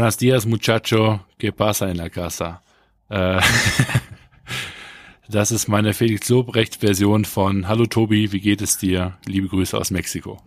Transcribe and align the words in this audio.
Buenos 0.00 0.16
dias, 0.16 0.46
muchacho. 0.46 1.26
¿Qué 1.36 1.52
pasa 1.52 1.90
en 1.90 1.98
la 1.98 2.08
casa? 2.08 2.62
Äh, 3.10 3.38
das 5.28 5.52
ist 5.52 5.68
meine 5.68 5.92
Felix 5.92 6.26
Lobrecht-Version 6.30 7.26
von 7.26 7.68
Hallo 7.68 7.84
Tobi, 7.84 8.32
wie 8.32 8.40
geht 8.40 8.62
es 8.62 8.78
dir? 8.78 9.18
Liebe 9.26 9.48
Grüße 9.48 9.76
aus 9.76 9.90
Mexiko. 9.90 10.42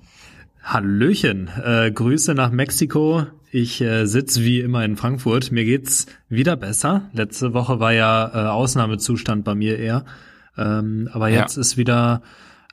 Hallöchen, 0.64 1.52
äh, 1.64 1.92
Grüße 1.92 2.34
nach 2.34 2.50
Mexiko. 2.50 3.28
Ich 3.52 3.80
äh, 3.80 4.08
sitze 4.08 4.44
wie 4.44 4.60
immer 4.60 4.84
in 4.86 4.98
Frankfurt. 4.98 5.52
Mir 5.52 5.66
geht's 5.66 6.08
wieder 6.30 6.56
besser. 6.56 7.12
Letzte 7.14 7.54
Woche 7.54 7.80
war 7.80 7.94
ja 7.94 8.32
äh, 8.34 8.50
Ausnahmezustand 8.50 9.44
bei 9.44 9.54
mir 9.54 9.78
eher. 9.78 10.04
Ähm, 10.58 11.08
aber 11.14 11.30
jetzt 11.30 11.58
ja. 11.58 11.62
ist 11.62 11.78
wieder 11.78 12.24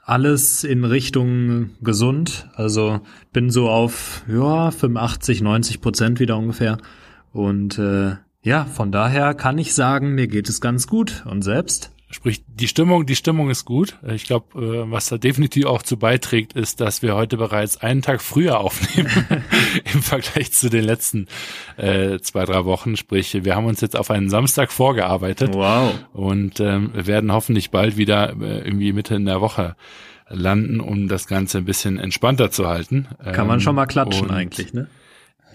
alles 0.04 0.64
in 0.64 0.84
Richtung 0.84 1.70
gesund. 1.82 2.48
Also 2.54 3.00
bin 3.32 3.50
so 3.50 3.68
auf 3.68 4.22
ja 4.28 4.70
85, 4.70 5.42
90 5.42 5.80
Prozent 5.80 6.20
wieder 6.20 6.36
ungefähr. 6.36 6.78
Und 7.32 7.78
äh, 7.78 8.16
ja, 8.42 8.64
von 8.64 8.90
daher 8.90 9.34
kann 9.34 9.58
ich 9.58 9.74
sagen, 9.74 10.14
mir 10.14 10.26
geht 10.26 10.48
es 10.48 10.60
ganz 10.60 10.86
gut. 10.86 11.24
Und 11.26 11.42
selbst? 11.42 11.92
Sprich, 12.12 12.42
die 12.48 12.66
Stimmung, 12.66 13.06
die 13.06 13.14
Stimmung 13.14 13.50
ist 13.50 13.64
gut. 13.64 13.96
Ich 14.12 14.24
glaube, 14.24 14.60
äh, 14.60 14.90
was 14.90 15.08
da 15.08 15.16
definitiv 15.16 15.66
auch 15.66 15.82
zu 15.82 15.96
beiträgt, 15.96 16.54
ist, 16.54 16.80
dass 16.80 17.02
wir 17.02 17.14
heute 17.14 17.36
bereits 17.36 17.76
einen 17.76 18.02
Tag 18.02 18.20
früher 18.20 18.58
aufnehmen 18.58 19.10
im 19.94 20.02
Vergleich 20.02 20.50
zu 20.50 20.68
den 20.68 20.82
letzten 20.82 21.28
äh, 21.76 22.18
zwei, 22.18 22.44
drei 22.46 22.64
Wochen. 22.64 22.96
Sprich, 22.96 23.44
wir 23.44 23.54
haben 23.54 23.66
uns 23.66 23.80
jetzt 23.80 23.96
auf 23.96 24.10
einen 24.10 24.28
Samstag 24.28 24.72
vorgearbeitet. 24.72 25.54
Wow. 25.54 25.94
Und 26.12 26.58
ähm, 26.58 26.90
werden 26.94 27.32
hoffentlich 27.32 27.70
bald 27.70 27.96
wieder 27.96 28.30
äh, 28.40 28.58
irgendwie 28.58 28.92
Mitte 28.92 29.14
in 29.14 29.26
der 29.26 29.40
Woche 29.40 29.76
landen, 30.28 30.80
um 30.80 31.06
das 31.06 31.28
Ganze 31.28 31.58
ein 31.58 31.64
bisschen 31.64 31.96
entspannter 31.96 32.50
zu 32.50 32.66
halten. 32.66 33.06
Kann 33.22 33.46
man 33.46 33.60
schon 33.60 33.76
mal 33.76 33.86
klatschen 33.86 34.30
eigentlich, 34.30 34.72
ne? 34.72 34.88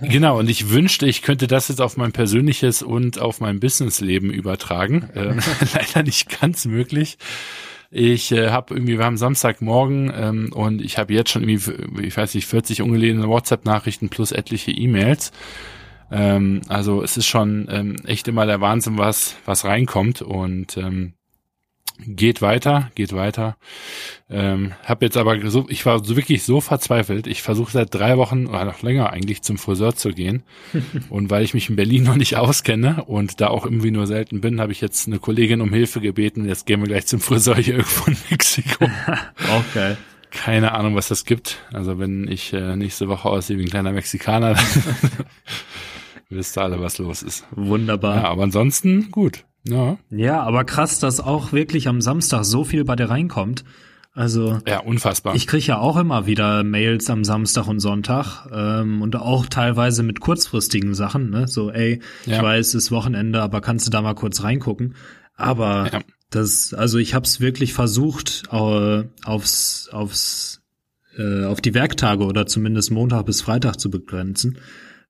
Genau, 0.02 0.40
und 0.40 0.50
ich 0.50 0.70
wünschte, 0.70 1.06
ich 1.08 1.22
könnte 1.22 1.48
das 1.48 1.70
jetzt 1.70 1.82
auf 1.82 1.98
mein 1.98 2.12
persönliches 2.12 2.82
und 2.82 3.20
auf 3.20 3.40
mein 3.40 3.60
Businessleben 3.60 4.30
übertragen. 4.32 5.10
Äh, 5.16 5.36
leider 5.74 6.04
nicht 6.04 6.40
ganz 6.42 6.66
möglich. 6.66 7.18
Ich 7.90 8.32
äh, 8.32 8.50
habe 8.50 8.74
irgendwie, 8.74 8.98
wir 8.98 9.06
haben 9.06 9.18
Samstagmorgen 9.18 10.12
ähm, 10.14 10.54
und 10.54 10.82
ich 10.82 10.98
habe 10.98 11.14
jetzt 11.14 11.30
schon 11.32 11.48
irgendwie, 11.48 12.04
ich 12.06 12.18
weiß 12.18 12.36
nicht, 12.36 12.48
40 12.48 12.82
ungelesene 12.82 13.28
WhatsApp-Nachrichten 13.28 14.10
plus 14.10 14.32
etliche 14.32 14.72
E-Mails. 14.72 15.32
Ähm, 16.12 16.62
also 16.68 17.02
es 17.02 17.16
ist 17.18 17.28
schon 17.28 17.68
ähm, 17.72 17.96
echt 18.06 18.28
immer 18.28 18.46
der 18.46 18.62
Wahnsinn, 18.62 18.98
was 18.98 19.36
was 19.46 19.64
reinkommt 19.64 20.22
und 20.22 20.76
ähm, 20.78 21.14
geht 22.00 22.42
weiter, 22.42 22.92
geht 22.96 23.14
weiter. 23.14 23.58
Ähm, 24.30 24.74
hab 24.84 25.02
jetzt 25.02 25.18
aber 25.18 25.50
so, 25.50 25.66
ich 25.70 25.86
war 25.86 26.04
so 26.04 26.16
wirklich 26.16 26.44
so 26.44 26.62
verzweifelt. 26.62 27.28
Ich 27.28 27.42
versuche 27.42 27.72
seit 27.72 27.94
drei 27.94 28.18
Wochen 28.18 28.48
oder 28.48 28.66
noch 28.66 28.82
länger 28.82 29.12
eigentlich 29.12 29.42
zum 29.42 29.58
Friseur 29.58 29.96
zu 29.96 30.10
gehen. 30.10 30.44
und 31.10 31.30
weil 31.30 31.44
ich 31.44 31.54
mich 31.54 31.70
in 31.70 31.76
Berlin 31.76 32.04
noch 32.04 32.16
nicht 32.16 32.38
auskenne 32.38 33.06
und 33.06 33.42
da 33.42 33.48
auch 33.48 33.66
irgendwie 33.66 33.92
nur 33.92 34.08
selten 34.08 34.42
bin, 34.42 34.60
habe 34.60 34.72
ich 34.72 34.82
jetzt 34.82 35.08
eine 35.08 35.20
Kollegin 35.20 35.62
um 35.62 35.72
Hilfe 35.72 36.02
gebeten. 36.02 36.48
Jetzt 36.48 36.66
gehen 36.66 36.82
wir 36.82 36.88
gleich 36.88 37.06
zum 37.06 37.20
Friseur 37.20 37.56
hier 37.56 37.76
irgendwo 37.78 38.12
in 38.12 38.18
Mexiko. 38.30 38.90
geil. 39.74 39.98
Keine 40.32 40.74
Ahnung, 40.74 40.96
was 40.96 41.08
das 41.08 41.24
gibt. 41.24 41.60
Also 41.72 41.98
wenn 41.98 42.28
ich 42.28 42.52
äh, 42.52 42.76
nächste 42.76 43.08
Woche 43.08 43.30
aussehe 43.30 43.58
wie 43.58 43.64
ein 43.64 43.70
kleiner 43.70 43.94
Mexikaner, 43.94 44.58
wisst 46.30 46.58
ihr 46.58 46.62
alle, 46.62 46.82
was 46.82 46.98
los 46.98 47.24
ist. 47.24 47.46
Wunderbar. 47.52 48.18
Ja, 48.18 48.24
aber 48.26 48.44
ansonsten 48.44 49.12
gut. 49.12 49.46
Ja. 49.68 49.98
Ja, 50.10 50.42
aber 50.44 50.64
krass, 50.64 51.00
dass 51.00 51.20
auch 51.20 51.52
wirklich 51.52 51.88
am 51.88 52.02
Samstag 52.02 52.44
so 52.46 52.64
viel 52.64 52.84
bei 52.84 52.96
dir 52.96 53.10
reinkommt. 53.10 53.64
Also 54.16 54.60
ja, 54.66 54.80
unfassbar. 54.80 55.36
Ich 55.36 55.46
kriege 55.46 55.66
ja 55.66 55.78
auch 55.78 55.98
immer 55.98 56.26
wieder 56.26 56.64
Mails 56.64 57.10
am 57.10 57.26
Samstag 57.26 57.68
und 57.68 57.82
Sonntag 57.82 58.48
ähm, 58.50 59.02
und 59.02 59.18
auch 59.18 59.46
teilweise 59.48 60.04
mit 60.04 60.22
kurzfristigen 60.22 60.94
Sachen, 60.94 61.30
ne? 61.30 61.50
So, 61.50 61.70
ey, 61.70 62.00
ja. 62.26 62.38
ich 62.38 62.42
weiß, 62.42 62.68
es 62.70 62.76
ist 62.76 62.92
Wochenende, 62.92 63.42
aber 63.42 63.60
kannst 63.60 63.88
du 63.88 63.92
da 63.92 64.02
mal 64.02 64.14
kurz 64.14 64.42
reingucken? 64.42 64.96
Aber 65.36 65.90
ja. 65.92 66.00
das, 66.30 66.74
also 66.74 66.98
ich 66.98 67.14
habe 67.14 67.26
es 67.26 67.42
wirklich 67.42 67.74
versucht, 67.74 68.44
äh, 68.52 69.04
aufs, 69.26 69.90
aufs, 69.92 70.62
äh, 71.18 71.44
auf 71.44 71.60
die 71.60 71.74
Werktage 71.74 72.24
oder 72.24 72.46
zumindest 72.46 72.92
Montag 72.92 73.26
bis 73.26 73.42
Freitag 73.42 73.82
zu 73.82 73.90
begrenzen. 73.90 74.60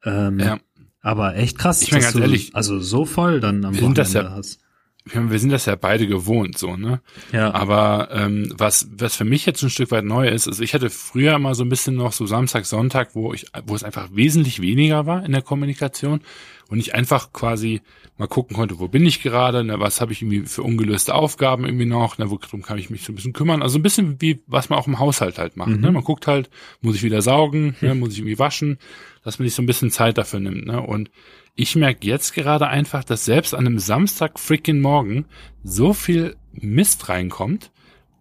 Ähm, 0.04 0.40
ja. 0.40 0.58
Aber 1.06 1.36
echt 1.36 1.60
krass, 1.60 1.84
ich 1.84 1.92
meine 1.92 2.04
ganz 2.04 2.16
ehrlich, 2.16 2.56
also 2.56 2.80
so 2.80 3.06
voll 3.06 3.40
dann 3.40 3.64
am 3.64 3.76
Wochenende 3.76 4.02
ja, 4.02 4.32
hast. 4.32 4.60
Wir 5.06 5.38
sind 5.38 5.52
das 5.52 5.68
ja 5.68 5.76
beide 5.76 6.08
gewohnt, 6.08 6.58
so, 6.58 6.78
ne? 6.78 7.00
Ja. 7.32 7.54
Aber 7.54 8.10
ähm, 8.12 8.52
was, 8.58 8.88
was 8.90 9.16
für 9.16 9.24
mich 9.24 9.46
jetzt 9.46 9.62
ein 9.62 9.70
Stück 9.70 9.92
weit 9.92 10.04
neu 10.04 10.28
ist, 10.28 10.48
also 10.48 10.64
ich 10.64 10.74
hatte 10.74 10.90
früher 10.90 11.38
mal 11.38 11.54
so 11.54 11.64
ein 11.64 11.70
bisschen 11.70 11.94
noch 11.94 12.12
so 12.12 12.26
Samstag, 12.26 12.66
Sonntag, 12.66 13.14
wo 13.14 13.36
ich, 13.36 13.46
wo 13.68 13.76
es 13.76 13.84
einfach 13.84 14.10
wesentlich 14.14 14.64
weniger 14.64 15.06
war 15.06 15.24
in 15.24 15.32
der 15.32 15.44
Kommunikation 15.44 16.22
und 16.70 16.80
ich 16.80 16.96
einfach 16.96 17.32
quasi 17.34 17.82
mal 18.18 18.28
gucken 18.28 18.56
konnte, 18.56 18.80
wo 18.80 18.88
bin 18.88 19.06
ich 19.06 19.22
gerade, 19.22 19.64
ne, 19.64 19.80
was 19.80 20.00
habe 20.00 20.14
ich 20.14 20.22
irgendwie 20.22 20.48
für 20.48 20.64
ungelöste 20.64 21.14
Aufgaben 21.14 21.66
irgendwie 21.66 21.86
noch, 21.86 22.18
ne, 22.18 22.30
worum 22.30 22.62
kann 22.62 22.78
ich 22.78 22.90
mich 22.90 23.04
so 23.04 23.12
ein 23.12 23.16
bisschen 23.16 23.34
kümmern. 23.34 23.62
Also 23.62 23.78
ein 23.78 23.84
bisschen 23.84 24.22
wie, 24.22 24.42
was 24.48 24.70
man 24.70 24.80
auch 24.80 24.88
im 24.88 25.00
Haushalt 25.00 25.38
halt 25.38 25.58
macht. 25.58 25.70
Ne? 25.70 25.76
Mhm. 25.76 25.82
Ne? 25.82 25.92
Man 25.92 26.04
guckt 26.04 26.28
halt, 26.28 26.50
muss 26.82 26.96
ich 26.96 27.04
wieder 27.04 27.22
saugen, 27.22 27.76
ne, 27.82 27.94
muss 27.94 28.14
ich 28.14 28.20
irgendwie 28.20 28.40
waschen, 28.40 28.80
dass 29.24 29.38
man 29.38 29.48
sich 29.48 29.56
so 29.56 29.62
ein 29.62 29.66
bisschen 29.66 29.92
Zeit 29.92 30.18
dafür 30.18 30.40
nimmt. 30.40 30.66
Ne? 30.66 30.82
Und 30.82 31.12
ich 31.56 31.76
merke 31.76 32.08
jetzt 32.08 32.34
gerade 32.34 32.68
einfach, 32.68 33.04
dass 33.04 33.26
selbst 33.26 33.54
an 33.54 33.66
einem 33.66 33.80
Samstag 33.80 34.40
freaking 34.40 34.82
Morgen 34.82 35.26
so 35.64 35.94
viel 35.94 36.36
Mist 36.54 37.10
reinkommt, 37.10 37.72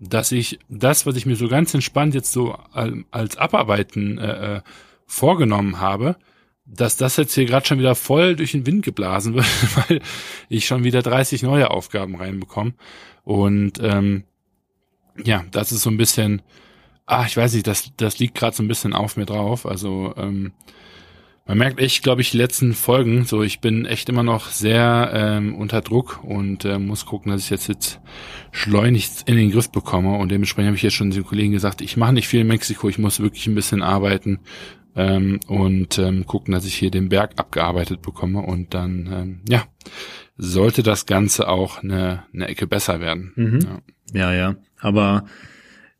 dass 0.00 0.32
ich 0.32 0.58
das, 0.68 1.06
was 1.06 1.16
ich 1.16 1.24
mir 1.24 1.36
so 1.36 1.48
ganz 1.48 1.72
entspannt 1.72 2.14
jetzt 2.14 2.32
so 2.32 2.58
als 3.10 3.36
Abarbeiten 3.36 4.18
äh, 4.18 4.56
äh 4.56 4.60
vorgenommen 5.06 5.80
habe, 5.80 6.16
dass 6.66 6.96
das 6.96 7.16
jetzt 7.16 7.34
hier 7.34 7.44
gerade 7.44 7.66
schon 7.66 7.78
wieder 7.78 7.94
voll 7.94 8.36
durch 8.36 8.52
den 8.52 8.66
Wind 8.66 8.84
geblasen 8.84 9.34
wird, 9.34 9.46
weil 9.88 10.00
ich 10.48 10.66
schon 10.66 10.84
wieder 10.84 11.02
30 11.02 11.42
neue 11.42 11.70
Aufgaben 11.70 12.16
reinbekomme. 12.16 12.74
Und 13.22 13.80
ähm, 13.82 14.24
ja, 15.22 15.44
das 15.50 15.72
ist 15.72 15.82
so 15.82 15.90
ein 15.90 15.96
bisschen, 15.96 16.42
ah, 17.06 17.24
ich 17.26 17.36
weiß 17.36 17.54
nicht, 17.54 17.66
das, 17.66 17.92
das 17.96 18.18
liegt 18.18 18.34
gerade 18.34 18.56
so 18.56 18.62
ein 18.62 18.68
bisschen 18.68 18.92
auf 18.92 19.16
mir 19.16 19.26
drauf. 19.26 19.66
Also 19.66 20.14
ähm, 20.16 20.52
man 21.46 21.58
merkt 21.58 21.78
echt, 21.78 22.02
glaube 22.02 22.22
ich, 22.22 22.30
die 22.30 22.38
letzten 22.38 22.72
Folgen, 22.72 23.26
so 23.26 23.42
ich 23.42 23.60
bin 23.60 23.84
echt 23.84 24.08
immer 24.08 24.22
noch 24.22 24.48
sehr 24.48 25.10
ähm, 25.12 25.54
unter 25.54 25.82
Druck 25.82 26.24
und 26.24 26.64
äh, 26.64 26.78
muss 26.78 27.04
gucken, 27.04 27.30
dass 27.30 27.44
ich 27.44 27.50
jetzt 27.50 27.68
jetzt 27.68 28.00
schleunigst 28.50 29.28
in 29.28 29.36
den 29.36 29.50
Griff 29.50 29.70
bekomme. 29.70 30.16
Und 30.16 30.30
dementsprechend 30.30 30.68
habe 30.68 30.76
ich 30.76 30.82
jetzt 30.82 30.94
schon 30.94 31.10
den 31.10 31.24
Kollegen 31.24 31.52
gesagt, 31.52 31.82
ich 31.82 31.98
mache 31.98 32.14
nicht 32.14 32.28
viel 32.28 32.40
in 32.40 32.46
Mexiko, 32.46 32.88
ich 32.88 32.98
muss 32.98 33.20
wirklich 33.20 33.46
ein 33.46 33.54
bisschen 33.54 33.82
arbeiten 33.82 34.40
ähm, 34.96 35.40
und 35.46 35.98
ähm, 35.98 36.26
gucken, 36.26 36.52
dass 36.52 36.64
ich 36.64 36.74
hier 36.74 36.90
den 36.90 37.08
Berg 37.08 37.32
abgearbeitet 37.36 38.02
bekomme 38.02 38.40
und 38.40 38.74
dann, 38.74 39.08
ähm, 39.12 39.40
ja, 39.48 39.64
sollte 40.36 40.82
das 40.82 41.06
Ganze 41.06 41.48
auch 41.48 41.82
eine, 41.82 42.24
eine 42.32 42.48
Ecke 42.48 42.66
besser 42.66 43.00
werden. 43.00 43.32
Mhm. 43.36 43.58
Ja. 44.12 44.32
ja, 44.32 44.34
ja. 44.34 44.56
Aber 44.80 45.24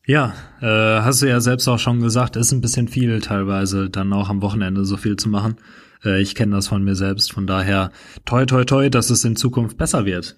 ja, 0.06 0.34
äh, 0.60 1.02
hast 1.02 1.22
du 1.22 1.28
ja 1.28 1.40
selbst 1.40 1.66
auch 1.68 1.78
schon 1.78 2.00
gesagt, 2.00 2.36
ist 2.36 2.52
ein 2.52 2.60
bisschen 2.60 2.88
viel 2.88 3.20
teilweise, 3.20 3.88
dann 3.88 4.12
auch 4.12 4.28
am 4.28 4.42
Wochenende 4.42 4.84
so 4.84 4.96
viel 4.96 5.16
zu 5.16 5.28
machen. 5.28 5.56
Äh, 6.04 6.20
ich 6.20 6.34
kenne 6.34 6.56
das 6.56 6.68
von 6.68 6.84
mir 6.84 6.94
selbst, 6.94 7.32
von 7.32 7.46
daher 7.46 7.90
toi 8.24 8.44
toi 8.44 8.64
toi, 8.64 8.90
dass 8.90 9.10
es 9.10 9.24
in 9.24 9.36
Zukunft 9.36 9.78
besser 9.78 10.04
wird. 10.04 10.36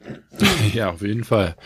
Ja, 0.74 0.90
auf 0.90 1.02
jeden 1.02 1.24
Fall. 1.24 1.56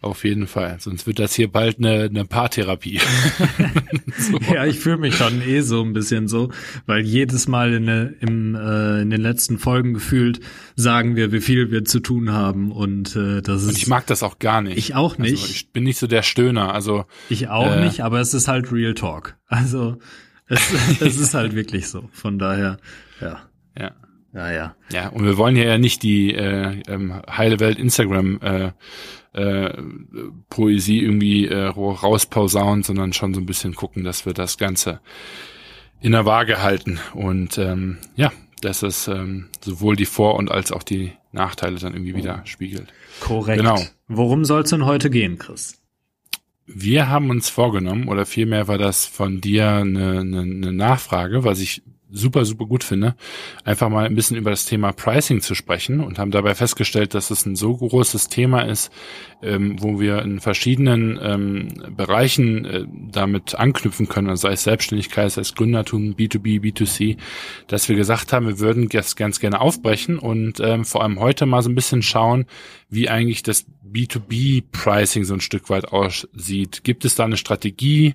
Auf 0.00 0.24
jeden 0.24 0.46
Fall. 0.46 0.76
Sonst 0.78 1.06
wird 1.06 1.18
das 1.18 1.34
hier 1.34 1.50
bald 1.50 1.78
eine, 1.78 2.04
eine 2.04 2.24
Paartherapie. 2.24 3.00
so. 4.18 4.38
Ja, 4.52 4.64
ich 4.64 4.78
fühle 4.78 4.98
mich 4.98 5.16
schon 5.16 5.42
eh 5.42 5.60
so 5.60 5.82
ein 5.82 5.92
bisschen 5.92 6.28
so, 6.28 6.50
weil 6.86 7.00
jedes 7.04 7.48
Mal 7.48 7.74
in, 7.74 7.86
der, 7.86 8.12
im, 8.20 8.54
äh, 8.54 9.02
in 9.02 9.10
den 9.10 9.20
letzten 9.20 9.58
Folgen 9.58 9.94
gefühlt 9.94 10.40
sagen 10.76 11.16
wir, 11.16 11.32
wie 11.32 11.40
viel 11.40 11.70
wir 11.72 11.84
zu 11.84 12.00
tun 12.00 12.32
haben 12.32 12.70
und 12.70 13.16
äh, 13.16 13.42
das 13.42 13.62
ist. 13.62 13.68
Und 13.68 13.76
ich 13.76 13.88
mag 13.88 14.06
das 14.06 14.22
auch 14.22 14.38
gar 14.38 14.62
nicht. 14.62 14.78
Ich 14.78 14.94
auch 14.94 15.18
nicht. 15.18 15.32
Also 15.32 15.46
ich 15.50 15.72
bin 15.72 15.84
nicht 15.84 15.98
so 15.98 16.06
der 16.06 16.22
Stöhner. 16.22 16.72
Also 16.74 17.04
ich 17.28 17.48
auch 17.48 17.76
äh, 17.76 17.84
nicht, 17.84 18.00
aber 18.00 18.20
es 18.20 18.34
ist 18.34 18.46
halt 18.46 18.72
Real 18.72 18.94
Talk. 18.94 19.36
Also 19.48 19.98
es, 20.46 20.60
es 21.00 21.18
ist 21.18 21.34
halt 21.34 21.54
wirklich 21.54 21.88
so. 21.88 22.08
Von 22.12 22.38
daher, 22.38 22.78
ja. 23.20 23.40
Ja. 23.78 23.92
Ja, 24.34 24.52
ja. 24.52 24.76
Ja, 24.92 25.08
und 25.08 25.24
wir 25.24 25.38
wollen 25.38 25.56
ja 25.56 25.78
nicht 25.78 26.02
die 26.02 26.34
äh, 26.34 26.82
ähm, 26.86 27.22
heile 27.28 27.60
Welt 27.60 27.78
Instagram 27.78 28.38
äh, 28.42 28.70
äh, 29.38 29.82
Poesie 30.50 31.00
irgendwie 31.00 31.46
äh, 31.46 31.66
rausposaunen, 31.66 32.82
sondern 32.82 33.12
schon 33.12 33.34
so 33.34 33.40
ein 33.40 33.46
bisschen 33.46 33.74
gucken, 33.74 34.04
dass 34.04 34.26
wir 34.26 34.34
das 34.34 34.58
Ganze 34.58 35.00
in 36.00 36.12
der 36.12 36.24
Waage 36.24 36.62
halten. 36.62 36.98
Und 37.14 37.58
ähm, 37.58 37.98
ja, 38.16 38.32
dass 38.60 38.82
es 38.82 39.08
ähm, 39.08 39.46
sowohl 39.60 39.96
die 39.96 40.06
Vor- 40.06 40.36
und 40.36 40.50
als 40.50 40.72
auch 40.72 40.82
die 40.82 41.12
Nachteile 41.32 41.78
dann 41.78 41.94
irgendwie 41.94 42.16
wieder 42.16 42.42
spiegelt. 42.44 42.92
Korrekt. 43.20 43.58
Genau. 43.58 43.80
Worum 44.08 44.44
soll 44.44 44.62
es 44.62 44.70
denn 44.70 44.84
heute 44.84 45.10
gehen, 45.10 45.38
Chris? 45.38 45.80
Wir 46.66 47.08
haben 47.08 47.30
uns 47.30 47.48
vorgenommen, 47.48 48.08
oder 48.08 48.26
vielmehr 48.26 48.68
war 48.68 48.76
das 48.76 49.06
von 49.06 49.40
dir 49.40 49.68
eine, 49.68 50.20
eine, 50.20 50.40
eine 50.40 50.72
Nachfrage, 50.72 51.44
was 51.44 51.60
ich 51.60 51.82
super, 52.10 52.44
super 52.44 52.66
gut 52.66 52.84
finde, 52.84 53.14
einfach 53.64 53.88
mal 53.88 54.06
ein 54.06 54.14
bisschen 54.14 54.36
über 54.36 54.50
das 54.50 54.64
Thema 54.64 54.92
Pricing 54.92 55.40
zu 55.40 55.54
sprechen 55.54 56.00
und 56.00 56.18
haben 56.18 56.30
dabei 56.30 56.54
festgestellt, 56.54 57.14
dass 57.14 57.30
es 57.30 57.44
ein 57.46 57.56
so 57.56 57.76
großes 57.76 58.28
Thema 58.28 58.62
ist, 58.62 58.90
ähm, 59.42 59.76
wo 59.80 60.00
wir 60.00 60.22
in 60.22 60.40
verschiedenen 60.40 61.18
ähm, 61.22 61.68
Bereichen 61.96 62.64
äh, 62.64 62.84
damit 63.10 63.54
anknüpfen 63.54 64.08
können, 64.08 64.30
also 64.30 64.48
sei 64.48 64.54
es 64.54 64.64
Selbstständigkeit, 64.64 65.30
sei 65.30 65.42
es 65.42 65.54
Gründertum, 65.54 66.14
B2B, 66.14 66.60
B2C, 66.60 67.18
dass 67.66 67.88
wir 67.88 67.96
gesagt 67.96 68.32
haben, 68.32 68.46
wir 68.46 68.58
würden 68.58 68.88
das 68.88 69.16
ganz 69.16 69.40
gerne 69.40 69.60
aufbrechen 69.60 70.18
und 70.18 70.60
ähm, 70.60 70.84
vor 70.84 71.02
allem 71.02 71.20
heute 71.20 71.46
mal 71.46 71.62
so 71.62 71.68
ein 71.68 71.74
bisschen 71.74 72.02
schauen, 72.02 72.46
wie 72.88 73.08
eigentlich 73.08 73.42
das 73.42 73.66
B2B-Pricing 73.92 75.24
so 75.24 75.34
ein 75.34 75.40
Stück 75.40 75.70
weit 75.70 75.86
aussieht. 75.92 76.84
Gibt 76.84 77.04
es 77.04 77.14
da 77.14 77.24
eine 77.24 77.36
Strategie? 77.36 78.14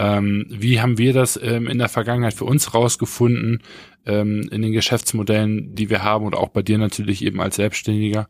Ähm, 0.00 0.46
wie 0.48 0.80
haben 0.80 0.96
wir 0.96 1.12
das 1.12 1.38
ähm, 1.42 1.66
in 1.66 1.76
der 1.76 1.90
Vergangenheit 1.90 2.32
für 2.32 2.46
uns 2.46 2.72
rausgefunden 2.72 3.62
ähm, 4.06 4.48
in 4.50 4.62
den 4.62 4.72
Geschäftsmodellen, 4.72 5.74
die 5.74 5.90
wir 5.90 6.02
haben 6.02 6.24
oder 6.24 6.38
auch 6.38 6.48
bei 6.48 6.62
dir 6.62 6.78
natürlich 6.78 7.22
eben 7.22 7.38
als 7.38 7.56
Selbstständiger 7.56 8.26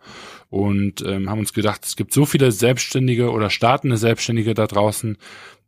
und 0.49 1.01
ähm, 1.07 1.31
haben 1.31 1.39
uns 1.39 1.53
gedacht, 1.53 1.85
es 1.85 1.95
gibt 1.95 2.13
so 2.13 2.27
viele 2.27 2.51
Selbstständige 2.51 3.31
oder 3.31 3.51
startende 3.51 3.99
Selbstständige 3.99 4.53
da 4.53 4.67
draußen, 4.67 5.17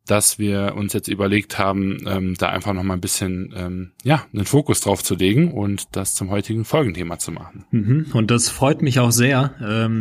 dass 0.04 0.40
wir 0.40 0.74
uns 0.76 0.92
jetzt 0.92 1.06
überlegt 1.06 1.60
haben, 1.60 1.98
ähm, 2.08 2.34
da 2.36 2.48
einfach 2.48 2.72
noch 2.72 2.82
mal 2.82 2.94
ein 2.94 3.00
bisschen 3.00 3.54
ähm, 3.56 3.92
ja 4.02 4.26
einen 4.34 4.44
Fokus 4.44 4.80
drauf 4.80 5.04
zu 5.04 5.14
legen 5.14 5.52
und 5.52 5.94
das 5.94 6.16
zum 6.16 6.30
heutigen 6.30 6.64
Folgenthema 6.64 7.20
zu 7.20 7.30
machen. 7.30 7.64
Mhm. 7.70 8.06
Und 8.12 8.32
das 8.32 8.48
freut 8.48 8.82
mich 8.82 8.98
auch 8.98 9.12
sehr, 9.12 9.54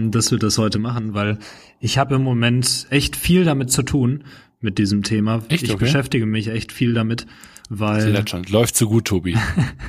dass 0.10 0.32
wir 0.32 0.40
das 0.40 0.58
heute 0.58 0.80
machen, 0.80 1.14
weil 1.14 1.38
ich 1.80 2.00
habe 2.00 2.16
im 2.16 2.24
Moment 2.24 2.88
echt 2.90 3.16
viel 3.16 3.44
damit 3.44 3.70
zu 3.70 3.84
tun 3.84 4.24
mit 4.62 4.78
diesem 4.78 5.04
Thema. 5.04 5.44
Echt, 5.50 5.64
ich 5.64 5.72
okay? 5.72 5.86
beschäftige 5.86 6.26
mich 6.26 6.48
echt 6.48 6.72
viel 6.72 6.94
damit, 6.94 7.26
weil. 7.70 8.14
das 8.14 8.30
schon. 8.30 8.44
Läuft 8.44 8.76
so 8.76 8.88
gut, 8.88 9.06
Tobi. 9.06 9.38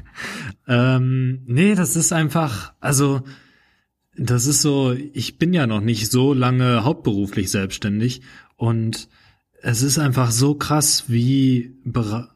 ähm, 0.69 1.43
nee, 1.47 1.75
das 1.75 1.97
ist 1.97 2.13
einfach, 2.13 2.73
also 2.81 3.23
das 4.17 4.47
ist 4.47 4.63
so, 4.63 4.93
ich 4.93 5.39
bin 5.39 5.53
ja 5.55 5.67
noch 5.67 5.81
nicht 5.81 6.11
so 6.11 6.35
lange 6.35 6.85
hauptberuflich 6.85 7.51
selbstständig 7.51 8.23
und 8.57 9.09
es 9.63 9.83
ist 9.83 9.99
einfach 9.99 10.31
so 10.31 10.55
krass, 10.55 11.05
wie, 11.09 11.77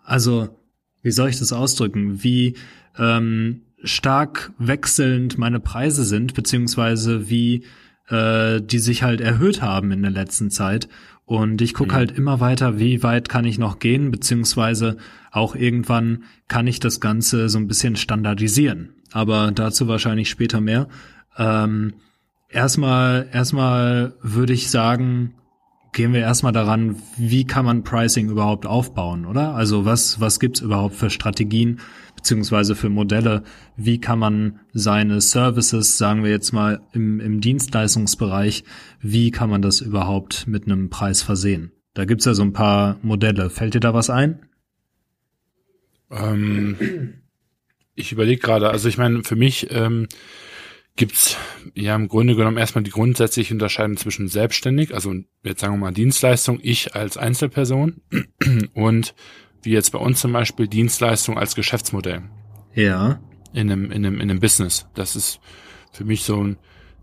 also, 0.04 0.48
wie 1.02 1.10
soll 1.10 1.28
ich 1.28 1.38
das 1.38 1.52
ausdrücken, 1.52 2.22
wie 2.22 2.54
ähm, 2.98 3.62
stark 3.82 4.52
wechselnd 4.58 5.36
meine 5.36 5.60
Preise 5.60 6.04
sind, 6.04 6.34
beziehungsweise 6.34 7.28
wie 7.28 7.64
äh, 8.08 8.60
die 8.62 8.78
sich 8.78 9.02
halt 9.02 9.20
erhöht 9.20 9.60
haben 9.62 9.90
in 9.92 10.02
der 10.02 10.10
letzten 10.10 10.50
Zeit. 10.50 10.88
Und 11.26 11.60
ich 11.60 11.74
gucke 11.74 11.90
mhm. 11.90 11.96
halt 11.96 12.12
immer 12.12 12.40
weiter, 12.40 12.78
wie 12.78 13.02
weit 13.02 13.28
kann 13.28 13.44
ich 13.44 13.58
noch 13.58 13.80
gehen, 13.80 14.12
beziehungsweise 14.12 14.96
auch 15.32 15.56
irgendwann 15.56 16.22
kann 16.46 16.68
ich 16.68 16.78
das 16.78 17.00
Ganze 17.00 17.48
so 17.48 17.58
ein 17.58 17.66
bisschen 17.66 17.96
standardisieren. 17.96 18.94
Aber 19.12 19.50
dazu 19.50 19.88
wahrscheinlich 19.88 20.30
später 20.30 20.60
mehr. 20.60 20.88
Ähm, 21.36 21.94
erstmal, 22.48 23.28
erstmal 23.32 24.14
würde 24.22 24.52
ich 24.52 24.70
sagen, 24.70 25.34
gehen 25.92 26.12
wir 26.12 26.20
erstmal 26.20 26.52
daran, 26.52 26.96
wie 27.16 27.44
kann 27.44 27.64
man 27.64 27.82
Pricing 27.82 28.28
überhaupt 28.28 28.64
aufbauen, 28.64 29.26
oder? 29.26 29.54
Also 29.54 29.84
was, 29.84 30.20
was 30.20 30.38
gibt's 30.38 30.60
überhaupt 30.60 30.94
für 30.94 31.10
Strategien 31.10 31.80
beziehungsweise 32.26 32.74
für 32.74 32.88
Modelle? 32.88 33.44
Wie 33.76 34.00
kann 34.00 34.18
man 34.18 34.58
seine 34.72 35.20
Services, 35.20 35.96
sagen 35.96 36.24
wir 36.24 36.30
jetzt 36.32 36.50
mal 36.50 36.80
im, 36.92 37.20
im 37.20 37.40
Dienstleistungsbereich, 37.40 38.64
wie 39.00 39.30
kann 39.30 39.48
man 39.48 39.62
das 39.62 39.80
überhaupt 39.80 40.48
mit 40.48 40.64
einem 40.64 40.90
Preis 40.90 41.22
versehen? 41.22 41.70
Da 41.94 42.04
gibt's 42.04 42.24
ja 42.24 42.34
so 42.34 42.42
ein 42.42 42.52
paar 42.52 42.98
Modelle. 43.02 43.48
Fällt 43.48 43.74
dir 43.74 43.80
da 43.80 43.94
was 43.94 44.10
ein? 44.10 44.40
Ähm, 46.10 47.14
ich 47.94 48.10
überlege 48.10 48.40
gerade, 48.40 48.70
also 48.70 48.88
ich 48.88 48.98
meine, 48.98 49.22
für 49.22 49.36
mich 49.36 49.68
ähm, 49.70 50.08
gibt's 50.96 51.36
ja 51.76 51.94
im 51.94 52.08
Grunde 52.08 52.34
genommen 52.34 52.58
erstmal 52.58 52.82
die 52.82 52.90
grundsätzliche 52.90 53.54
Unterscheidung 53.54 53.98
zwischen 53.98 54.26
selbstständig, 54.26 54.92
also 54.92 55.14
jetzt 55.44 55.60
sagen 55.60 55.74
wir 55.74 55.78
mal 55.78 55.92
Dienstleistung, 55.92 56.58
ich 56.60 56.96
als 56.96 57.16
Einzelperson 57.16 58.00
und 58.74 59.14
wie 59.66 59.72
jetzt 59.72 59.90
bei 59.90 59.98
uns 59.98 60.20
zum 60.20 60.32
Beispiel 60.32 60.68
Dienstleistung 60.68 61.38
als 61.38 61.54
Geschäftsmodell. 61.54 62.22
Ja. 62.74 63.20
In 63.52 63.70
einem, 63.70 63.90
in 63.90 64.06
einem, 64.06 64.20
in 64.20 64.30
einem 64.30 64.40
Business. 64.40 64.86
Das 64.94 65.16
ist 65.16 65.40
für 65.92 66.04
mich 66.04 66.24
so 66.24 66.42
ein, 66.42 66.56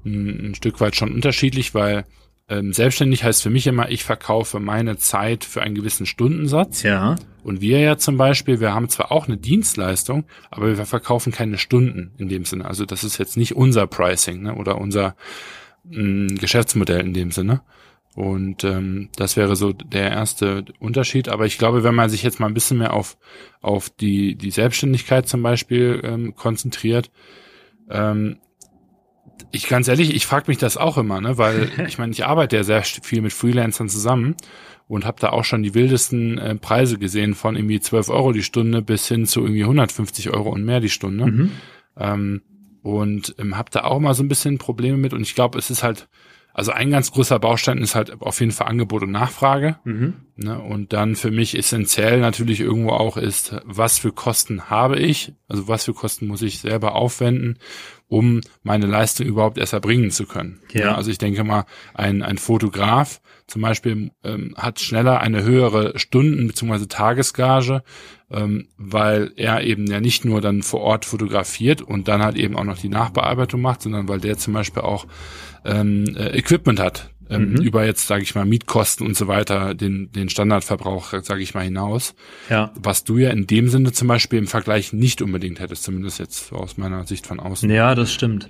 ein 0.06 0.56
Stück 0.56 0.80
weit 0.82 0.96
schon 0.96 1.14
unterschiedlich, 1.14 1.74
weil 1.74 2.06
ähm, 2.50 2.74
selbstständig 2.74 3.24
heißt 3.24 3.42
für 3.42 3.50
mich 3.50 3.68
immer, 3.68 3.90
ich 3.90 4.04
verkaufe 4.04 4.60
meine 4.60 4.98
Zeit 4.98 5.46
für 5.46 5.62
einen 5.62 5.76
gewissen 5.76 6.06
Stundensatz. 6.06 6.84
Ja. 6.84 7.16
Und 7.44 7.62
wir 7.62 7.80
ja 7.80 7.98
zum 7.98 8.18
Beispiel, 8.18 8.60
wir 8.60 8.74
haben 8.74 8.90
zwar 8.90 9.12
auch 9.12 9.28
eine 9.28 9.38
Dienstleistung, 9.38 10.26
aber 10.52 10.78
wir 10.78 10.86
verkaufen 10.86 11.32
keine 11.32 11.58
Stunden 11.58 12.12
in 12.18 12.30
dem 12.30 12.46
Sinne. 12.46 12.66
Also 12.66 12.86
das 12.86 13.04
ist 13.04 13.18
jetzt 13.18 13.38
nicht 13.38 13.56
unser 13.56 13.88
Pricing 13.88 14.44
ne, 14.44 14.56
oder 14.56 14.78
unser 14.78 15.16
mh, 15.86 16.02
mm, 16.02 16.36
Geschäftsmodell 16.36 17.02
in 17.02 17.14
dem 17.14 17.32
Sinne. 17.32 17.62
Und 18.16 18.64
ähm, 18.64 19.10
das 19.16 19.38
wäre 19.38 19.56
so 19.56 19.74
der 19.74 20.12
erste 20.12 20.66
Unterschied. 20.80 21.30
Aber 21.30 21.46
ich 21.46 21.58
glaube, 21.58 21.84
wenn 21.84 21.96
man 21.96 22.10
sich 22.10 22.22
jetzt 22.22 22.40
mal 22.40 22.48
ein 22.48 22.54
bisschen 22.54 22.78
mehr 22.78 22.94
auf, 22.94 23.18
auf 23.62 23.90
die, 23.90 24.36
die 24.36 24.52
Selbstständigkeit 24.52 25.28
zum 25.28 25.42
Beispiel 25.42 26.00
ähm, 26.04 26.36
konzentriert, 26.36 27.12
ähm, 27.90 28.38
ich 29.52 29.68
ganz 29.68 29.88
ehrlich, 29.88 30.16
ich 30.16 30.26
frage 30.26 30.46
mich 30.48 30.58
das 30.58 30.78
auch 30.78 30.98
immer, 30.98 31.22
ne, 31.22 31.38
weil 31.38 31.70
ich 31.88 31.98
meine, 31.98 32.12
ich 32.12 32.26
arbeite 32.26 32.56
ja 32.56 32.64
sehr 32.64 32.84
viel 32.84 33.22
mit 33.22 33.34
Freelancern 33.34 33.90
zusammen 33.90 34.36
und 34.88 35.06
habe 35.06 35.20
da 35.20 35.30
auch 35.30 35.44
schon 35.44 35.64
die 35.64 35.74
wildesten 35.74 36.38
äh, 36.38 36.56
Preise 36.56 37.00
gesehen 37.00 37.34
von 37.34 37.56
irgendwie 37.56 37.80
12 37.80 38.10
Euro 38.10 38.32
die 38.32 38.44
Stunde 38.44 38.82
bis 38.82 39.08
hin 39.08 39.26
zu 39.26 39.42
irgendwie 39.42 39.64
150 39.64 40.30
Euro 40.30 40.50
und 40.50 40.64
mehr 40.64 40.82
die 40.82 40.90
Stunde. 40.90 41.26
Mhm. 41.26 41.52
Ähm, 41.98 42.42
und 42.84 43.36
ähm, 43.40 43.58
habe 43.58 43.72
da 43.72 43.86
auch 43.86 44.00
mal 44.00 44.14
so 44.14 44.24
ein 44.24 44.28
bisschen 44.28 44.58
Probleme 44.58 44.98
mit 44.98 45.14
und 45.14 45.22
ich 45.22 45.36
glaube, 45.36 45.58
es 45.58 45.70
ist 45.70 45.84
halt 45.84 46.10
also 46.54 46.72
ein 46.72 46.92
ganz 46.92 47.12
großer 47.12 47.40
Baustein 47.40 47.80
ist 47.80 47.96
halt 47.96 48.22
auf 48.22 48.40
jeden 48.40 48.52
Fall 48.52 48.68
Angebot 48.68 49.02
und 49.04 49.12
Nachfrage. 49.12 49.78
Mhm. 49.84 50.14
Ne, 50.36 50.60
und 50.60 50.94
dann 50.94 51.16
für 51.16 51.30
mich 51.30 51.58
essentiell 51.58 52.20
natürlich 52.20 52.60
irgendwo 52.60 52.92
auch 52.92 53.18
ist, 53.18 53.56
was 53.66 54.00
für 54.00 54.12
Kosten 54.12 54.70
habe 54.70 54.98
ich, 54.98 55.34
also 55.48 55.68
was 55.68 55.86
für 55.86 55.94
Kosten 55.94 56.28
muss 56.28 56.42
ich 56.42 56.60
selber 56.60 56.96
aufwenden, 56.96 57.60
um 58.08 58.42
meine 58.64 58.88
Leistung 58.88 59.28
überhaupt 59.28 59.58
erst 59.58 59.74
erbringen 59.74 60.12
zu 60.12 60.26
können. 60.26 60.60
Ja. 60.72 60.82
ja 60.82 60.96
also 60.96 61.12
ich 61.12 61.20
denke 61.20 61.44
mal, 61.44 61.66
ein, 61.94 62.24
ein 62.24 62.38
Fotograf 62.38 63.22
zum 63.48 63.62
Beispiel 63.62 64.12
ähm, 64.24 64.56
hat 64.58 64.80
schneller 64.80 65.20
eine 65.20 65.44
höhere 65.44 65.98
Stunden- 66.00 66.48
bzw. 66.48 66.86
Tagesgage, 66.88 67.84
ähm, 68.34 68.68
weil 68.78 69.32
er 69.36 69.64
eben 69.64 69.88
ja 69.88 70.00
nicht 70.02 70.26
nur 70.26 70.42
dann 70.42 70.64
vor 70.64 70.82
Ort 70.82 71.06
fotografiert 71.06 71.82
und 71.82 72.08
dann 72.08 72.24
halt 72.24 72.36
eben 72.36 72.56
auch 72.56 72.64
noch 72.64 72.78
die 72.78 72.90
Nachbearbeitung 72.90 73.62
macht, 73.62 73.82
sondern 73.84 74.08
weil 74.08 74.20
der 74.20 74.38
zum 74.38 74.54
Beispiel 74.54 74.82
auch 74.82 75.06
ähm, 75.66 76.16
äh, 76.18 76.38
Equipment 76.38 76.80
hat, 76.80 77.12
ähm, 77.30 77.52
mhm. 77.52 77.62
über 77.62 77.86
jetzt, 77.86 78.08
sage 78.08 78.24
ich 78.24 78.36
mal, 78.36 78.46
Mietkosten 78.46 79.06
und 79.06 79.16
so 79.16 79.28
weiter, 79.28 79.74
den, 79.76 80.12
den 80.12 80.30
Standardverbrauch, 80.30 81.14
sage 81.22 81.42
ich 81.42 81.54
mal, 81.54 81.64
hinaus. 81.64 82.16
Ja. 82.50 82.72
Was 82.76 83.04
du 83.04 83.18
ja 83.18 83.30
in 83.30 83.48
dem 83.48 83.70
Sinne 83.70 83.92
zum 83.92 84.08
Beispiel 84.08 84.40
im 84.40 84.48
Vergleich 84.48 84.94
nicht 84.94 85.22
unbedingt 85.22 85.60
hättest, 85.60 85.84
zumindest 85.84 86.20
jetzt 86.20 86.52
aus 86.52 86.78
meiner 86.78 87.06
Sicht 87.06 87.28
von 87.28 87.40
außen. 87.40 87.70
Ja, 87.70 87.96
das 87.96 88.12
stimmt. 88.12 88.50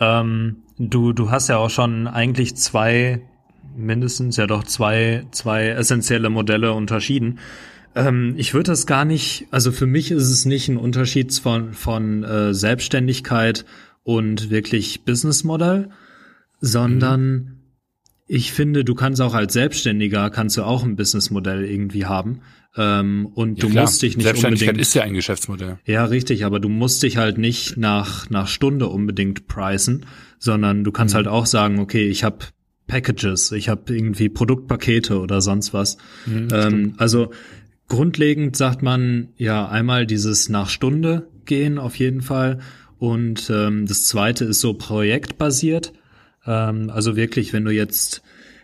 Ähm, 0.00 0.56
du, 0.78 1.12
du 1.12 1.30
hast 1.30 1.48
ja 1.48 1.58
auch 1.58 1.70
schon 1.70 2.06
eigentlich 2.06 2.56
zwei, 2.56 3.20
mindestens 3.76 4.36
ja 4.36 4.46
doch 4.46 4.64
zwei, 4.64 5.26
zwei 5.30 5.68
essentielle 5.68 6.30
Modelle 6.30 6.72
unterschieden. 6.72 7.38
Ähm, 7.94 8.34
ich 8.36 8.54
würde 8.54 8.70
das 8.70 8.86
gar 8.86 9.04
nicht, 9.04 9.46
also 9.50 9.72
für 9.72 9.86
mich 9.86 10.10
ist 10.10 10.30
es 10.30 10.44
nicht 10.44 10.68
ein 10.68 10.76
Unterschied 10.76 11.32
von, 11.34 11.72
von 11.72 12.24
äh, 12.24 12.54
Selbstständigkeit 12.54 13.64
und 14.04 14.50
wirklich 14.50 15.04
Businessmodell, 15.04 15.90
sondern 16.60 17.32
mhm. 17.32 17.56
ich 18.26 18.52
finde, 18.52 18.84
du 18.84 18.94
kannst 18.94 19.20
auch 19.20 19.34
als 19.34 19.52
Selbstständiger 19.52 20.30
kannst 20.30 20.56
du 20.56 20.62
auch 20.62 20.84
ein 20.84 20.96
Businessmodell 20.96 21.64
irgendwie 21.64 22.06
haben. 22.06 22.42
Ähm, 22.76 23.26
und 23.34 23.58
ja, 23.58 23.62
du 23.62 23.70
klar. 23.70 23.84
musst 23.84 24.02
dich 24.02 24.16
nicht 24.16 24.24
Selbstständigkeit 24.24 24.68
unbedingt, 24.68 24.86
ist 24.86 24.94
ja 24.94 25.02
ein 25.02 25.14
Geschäftsmodell. 25.14 25.78
Ja, 25.84 26.04
richtig, 26.04 26.44
aber 26.44 26.60
du 26.60 26.68
musst 26.68 27.02
dich 27.02 27.16
halt 27.16 27.36
nicht 27.36 27.76
nach 27.76 28.30
nach 28.30 28.46
Stunde 28.46 28.86
unbedingt 28.86 29.48
pricen, 29.48 30.06
sondern 30.38 30.84
du 30.84 30.92
kannst 30.92 31.14
mhm. 31.14 31.16
halt 31.16 31.28
auch 31.28 31.46
sagen, 31.46 31.80
okay, 31.80 32.06
ich 32.06 32.22
habe 32.22 32.46
Packages, 32.86 33.52
ich 33.52 33.68
habe 33.68 33.94
irgendwie 33.94 34.28
Produktpakete 34.28 35.20
oder 35.20 35.40
sonst 35.40 35.72
was. 35.72 35.96
Mhm, 36.26 36.48
ähm, 36.52 36.94
also 36.96 37.30
grundlegend 37.90 38.56
sagt 38.56 38.80
man 38.82 39.28
ja 39.36 39.68
einmal 39.68 40.06
dieses 40.06 40.48
nach 40.48 40.70
Stunde 40.70 41.28
gehen 41.44 41.78
auf 41.78 41.96
jeden 41.96 42.22
Fall 42.22 42.60
und 42.98 43.50
ähm, 43.50 43.86
das 43.86 44.06
zweite 44.06 44.46
ist 44.46 44.60
so 44.60 44.74
projektbasiert. 44.74 45.92
Ähm, 46.46 46.90
also 46.90 47.16
wirklich, 47.16 47.52
wenn 47.52 47.64
du 47.64 47.70
jetzt, 47.70 48.22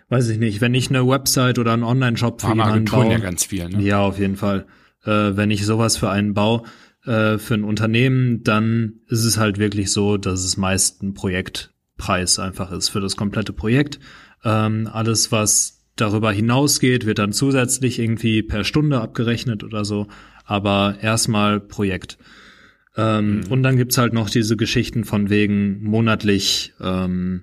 weiß 0.08 0.28
ich 0.28 0.38
nicht, 0.38 0.60
wenn 0.60 0.74
ich 0.74 0.88
eine 0.88 1.06
Website 1.06 1.58
oder 1.58 1.72
einen 1.72 1.84
Online-Shop 1.84 2.40
für 2.40 2.48
jemanden 2.48 2.84
baue. 2.84 3.10
ja 3.10 3.18
ganz 3.18 3.44
viel, 3.44 3.68
ne? 3.68 3.82
Ja, 3.82 4.00
auf 4.00 4.18
jeden 4.18 4.36
Fall. 4.36 4.66
Äh, 5.04 5.36
wenn 5.36 5.50
ich 5.50 5.66
sowas 5.66 5.96
für 5.96 6.10
einen 6.10 6.34
baue, 6.34 6.62
äh, 7.04 7.38
für 7.38 7.54
ein 7.54 7.64
Unternehmen, 7.64 8.44
dann 8.44 9.00
ist 9.08 9.24
es 9.24 9.38
halt 9.38 9.58
wirklich 9.58 9.90
so, 9.90 10.16
dass 10.18 10.44
es 10.44 10.56
meist 10.56 11.02
ein 11.02 11.14
Projektpreis 11.14 12.38
einfach 12.38 12.72
ist 12.72 12.90
für 12.90 13.00
das 13.00 13.16
komplette 13.16 13.52
Projekt. 13.52 14.00
Ähm, 14.44 14.88
alles, 14.92 15.32
was 15.32 15.75
darüber 15.96 16.30
hinausgeht, 16.30 17.06
wird 17.06 17.18
dann 17.18 17.32
zusätzlich 17.32 17.98
irgendwie 17.98 18.42
per 18.42 18.64
Stunde 18.64 19.00
abgerechnet 19.00 19.64
oder 19.64 19.84
so. 19.84 20.06
Aber 20.44 20.96
erstmal 21.00 21.58
Projekt. 21.58 22.18
Ähm, 22.96 23.40
mhm. 23.40 23.44
Und 23.48 23.62
dann 23.62 23.76
gibt's 23.76 23.98
halt 23.98 24.12
noch 24.12 24.30
diese 24.30 24.56
Geschichten 24.56 25.04
von 25.04 25.28
wegen 25.28 25.82
monatlich, 25.82 26.74
ähm, 26.80 27.42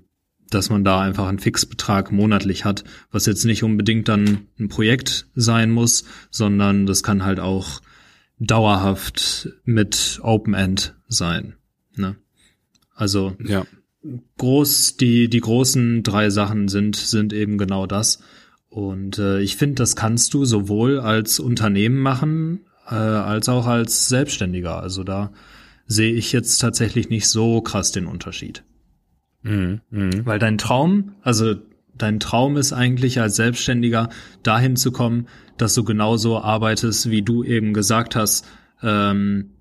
dass 0.50 0.70
man 0.70 0.84
da 0.84 1.02
einfach 1.02 1.28
einen 1.28 1.40
Fixbetrag 1.40 2.12
monatlich 2.12 2.64
hat, 2.66 2.84
was 3.12 3.26
jetzt 3.26 3.44
nicht 3.44 3.64
unbedingt 3.64 4.08
dann 4.08 4.48
ein 4.60 4.70
Projekt 4.70 5.28
sein 5.36 5.72
muss, 5.72 6.06
sondern 6.30 6.86
das 6.86 7.04
kann 7.04 7.26
halt 7.26 7.40
auch 7.40 7.82
dauerhaft 8.40 9.50
mit 9.64 10.20
Open 10.22 10.54
End 10.54 10.96
sein. 11.08 11.56
Ne? 11.96 12.16
Also 12.96 13.36
ja. 13.44 13.66
groß, 14.38 14.98
die, 14.98 15.30
die 15.30 15.40
großen 15.40 16.04
drei 16.04 16.30
Sachen 16.30 16.68
sind, 16.68 16.96
sind 16.96 17.34
eben 17.34 17.58
genau 17.58 17.88
das. 17.88 18.20
Und 18.74 19.20
äh, 19.20 19.40
ich 19.40 19.56
finde, 19.56 19.76
das 19.76 19.96
kannst 19.96 20.34
du 20.34 20.46
sowohl 20.46 21.00
als 21.00 21.40
Unternehmen 21.40 22.00
machen, 22.00 22.62
äh, 22.90 22.96
als 22.96 23.48
auch 23.48 23.68
als 23.68 24.10
Selbstständiger. 24.10 24.82
Also 24.82 25.04
da 25.04 25.32
sehe 25.86 26.12
ich 26.12 26.32
jetzt 26.32 26.58
tatsächlich 26.58 27.08
nicht 27.10 27.28
so 27.28 27.62
krass 27.62 27.92
den 27.92 28.08
Unterschied. 28.08 28.64
Mhm, 29.44 29.82
mh. 29.92 30.26
Weil 30.26 30.40
dein 30.40 30.58
Traum, 30.58 31.12
also 31.22 31.54
dein 31.96 32.20
Traum 32.20 32.58
ist 32.58 32.74
eigentlich 32.74 33.22
als 33.22 33.36
Selbstständiger 33.36 34.10
dahin 34.42 34.76
zu 34.76 34.92
kommen, 34.92 35.28
dass 35.60 35.76
du 35.76 35.84
genauso 35.84 36.42
arbeitest, 36.42 37.12
wie 37.12 37.22
du 37.22 37.44
eben 37.44 37.76
gesagt 37.76 38.16
hast, 38.16 38.44
ähm, 38.82 39.52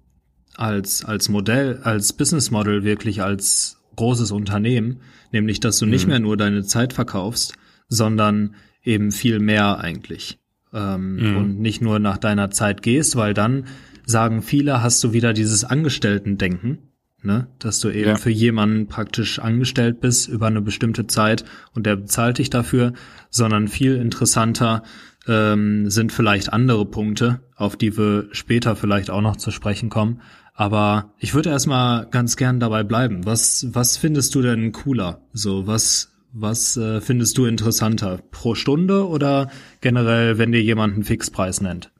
als, 0.55 1.05
als 1.05 1.29
Modell, 1.29 1.81
als 1.83 2.15
Business 2.15 2.51
Model 2.51 2.83
wirklich 2.83 3.23
als 3.23 3.77
großes 3.97 4.31
Unternehmen, 4.31 5.03
nämlich 5.33 5.61
dass 5.61 5.79
du 5.79 5.85
nicht 5.85 6.05
mhm. 6.05 6.11
mehr 6.13 6.21
nur 6.21 6.39
deine 6.39 6.63
Zeit 6.63 6.95
verkaufst, 6.95 7.53
sondern 7.91 8.55
eben 8.83 9.13
viel 9.13 9.39
mehr 9.39 9.79
eigentlich. 9.79 10.39
Ähm, 10.73 11.17
mhm. 11.17 11.37
Und 11.37 11.61
nicht 11.61 11.83
nur 11.83 11.99
nach 11.99 12.19
deiner 12.19 12.51
Zeit 12.51 12.83
gehst, 12.83 13.17
weil 13.17 13.35
dann 13.35 13.67
sagen 14.07 14.43
viele, 14.43 14.83
hast 14.83 15.03
du 15.05 15.13
wieder 15.13 15.33
dieses 15.33 15.65
Angestellten-Denken, 15.65 16.79
ne? 17.23 17.47
dass 17.59 17.81
du 17.81 17.91
eben 17.91 18.11
ja. 18.11 18.17
für 18.17 18.31
jemanden 18.31 18.87
praktisch 18.87 19.39
angestellt 19.39 20.01
bist 20.01 20.29
über 20.29 20.47
eine 20.47 20.63
bestimmte 20.63 21.07
Zeit 21.07 21.45
und 21.75 21.87
der 21.87 21.97
bezahlt 21.97 22.39
dich 22.39 22.51
dafür, 22.51 22.95
sondern 23.31 23.69
viel 23.69 23.97
interessanter 23.97 24.83
ähm, 25.29 25.89
sind 25.89 26.13
vielleicht 26.13 26.53
andere 26.53 26.85
Punkte, 26.85 27.41
auf 27.55 27.77
die 27.77 27.97
wir 27.97 28.29
später 28.33 28.75
vielleicht 28.75 29.11
auch 29.11 29.21
noch 29.21 29.37
zu 29.37 29.51
sprechen 29.51 29.89
kommen. 29.89 30.21
Aber 30.55 31.15
ich 31.19 31.35
würde 31.35 31.51
erstmal 31.51 32.07
ganz 32.11 32.37
gern 32.37 32.61
dabei 32.61 32.83
bleiben. 32.83 33.25
Was, 33.25 33.67
was 33.71 33.97
findest 33.97 34.35
du 34.35 34.43
denn 34.43 34.73
cooler? 34.73 35.23
So, 35.33 35.67
was, 35.67 36.12
was 36.33 36.77
äh, 36.77 37.01
findest 37.01 37.37
du 37.39 37.45
interessanter? 37.45 38.21
Pro 38.31 38.55
Stunde 38.55 39.07
oder 39.07 39.51
generell, 39.81 40.39
wenn 40.39 40.53
dir 40.53 40.63
jemand 40.63 40.95
einen 40.95 41.05
Fixpreis 41.05 41.61
nennt? 41.61 41.93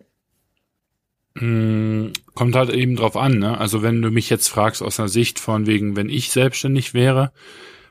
Mm, 1.35 2.09
kommt 2.35 2.57
halt 2.57 2.71
eben 2.71 2.97
drauf 2.97 3.17
an, 3.17 3.39
ne? 3.39 3.59
Also 3.59 3.83
wenn 3.83 4.03
du 4.03 4.11
mich 4.11 4.31
jetzt 4.31 4.49
fragst 4.49 4.83
aus 4.83 4.99
einer 4.99 5.09
Sicht 5.09 5.39
von 5.39 5.67
wegen, 5.67 5.97
wenn 5.97 6.09
ich 6.09 6.31
selbstständig 6.31 6.95
wäre, 6.95 7.33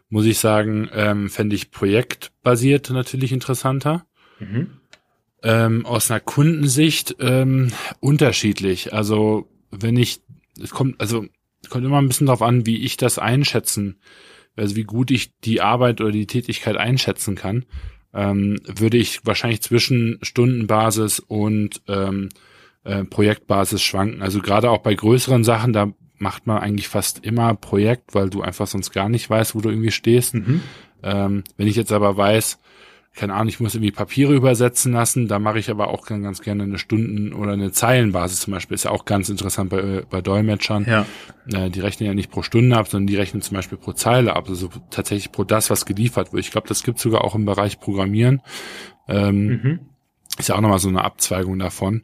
muss 0.09 0.25
ich 0.25 0.39
sagen, 0.39 0.89
ähm, 0.93 1.29
fände 1.29 1.55
ich 1.55 1.71
projektbasiert 1.71 2.89
natürlich 2.89 3.31
interessanter. 3.31 4.05
Mhm. 4.39 4.71
Ähm, 5.43 5.85
aus 5.85 6.11
einer 6.11 6.19
Kundensicht 6.19 7.15
ähm, 7.19 7.71
unterschiedlich. 7.99 8.93
Also 8.93 9.49
wenn 9.71 9.97
ich, 9.97 10.21
es 10.61 10.71
kommt, 10.71 10.99
also 11.01 11.25
kommt 11.69 11.85
immer 11.85 11.99
ein 11.99 12.07
bisschen 12.07 12.27
drauf 12.27 12.41
an, 12.41 12.65
wie 12.65 12.83
ich 12.83 12.97
das 12.97 13.17
einschätzen, 13.17 13.99
also 14.55 14.75
wie 14.75 14.83
gut 14.83 15.11
ich 15.11 15.31
die 15.39 15.61
Arbeit 15.61 16.01
oder 16.01 16.11
die 16.11 16.27
Tätigkeit 16.27 16.77
einschätzen 16.77 17.35
kann, 17.35 17.65
ähm, 18.13 18.59
würde 18.65 18.97
ich 18.97 19.25
wahrscheinlich 19.25 19.61
zwischen 19.61 20.19
Stundenbasis 20.21 21.19
und 21.19 21.81
ähm, 21.87 22.29
äh, 22.83 23.03
Projektbasis 23.05 23.81
schwanken. 23.81 24.21
Also 24.21 24.41
gerade 24.41 24.69
auch 24.69 24.79
bei 24.79 24.93
größeren 24.93 25.43
Sachen, 25.43 25.73
da 25.73 25.93
macht 26.17 26.45
man 26.47 26.57
eigentlich 26.57 26.87
fast 26.87 27.25
immer 27.25 27.55
Projekt, 27.55 28.13
weil 28.13 28.29
du 28.29 28.41
einfach 28.41 28.67
sonst 28.67 28.91
gar 28.91 29.09
nicht 29.09 29.29
weißt, 29.29 29.55
wo 29.55 29.61
du 29.61 29.69
irgendwie 29.69 29.91
stehst. 29.91 30.35
Mhm. 30.35 30.61
Ähm, 31.03 31.43
wenn 31.57 31.67
ich 31.67 31.75
jetzt 31.75 31.91
aber 31.91 32.15
weiß, 32.15 32.59
keine 33.13 33.33
Ahnung, 33.33 33.49
ich 33.49 33.59
muss 33.59 33.75
irgendwie 33.75 33.91
Papiere 33.91 34.33
übersetzen 34.33 34.93
lassen, 34.93 35.27
da 35.27 35.37
mache 35.37 35.59
ich 35.59 35.69
aber 35.69 35.89
auch 35.89 36.05
ganz 36.05 36.41
gerne 36.41 36.63
eine 36.63 36.77
Stunden- 36.77 37.33
oder 37.33 37.53
eine 37.53 37.71
Zeilenbasis 37.71 38.39
zum 38.39 38.53
Beispiel. 38.53 38.75
Ist 38.75 38.85
ja 38.85 38.91
auch 38.91 39.03
ganz 39.03 39.27
interessant 39.27 39.69
bei, 39.69 40.03
bei 40.09 40.21
Dolmetschern. 40.21 40.85
Ja. 40.87 41.05
Äh, 41.51 41.69
die 41.69 41.81
rechnen 41.81 42.07
ja 42.07 42.13
nicht 42.13 42.31
pro 42.31 42.41
Stunde 42.41 42.77
ab, 42.77 42.87
sondern 42.87 43.07
die 43.07 43.17
rechnen 43.17 43.41
zum 43.41 43.55
Beispiel 43.55 43.77
pro 43.77 43.91
Zeile 43.91 44.35
ab, 44.35 44.47
also 44.47 44.69
tatsächlich 44.91 45.31
pro 45.31 45.43
das, 45.43 45.69
was 45.69 45.85
geliefert 45.85 46.31
wird. 46.31 46.45
Ich 46.45 46.51
glaube, 46.51 46.69
das 46.69 46.83
gibt 46.83 46.99
sogar 46.99 47.25
auch 47.25 47.35
im 47.35 47.45
Bereich 47.45 47.79
Programmieren. 47.79 48.41
Ähm, 49.09 49.45
mhm. 49.47 49.79
Ist 50.39 50.47
ja 50.47 50.55
auch 50.55 50.61
nochmal 50.61 50.79
so 50.79 50.87
eine 50.89 51.03
Abzweigung 51.03 51.59
davon. 51.59 52.03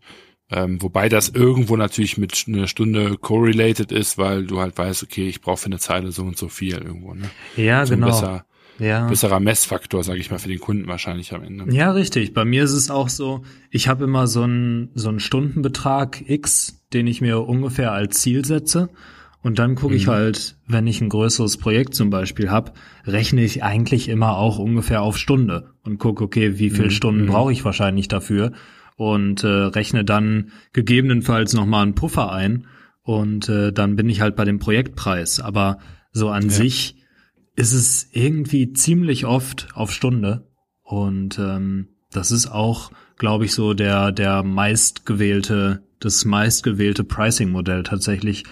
Ähm, 0.49 0.81
wobei 0.81 1.09
das 1.09 1.29
irgendwo 1.29 1.75
natürlich 1.75 2.17
mit 2.17 2.45
einer 2.47 2.67
Stunde 2.67 3.17
correlated 3.17 3.91
ist, 3.91 4.17
weil 4.17 4.45
du 4.45 4.59
halt 4.59 4.77
weißt, 4.77 5.03
okay, 5.03 5.27
ich 5.27 5.41
brauche 5.41 5.57
für 5.57 5.65
eine 5.65 5.79
Zeile 5.79 6.11
so 6.11 6.23
und 6.23 6.37
so 6.37 6.47
viel 6.47 6.77
irgendwo. 6.77 7.13
Ne? 7.13 7.29
Ja, 7.57 7.85
so 7.85 7.95
genau. 7.95 8.07
Besser, 8.07 8.45
ja. 8.79 9.07
besserer 9.07 9.39
Messfaktor, 9.39 10.03
sage 10.03 10.19
ich 10.19 10.31
mal, 10.31 10.39
für 10.39 10.49
den 10.49 10.59
Kunden 10.59 10.87
wahrscheinlich 10.87 11.33
am 11.33 11.43
Ende. 11.43 11.73
Ja, 11.73 11.91
richtig. 11.91 12.33
Bei 12.33 12.45
mir 12.45 12.63
ist 12.63 12.73
es 12.73 12.89
auch 12.89 13.09
so, 13.09 13.43
ich 13.71 13.87
habe 13.87 14.03
immer 14.03 14.27
so 14.27 14.43
einen 14.43 14.89
so 14.95 15.09
einen 15.09 15.19
Stundenbetrag 15.19 16.29
X, 16.29 16.85
den 16.93 17.07
ich 17.07 17.21
mir 17.21 17.41
ungefähr 17.41 17.91
als 17.91 18.21
Ziel 18.21 18.45
setze. 18.45 18.89
Und 19.43 19.59
dann 19.59 19.75
gucke 19.75 19.93
mhm. 19.93 19.97
ich 19.97 20.07
halt, 20.07 20.57
wenn 20.67 20.87
ich 20.87 20.99
ein 20.99 21.09
größeres 21.09 21.57
Projekt 21.57 21.95
zum 21.95 22.09
Beispiel 22.09 22.49
habe, 22.49 22.73
rechne 23.05 23.43
ich 23.43 23.63
eigentlich 23.63 24.09
immer 24.09 24.35
auch 24.35 24.57
ungefähr 24.57 25.01
auf 25.01 25.17
Stunde 25.17 25.71
und 25.83 25.99
gucke, 25.99 26.23
okay, 26.23 26.59
wie 26.59 26.69
viele 26.69 26.85
mhm. 26.85 26.91
Stunden 26.91 27.21
mhm. 27.23 27.27
brauche 27.27 27.51
ich 27.51 27.63
wahrscheinlich 27.63 28.07
dafür 28.07 28.51
und 28.97 29.43
äh, 29.43 29.47
rechne 29.47 30.03
dann 30.03 30.51
gegebenenfalls 30.73 31.53
nochmal 31.53 31.83
einen 31.83 31.95
Puffer 31.95 32.31
ein 32.31 32.65
und 33.03 33.47
äh, 33.47 33.71
dann 33.71 33.95
bin 33.95 34.09
ich 34.09 34.19
halt 34.19 34.35
bei 34.35 34.43
dem 34.43 34.59
Projektpreis. 34.59 35.39
Aber 35.39 35.77
so 36.11 36.29
an 36.29 36.43
ja. 36.43 36.49
sich 36.49 36.96
ist 37.57 37.73
es 37.73 38.07
irgendwie 38.11 38.71
ziemlich 38.71 39.25
oft 39.25 39.67
auf 39.73 39.91
Stunde 39.91 40.47
und 40.83 41.37
ähm, 41.37 41.89
das 42.11 42.31
ist 42.31 42.47
auch, 42.47 42.91
glaube 43.17 43.43
ich, 43.43 43.53
so 43.53 43.73
der 43.73 44.13
der 44.13 44.43
meistgewählte 44.43 45.83
das 45.99 46.25
meistgewählte 46.25 47.03
Pricing-Modell 47.03 47.83
tatsächlich, 47.83 48.43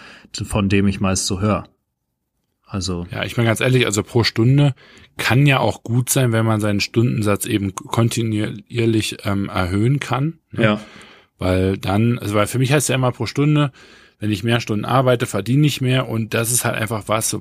von 0.43 0.67
dem 0.67 0.88
ich 0.88 1.00
meist 1.00 1.27
so 1.27 1.39
höre. 1.41 1.69
Also. 2.65 3.05
Ja, 3.12 3.24
ich 3.24 3.38
meine 3.38 3.47
ganz 3.47 3.62
ehrlich, 3.62 3.85
also 3.85 4.01
pro 4.01 4.24
Stunde 4.24 4.74
kann 5.17 5.45
ja 5.45 5.59
auch 5.59 5.83
gut 5.83 6.09
sein, 6.09 6.31
wenn 6.31 6.45
man 6.45 6.59
seinen 6.59 6.79
Stundensatz 6.79 7.45
eben 7.45 7.75
kontinuierlich 7.75 9.17
ähm, 9.24 9.50
erhöhen 9.50 10.00
kann. 10.00 10.39
Ne? 10.51 10.63
Ja. 10.63 10.81
Weil 11.38 11.77
dann, 11.77 12.17
also 12.17 12.33
weil 12.33 12.47
für 12.47 12.59
mich 12.59 12.74
heißt 12.74 12.89
ja 12.89 12.95
immer 12.95 13.12
pro 13.12 13.27
Stunde, 13.27 13.71
wenn 14.19 14.31
ich 14.31 14.43
mehr 14.43 14.60
Stunden 14.60 14.86
arbeite, 14.86 15.25
verdiene 15.25 15.67
ich 15.67 15.81
mehr 15.81 16.07
und 16.07 16.34
das 16.34 16.51
ist 16.51 16.65
halt 16.65 16.75
einfach 16.75 17.03
was, 17.07 17.38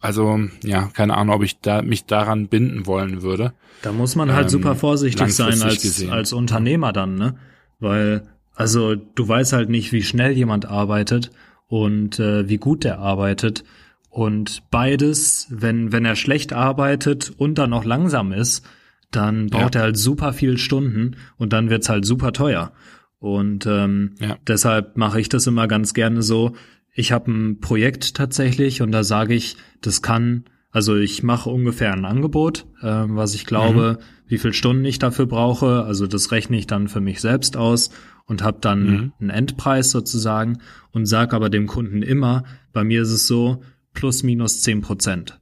also 0.00 0.40
ja, 0.64 0.88
keine 0.94 1.16
Ahnung, 1.16 1.36
ob 1.36 1.42
ich 1.42 1.60
da 1.60 1.82
mich 1.82 2.06
daran 2.06 2.48
binden 2.48 2.86
wollen 2.86 3.22
würde. 3.22 3.52
Da 3.82 3.92
muss 3.92 4.16
man 4.16 4.32
halt 4.32 4.44
ähm, 4.44 4.50
super 4.50 4.74
vorsichtig 4.74 5.34
sein 5.34 5.62
als, 5.62 6.08
als 6.08 6.32
Unternehmer 6.32 6.92
dann, 6.92 7.14
ne? 7.14 7.36
Weil, 7.78 8.22
also 8.54 8.94
du 8.94 9.28
weißt 9.28 9.52
halt 9.52 9.68
nicht, 9.68 9.92
wie 9.92 10.02
schnell 10.02 10.32
jemand 10.32 10.66
arbeitet 10.66 11.30
und 11.66 12.18
äh, 12.20 12.48
wie 12.48 12.58
gut 12.58 12.84
der 12.84 12.98
arbeitet. 12.98 13.64
Und 14.08 14.70
beides, 14.70 15.46
wenn, 15.50 15.90
wenn 15.90 16.04
er 16.04 16.16
schlecht 16.16 16.52
arbeitet 16.52 17.32
und 17.36 17.56
dann 17.56 17.70
noch 17.70 17.84
langsam 17.84 18.30
ist, 18.32 18.64
dann 19.10 19.48
braucht 19.48 19.74
ja. 19.74 19.80
er 19.80 19.84
halt 19.84 19.96
super 19.96 20.32
viel 20.32 20.58
Stunden 20.58 21.16
und 21.38 21.52
dann 21.52 21.70
wird's 21.70 21.88
halt 21.88 22.04
super 22.04 22.32
teuer. 22.32 22.72
Und 23.22 23.66
ähm, 23.66 24.16
ja. 24.18 24.36
deshalb 24.48 24.96
mache 24.96 25.20
ich 25.20 25.28
das 25.28 25.46
immer 25.46 25.68
ganz 25.68 25.94
gerne 25.94 26.22
so. 26.22 26.54
Ich 26.92 27.12
habe 27.12 27.30
ein 27.30 27.60
Projekt 27.60 28.16
tatsächlich 28.16 28.82
und 28.82 28.90
da 28.90 29.04
sage 29.04 29.32
ich, 29.32 29.56
das 29.80 30.02
kann, 30.02 30.46
also 30.72 30.96
ich 30.96 31.22
mache 31.22 31.48
ungefähr 31.48 31.92
ein 31.92 32.04
Angebot, 32.04 32.66
äh, 32.80 33.04
was 33.06 33.36
ich 33.36 33.46
glaube, 33.46 34.00
mhm. 34.00 34.04
wie 34.26 34.38
viel 34.38 34.52
Stunden 34.52 34.84
ich 34.84 34.98
dafür 34.98 35.26
brauche. 35.26 35.84
Also 35.84 36.08
das 36.08 36.32
rechne 36.32 36.58
ich 36.58 36.66
dann 36.66 36.88
für 36.88 37.00
mich 37.00 37.20
selbst 37.20 37.56
aus 37.56 37.90
und 38.26 38.42
habe 38.42 38.58
dann 38.60 38.82
mhm. 38.82 39.12
einen 39.20 39.30
Endpreis 39.30 39.92
sozusagen 39.92 40.58
und 40.90 41.06
sage 41.06 41.36
aber 41.36 41.48
dem 41.48 41.68
Kunden 41.68 42.02
immer, 42.02 42.42
bei 42.72 42.82
mir 42.82 43.02
ist 43.02 43.12
es 43.12 43.28
so, 43.28 43.62
plus 43.94 44.24
minus 44.24 44.62
zehn 44.62 44.80
Prozent. 44.80 45.38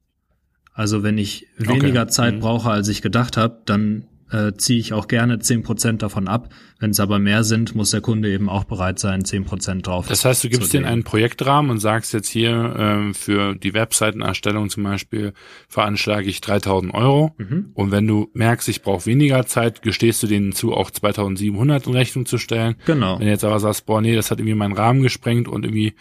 Also 0.75 1.03
wenn 1.03 1.17
ich 1.17 1.47
weniger 1.57 2.03
okay. 2.03 2.11
Zeit 2.11 2.35
mhm. 2.35 2.41
brauche, 2.41 2.71
als 2.71 2.89
ich 2.89 3.01
gedacht 3.01 3.39
habe, 3.39 3.63
dann 3.65 4.05
äh, 4.31 4.53
ziehe 4.55 4.79
ich 4.79 4.93
auch 4.93 5.09
gerne 5.09 5.39
zehn 5.39 5.63
Prozent 5.63 6.03
davon 6.03 6.29
ab. 6.29 6.51
Wenn 6.79 6.91
es 6.91 7.01
aber 7.01 7.19
mehr 7.19 7.45
sind, 7.45 7.75
muss 7.75 7.91
der 7.91 8.01
Kunde 8.01 8.33
eben 8.33 8.49
auch 8.49 8.65
bereit 8.65 8.99
sein, 8.99 9.25
zehn 9.25 9.45
Prozent 9.45 9.87
drauf 9.87 10.07
Das 10.09 10.25
heißt, 10.25 10.45
du 10.45 10.49
gibst 10.49 10.73
denen 10.73 10.87
einen 10.87 11.05
Projektrahmen 11.05 11.71
und 11.71 11.79
sagst 11.79 12.15
jetzt 12.15 12.31
hier 12.31 13.11
äh, 13.11 13.15
für 13.15 13.55
die 13.55 13.75
Webseitenerstellung 13.75 14.71
zum 14.71 14.85
Beispiel 14.85 15.35
veranschlage 15.69 16.29
ich 16.29 16.41
3000 16.41 16.95
Euro. 16.95 17.35
Mhm. 17.37 17.71
Und 17.75 17.91
wenn 17.91 18.07
du 18.07 18.31
merkst, 18.33 18.69
ich 18.69 18.81
brauche 18.81 19.05
weniger 19.05 19.45
Zeit, 19.45 19.83
gestehst 19.83 20.23
du 20.23 20.27
denen 20.27 20.53
zu, 20.53 20.73
auch 20.73 20.91
2700 20.91 21.87
in 21.87 21.93
Rechnung 21.93 22.25
zu 22.25 22.39
stellen. 22.39 22.77
Genau. 22.87 23.19
Wenn 23.19 23.27
du 23.27 23.33
jetzt 23.33 23.45
aber 23.45 23.61
sagst, 23.61 23.85
boah, 23.85 24.01
nee, 24.01 24.15
das 24.15 24.31
hat 24.31 24.39
irgendwie 24.39 24.55
meinen 24.55 24.75
Rahmen 24.75 25.03
gesprengt 25.03 25.49
und 25.49 25.65
irgendwie 25.65 25.95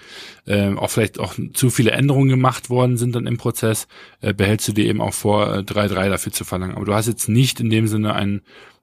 äh, 0.45 0.74
auch 0.75 0.89
vielleicht 0.89 1.19
auch 1.19 1.36
zu 1.53 1.69
viele 1.69 1.91
Änderungen 1.91 2.29
gemacht 2.29 2.69
worden 2.69 2.95
sind 2.95 3.15
dann 3.15 3.27
im 3.27 3.38
Prozess, 3.38 3.88
äh, 4.21 4.33
behältst 4.33 4.67
du 4.69 4.71
dir 4.71 4.86
eben 4.86 5.01
auch 5.01 5.13
vor, 5.13 5.53
äh, 5.53 5.59
3,3 5.59 6.09
dafür 6.09 6.31
zu 6.31 6.45
verlangen. 6.45 6.75
Aber 6.75 6.86
du 6.86 6.93
hast 6.93 7.07
jetzt 7.07 7.27
nicht 7.27 7.59
in 7.59 7.69
dem 7.69 7.88
Sinne 7.88 8.15
ein 8.19 8.41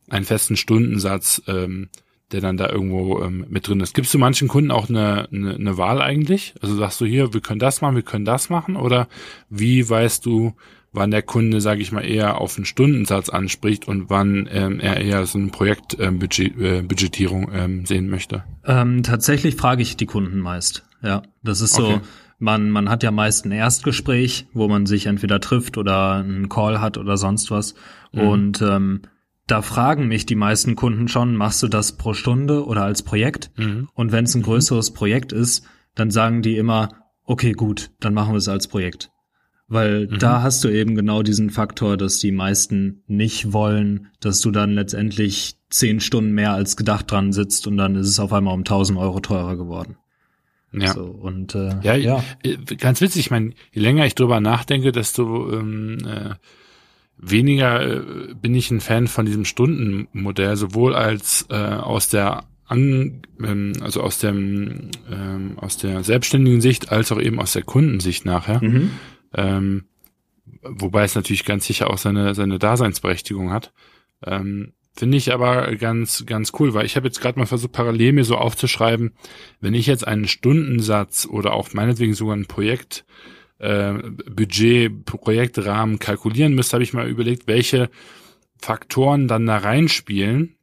einen 0.09 0.25
festen 0.25 0.57
Stundensatz, 0.57 1.43
ähm, 1.47 1.88
der 2.33 2.40
dann 2.40 2.57
da 2.57 2.69
irgendwo 2.69 3.23
ähm, 3.23 3.47
mit 3.49 3.69
drin 3.69 3.81
ist. 3.81 3.95
Gibst 3.95 4.12
du 4.12 4.19
manchen 4.19 4.49
Kunden 4.49 4.71
auch 4.71 4.88
eine, 4.88 5.28
eine, 5.33 5.55
eine 5.55 5.78
Wahl 5.78 6.02
eigentlich? 6.02 6.55
Also 6.61 6.75
sagst 6.75 7.00
du 7.00 7.07
hier, 7.07 7.35
wir 7.35 7.40
können 7.40 7.61
das 7.61 7.81
machen, 7.81 7.95
wir 7.95 8.02
können 8.02 8.25
das 8.25 8.50
machen? 8.50 8.76
Oder 8.76 9.09
wie 9.49 9.88
weißt 9.88 10.26
du, 10.26 10.55
wann 10.93 11.12
der 11.12 11.23
Kunde, 11.23 11.61
sage 11.61 11.83
ich 11.83 11.93
mal, 11.93 12.05
eher 12.05 12.40
auf 12.40 12.57
einen 12.57 12.64
Stundensatz 12.64 13.28
anspricht 13.28 13.87
und 13.87 14.11
wann 14.11 14.49
ähm, 14.50 14.81
er 14.81 14.97
eher 14.97 15.25
so 15.26 15.38
eine 15.38 15.49
Projektbudgetierung 15.49 17.43
ähm, 17.45 17.55
äh, 17.55 17.64
ähm, 17.64 17.87
sehen 17.87 18.09
möchte? 18.09 18.43
Ähm, 18.64 19.02
tatsächlich 19.05 19.55
frage 19.55 19.83
ich 19.83 19.97
die 19.97 20.07
Kunden 20.07 20.40
meist. 20.40 20.85
Ja, 21.02 21.23
das 21.45 21.61
ist 21.61 21.78
okay. 21.78 21.95
so. 21.95 22.00
Man, 22.38 22.71
man 22.71 22.90
hat 22.90 23.02
ja 23.02 23.12
meist 23.12 23.47
ein 23.47 23.52
Erstgespräch, 23.52 24.47
wo 24.52 24.69
man 24.69 24.85
sich 24.85 25.07
entweder 25.07 25.40
trifft 25.40 25.78
oder 25.78 26.16
einen 26.16 26.49
Call 26.49 26.81
hat 26.81 26.99
oder 26.99 27.16
sonst 27.16 27.50
was. 27.50 27.75
Mhm. 28.12 28.21
Und 28.21 28.62
ähm, 28.62 29.02
da 29.47 29.62
fragen 29.62 30.09
mich 30.09 30.26
die 30.26 30.35
meisten 30.35 30.75
Kunden 30.75 31.09
schon, 31.09 31.37
machst 31.37 31.62
du 31.62 31.69
das 31.69 31.97
pro 31.97 32.15
Stunde 32.15 32.67
oder 32.67 32.83
als 32.83 33.03
Projekt? 33.03 33.50
Mhm. 33.57 33.88
Und 33.95 34.12
wenn 34.12 34.25
es 34.25 34.35
ein 34.35 34.43
größeres 34.43 34.93
Projekt 34.93 35.33
ist, 35.33 35.65
dann 35.95 36.11
sagen 36.11 36.43
die 36.43 36.57
immer, 36.57 36.88
okay, 37.25 37.53
gut, 37.53 37.91
dann 38.00 38.15
machen 38.15 38.33
wir 38.33 38.38
es 38.38 38.49
als 38.49 38.67
Projekt. 38.69 39.11
Weil 39.69 40.07
mhm. 40.07 40.19
da 40.19 40.43
hast 40.43 40.62
du 40.65 40.69
eben 40.69 40.95
genau 40.95 41.23
diesen 41.23 41.50
Faktor, 41.50 41.97
dass 41.97 42.19
die 42.19 42.33
meisten 42.33 43.03
nicht 43.07 43.53
wollen, 43.53 44.09
dass 44.21 44.41
du 44.41 44.50
dann 44.50 44.73
letztendlich 44.73 45.57
zehn 45.71 46.00
Stunden 46.00 46.33
mehr 46.33 46.53
als 46.53 46.76
gedacht 46.76 47.11
dran 47.11 47.33
sitzt 47.33 47.67
und 47.67 47.76
dann 47.76 47.97
ist 47.97 48.09
es 48.09 48.21
auf 48.21 48.33
einmal 48.33 48.55
um 48.55 48.61
1000 48.61 48.99
Euro 48.99 49.21
teurer 49.21 49.57
geworden. 49.57 49.97
Ja. 50.73 50.93
So, 50.93 51.05
und 51.05 51.55
äh, 51.55 51.81
ja, 51.83 51.95
ja, 51.95 52.23
äh, 52.43 52.57
ganz 52.76 53.00
witzig. 53.00 53.21
Ich 53.21 53.31
meine, 53.31 53.53
je 53.73 53.81
länger 53.81 54.07
ich 54.07 54.15
drüber 54.15 54.41
nachdenke, 54.41 54.93
desto 54.93 55.53
ähm, 55.53 55.99
äh, 56.07 56.35
weniger 57.18 57.82
äh, 57.82 58.35
bin 58.35 58.54
ich 58.54 58.70
ein 58.70 58.80
Fan 58.80 59.06
von 59.06 59.26
diesem 59.26 59.44
Stundenmodell, 59.44 60.56
sowohl 60.56 60.94
als 60.94 61.46
äh, 61.50 61.54
aus 61.54 62.08
der 62.08 62.44
an, 62.66 63.23
ähm, 63.42 63.73
also 63.80 64.02
aus 64.02 64.18
dem 64.18 64.90
ähm, 65.11 65.58
aus 65.58 65.76
der 65.76 66.02
selbstständigen 66.02 66.61
Sicht 66.61 66.90
als 66.90 67.12
auch 67.12 67.20
eben 67.20 67.40
aus 67.40 67.52
der 67.52 67.62
Kundensicht 67.62 68.25
nachher. 68.25 68.62
Mhm. 68.62 68.90
Ähm, 69.35 69.85
wobei 70.62 71.04
es 71.04 71.14
natürlich 71.14 71.44
ganz 71.44 71.66
sicher 71.66 71.90
auch 71.90 71.99
seine 71.99 72.35
seine 72.35 72.58
Daseinsberechtigung 72.58 73.50
hat. 73.50 73.73
Ähm, 74.25 74.73
Finde 74.99 75.18
ich 75.18 75.35
aber 75.35 75.76
ganz, 75.76 76.25
ganz 76.25 76.52
cool, 76.58 76.73
weil 76.73 76.87
ich 76.87 76.96
habe 76.96 77.06
jetzt 77.06 77.20
gerade 77.20 77.38
mal 77.38 77.44
versucht, 77.44 77.73
parallel 77.73 78.14
mir 78.14 78.25
so 78.25 78.38
aufzuschreiben, 78.38 79.12
wenn 79.61 79.75
ich 79.75 79.87
jetzt 79.87 80.06
einen 80.06 80.26
Stundensatz 80.26 81.26
oder 81.30 81.52
auch 81.52 81.75
meinetwegen 81.75 82.14
sogar 82.14 82.35
ein 82.35 82.46
Projekt 82.46 83.04
äh, 83.59 83.95
Budget, 84.31 85.05
Projektrahmen 85.05 85.99
kalkulieren 85.99 86.55
müsste, 86.55 86.75
habe 86.75 86.85
ich 86.85 86.93
mal 86.93 87.09
überlegt, 87.09 87.47
welche 87.47 87.91
Faktoren 88.59 89.29
dann 89.29 89.47
da 89.47 89.59
reinspielen, 89.59 90.57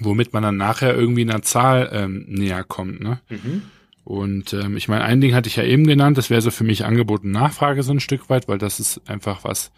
womit 0.00 0.32
man 0.32 0.42
dann 0.42 0.56
nachher 0.56 0.94
irgendwie 0.94 1.22
einer 1.22 1.42
Zahl 1.42 1.90
ähm, 1.92 2.26
näher 2.28 2.64
kommt. 2.64 3.00
Ne? 3.00 3.20
Mhm. 3.28 3.62
Und 4.04 4.52
ähm, 4.52 4.76
ich 4.76 4.86
meine, 4.86 5.04
ein 5.04 5.20
Ding 5.20 5.34
hatte 5.34 5.48
ich 5.48 5.56
ja 5.56 5.64
eben 5.64 5.86
genannt, 5.86 6.16
das 6.16 6.30
wäre 6.30 6.40
so 6.40 6.50
für 6.50 6.64
mich 6.64 6.84
Angebot 6.84 7.24
und 7.24 7.32
Nachfrage 7.32 7.82
so 7.82 7.92
ein 7.92 8.00
Stück 8.00 8.30
weit, 8.30 8.46
weil 8.46 8.58
das 8.58 8.78
ist 8.78 9.00
einfach 9.10 9.42
was, 9.42 9.72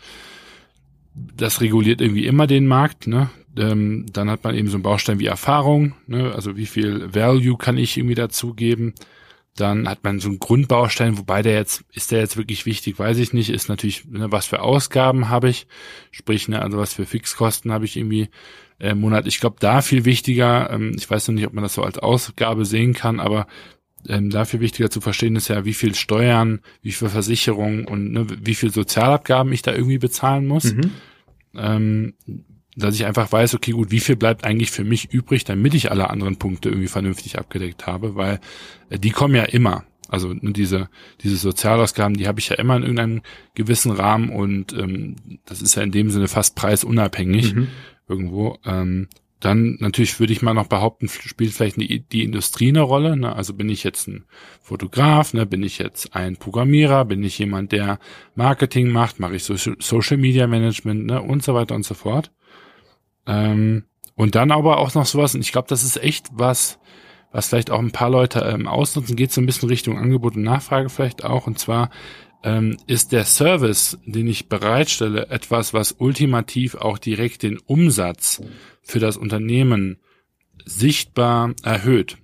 das 1.15 1.61
reguliert 1.61 2.01
irgendwie 2.01 2.27
immer 2.27 2.47
den 2.47 2.67
Markt. 2.67 3.07
Ne? 3.07 3.31
Ähm, 3.57 4.07
dann 4.13 4.31
hat 4.31 4.45
man 4.45 4.55
eben 4.55 4.69
so 4.69 4.77
einen 4.77 4.83
Baustein 4.83 5.19
wie 5.19 5.27
Erfahrung, 5.27 5.95
ne? 6.07 6.33
also 6.35 6.57
wie 6.57 6.67
viel 6.67 7.15
Value 7.15 7.57
kann 7.57 7.79
ich 7.79 7.97
irgendwie 7.97 8.15
dazugeben. 8.15 8.95
Dann 9.61 9.89
hat 9.89 10.05
man 10.05 10.21
so 10.21 10.29
einen 10.29 10.39
Grundbaustein, 10.39 11.19
wobei 11.19 11.43
der 11.43 11.55
jetzt, 11.55 11.85
ist 11.93 12.11
der 12.11 12.21
jetzt 12.21 12.37
wirklich 12.37 12.67
wichtig, 12.67 12.99
weiß 12.99 13.19
ich 13.19 13.33
nicht, 13.33 13.51
ist 13.51 13.69
natürlich, 13.69 14.05
ne, 14.07 14.31
was 14.31 14.47
für 14.47 14.61
Ausgaben 14.61 15.29
habe 15.29 15.49
ich, 15.49 15.67
sprich, 16.11 16.49
ne, 16.49 16.63
also 16.63 16.79
was 16.79 16.95
für 16.95 17.07
Fixkosten 17.07 17.73
habe 17.73 17.85
ich 17.85 17.97
irgendwie 17.97 18.29
äh, 18.79 18.91
im 18.91 19.01
Monat. 19.01 19.27
Ich 19.27 19.41
glaube, 19.41 19.57
da 19.61 19.83
viel 19.83 20.05
wichtiger, 20.05 20.71
ähm, 20.71 20.95
ich 20.97 21.11
weiß 21.11 21.29
noch 21.29 21.35
nicht, 21.35 21.47
ob 21.47 21.53
man 21.53 21.65
das 21.65 21.75
so 21.75 21.83
als 21.83 21.99
Ausgabe 21.99 22.65
sehen 22.65 22.95
kann, 22.95 23.21
aber 23.21 23.47
ähm, 24.07 24.31
dafür 24.31 24.61
wichtiger 24.61 24.91
zu 24.91 25.01
verstehen 25.01 25.37
ist 25.37 25.49
ja, 25.49 25.65
wie 25.65 25.75
viel 25.75 25.95
Steuern, 25.95 26.61
wie 26.83 26.93
viel 26.93 27.09
Versicherung 27.09 27.87
und 27.87 28.13
ne, 28.13 28.27
wie 28.29 28.55
viel 28.55 28.73
Sozialabgaben 28.73 29.53
ich 29.53 29.63
da 29.63 29.73
irgendwie 29.73 29.99
bezahlen 29.99 30.47
muss. 30.47 30.73
Mhm. 30.73 30.91
Ähm, 31.55 32.15
dass 32.79 32.95
ich 32.95 33.05
einfach 33.05 33.31
weiß, 33.31 33.55
okay, 33.55 33.73
gut, 33.73 33.91
wie 33.91 34.01
viel 34.01 34.17
bleibt 34.17 34.45
eigentlich 34.45 34.71
für 34.71 34.85
mich 34.85 35.13
übrig, 35.13 35.45
damit 35.45 35.75
ich 35.75 35.91
alle 35.91 36.11
anderen 36.11 36.37
Punkte 36.37 36.69
irgendwie 36.69 36.89
vernünftig 36.89 37.39
abgedeckt 37.39 37.87
habe, 37.87 38.15
weil 38.15 38.41
äh, 38.91 38.99
die 38.99 39.11
kommen 39.11 39.35
ja 39.35 39.45
immer. 39.45 39.85
Also 40.09 40.33
ne, 40.33 40.53
diese, 40.53 40.89
diese 41.23 41.37
Sozialausgaben, 41.37 42.17
die 42.17 42.27
habe 42.27 42.41
ich 42.41 42.49
ja 42.49 42.57
immer 42.57 42.77
in 42.77 42.83
irgendeinem 42.83 43.23
gewissen 43.55 43.93
Rahmen 43.93 44.31
und 44.31 44.73
ähm, 44.73 45.17
das 45.45 45.61
ist 45.61 45.75
ja 45.75 45.83
in 45.83 45.93
dem 45.93 46.11
Sinne 46.11 46.29
fast 46.29 46.57
preisunabhängig 46.57 47.55
mhm. 47.55 47.69
irgendwo. 48.09 48.59
Ähm, 48.65 49.09
dann 49.41 49.77
natürlich 49.79 50.19
würde 50.19 50.33
ich 50.33 50.43
mal 50.43 50.55
noch 50.55 50.67
behaupten, 50.67 51.09
spielt 51.09 51.53
vielleicht 51.53 51.77
die, 51.77 52.01
die 52.01 52.25
Industrie 52.25 52.69
eine 52.69 52.81
Rolle. 52.81 53.17
Ne? 53.17 53.35
Also 53.35 53.55
bin 53.55 53.69
ich 53.69 53.85
jetzt 53.85 54.09
ein 54.09 54.25
Fotograf, 54.61 55.33
ne? 55.33 55.47
bin 55.47 55.63
ich 55.63 55.79
jetzt 55.79 56.17
ein 56.17 56.37
Programmierer, 56.37 57.05
bin 57.05 57.23
ich 57.23 57.39
jemand, 57.39 57.71
der 57.71 58.01
Marketing 58.35 58.91
macht, 58.91 59.21
mache 59.21 59.37
ich 59.37 59.45
Social 59.45 60.17
Media 60.17 60.47
Management 60.47 61.07
ne? 61.07 61.23
und 61.23 61.45
so 61.45 61.55
weiter 61.55 61.77
und 61.77 61.85
so 61.85 61.95
fort. 61.95 62.33
Ähm, 63.29 63.85
und 64.17 64.35
dann 64.35 64.51
aber 64.51 64.79
auch 64.79 64.95
noch 64.95 65.07
sowas, 65.07 65.37
und 65.37 65.43
ich 65.43 65.53
glaube, 65.53 65.69
das 65.69 65.85
ist 65.85 66.03
echt 66.03 66.27
was, 66.33 66.81
was 67.31 67.49
vielleicht 67.49 67.71
auch 67.71 67.79
ein 67.79 67.93
paar 67.93 68.11
Leute 68.11 68.41
ähm, 68.41 68.67
ausnutzen, 68.67 69.15
geht 69.15 69.31
so 69.31 69.41
ein 69.41 69.47
bisschen 69.47 69.69
Richtung 69.69 69.97
Angebot 69.97 70.35
und 70.35 70.43
Nachfrage 70.43 70.89
vielleicht 70.89 71.25
auch. 71.25 71.47
Und 71.47 71.59
zwar 71.59 71.91
ähm, 72.43 72.79
ist 72.87 73.13
der 73.13 73.25
Service, 73.25 73.99
den 74.07 74.27
ich 74.27 74.49
bereitstelle, 74.49 75.29
etwas, 75.29 75.75
was 75.75 75.93
ultimativ 75.93 76.75
auch 76.75 76.99
direkt 76.99 77.43
den 77.43 77.59
Umsatz 77.59 78.43
für 78.83 78.99
das 78.99 79.17
Unternehmen 79.17 79.99
sichtbar 80.65 81.55
erhöht. 81.63 82.17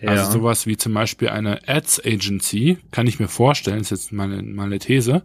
Ja. 0.00 0.10
Also 0.10 0.30
sowas 0.30 0.66
wie 0.66 0.76
zum 0.76 0.94
Beispiel 0.94 1.28
eine 1.28 1.68
Ads 1.68 2.04
Agency, 2.04 2.78
kann 2.92 3.06
ich 3.06 3.18
mir 3.18 3.28
vorstellen, 3.28 3.80
ist 3.80 3.90
jetzt 3.90 4.12
meine, 4.12 4.42
meine 4.42 4.78
These, 4.78 5.22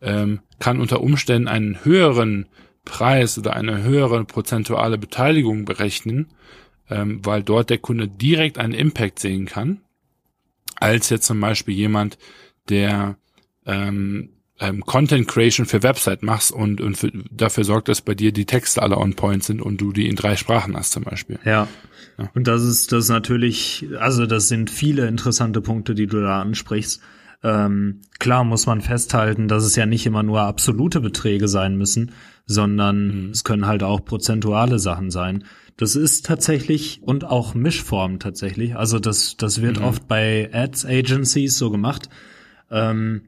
ähm, 0.00 0.40
kann 0.58 0.80
unter 0.80 1.00
Umständen 1.00 1.48
einen 1.48 1.84
höheren 1.84 2.46
Preis 2.84 3.38
oder 3.38 3.54
eine 3.54 3.82
höhere 3.82 4.24
prozentuale 4.24 4.98
Beteiligung 4.98 5.64
berechnen, 5.64 6.28
ähm, 6.88 7.20
weil 7.24 7.42
dort 7.42 7.70
der 7.70 7.78
Kunde 7.78 8.08
direkt 8.08 8.58
einen 8.58 8.74
Impact 8.74 9.18
sehen 9.18 9.46
kann, 9.46 9.80
als 10.76 11.10
jetzt 11.10 11.26
zum 11.26 11.40
Beispiel 11.40 11.74
jemand, 11.74 12.18
der 12.68 13.16
ähm, 13.66 14.30
ähm, 14.60 14.84
Content 14.84 15.26
Creation 15.26 15.66
für 15.66 15.82
Website 15.82 16.22
machst 16.22 16.52
und, 16.52 16.80
und 16.80 16.96
für, 16.96 17.10
dafür 17.30 17.64
sorgt, 17.64 17.88
dass 17.88 18.02
bei 18.02 18.14
dir 18.14 18.32
die 18.32 18.44
Texte 18.44 18.82
alle 18.82 18.98
on 18.98 19.14
point 19.14 19.42
sind 19.42 19.62
und 19.62 19.80
du 19.80 19.92
die 19.92 20.08
in 20.08 20.16
drei 20.16 20.36
Sprachen 20.36 20.76
hast 20.76 20.92
zum 20.92 21.04
Beispiel. 21.04 21.38
Ja. 21.44 21.66
ja. 22.18 22.30
Und 22.34 22.46
das 22.46 22.62
ist 22.62 22.92
das 22.92 23.04
ist 23.04 23.10
natürlich, 23.10 23.86
also 23.98 24.26
das 24.26 24.48
sind 24.48 24.70
viele 24.70 25.08
interessante 25.08 25.60
Punkte, 25.60 25.94
die 25.94 26.06
du 26.06 26.20
da 26.20 26.40
ansprichst. 26.42 27.00
Ähm, 27.42 28.02
klar 28.18 28.44
muss 28.44 28.66
man 28.66 28.82
festhalten, 28.82 29.48
dass 29.48 29.64
es 29.64 29.76
ja 29.76 29.86
nicht 29.86 30.04
immer 30.04 30.22
nur 30.22 30.42
absolute 30.42 31.00
Beträge 31.00 31.48
sein 31.48 31.76
müssen, 31.76 32.12
sondern 32.50 33.26
mhm. 33.26 33.30
es 33.30 33.44
können 33.44 33.66
halt 33.66 33.84
auch 33.84 34.04
prozentuale 34.04 34.80
Sachen 34.80 35.12
sein. 35.12 35.44
Das 35.76 35.94
ist 35.94 36.26
tatsächlich 36.26 37.00
und 37.02 37.24
auch 37.24 37.54
Mischform 37.54 38.18
tatsächlich. 38.18 38.76
Also 38.76 38.98
das, 38.98 39.36
das 39.36 39.62
wird 39.62 39.78
mhm. 39.78 39.84
oft 39.84 40.08
bei 40.08 40.50
Ads 40.52 40.84
Agencies 40.84 41.56
so 41.56 41.70
gemacht, 41.70 42.10
ähm, 42.70 43.22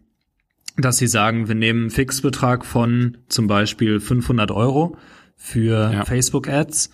dass 0.76 0.98
sie 0.98 1.06
sagen, 1.06 1.46
wir 1.46 1.54
nehmen 1.54 1.82
einen 1.82 1.90
Fixbetrag 1.90 2.66
von 2.66 3.18
zum 3.28 3.46
Beispiel 3.46 4.00
500 4.00 4.50
Euro 4.50 4.96
für 5.36 5.92
ja. 5.92 6.04
Facebook 6.04 6.48
Ads 6.48 6.90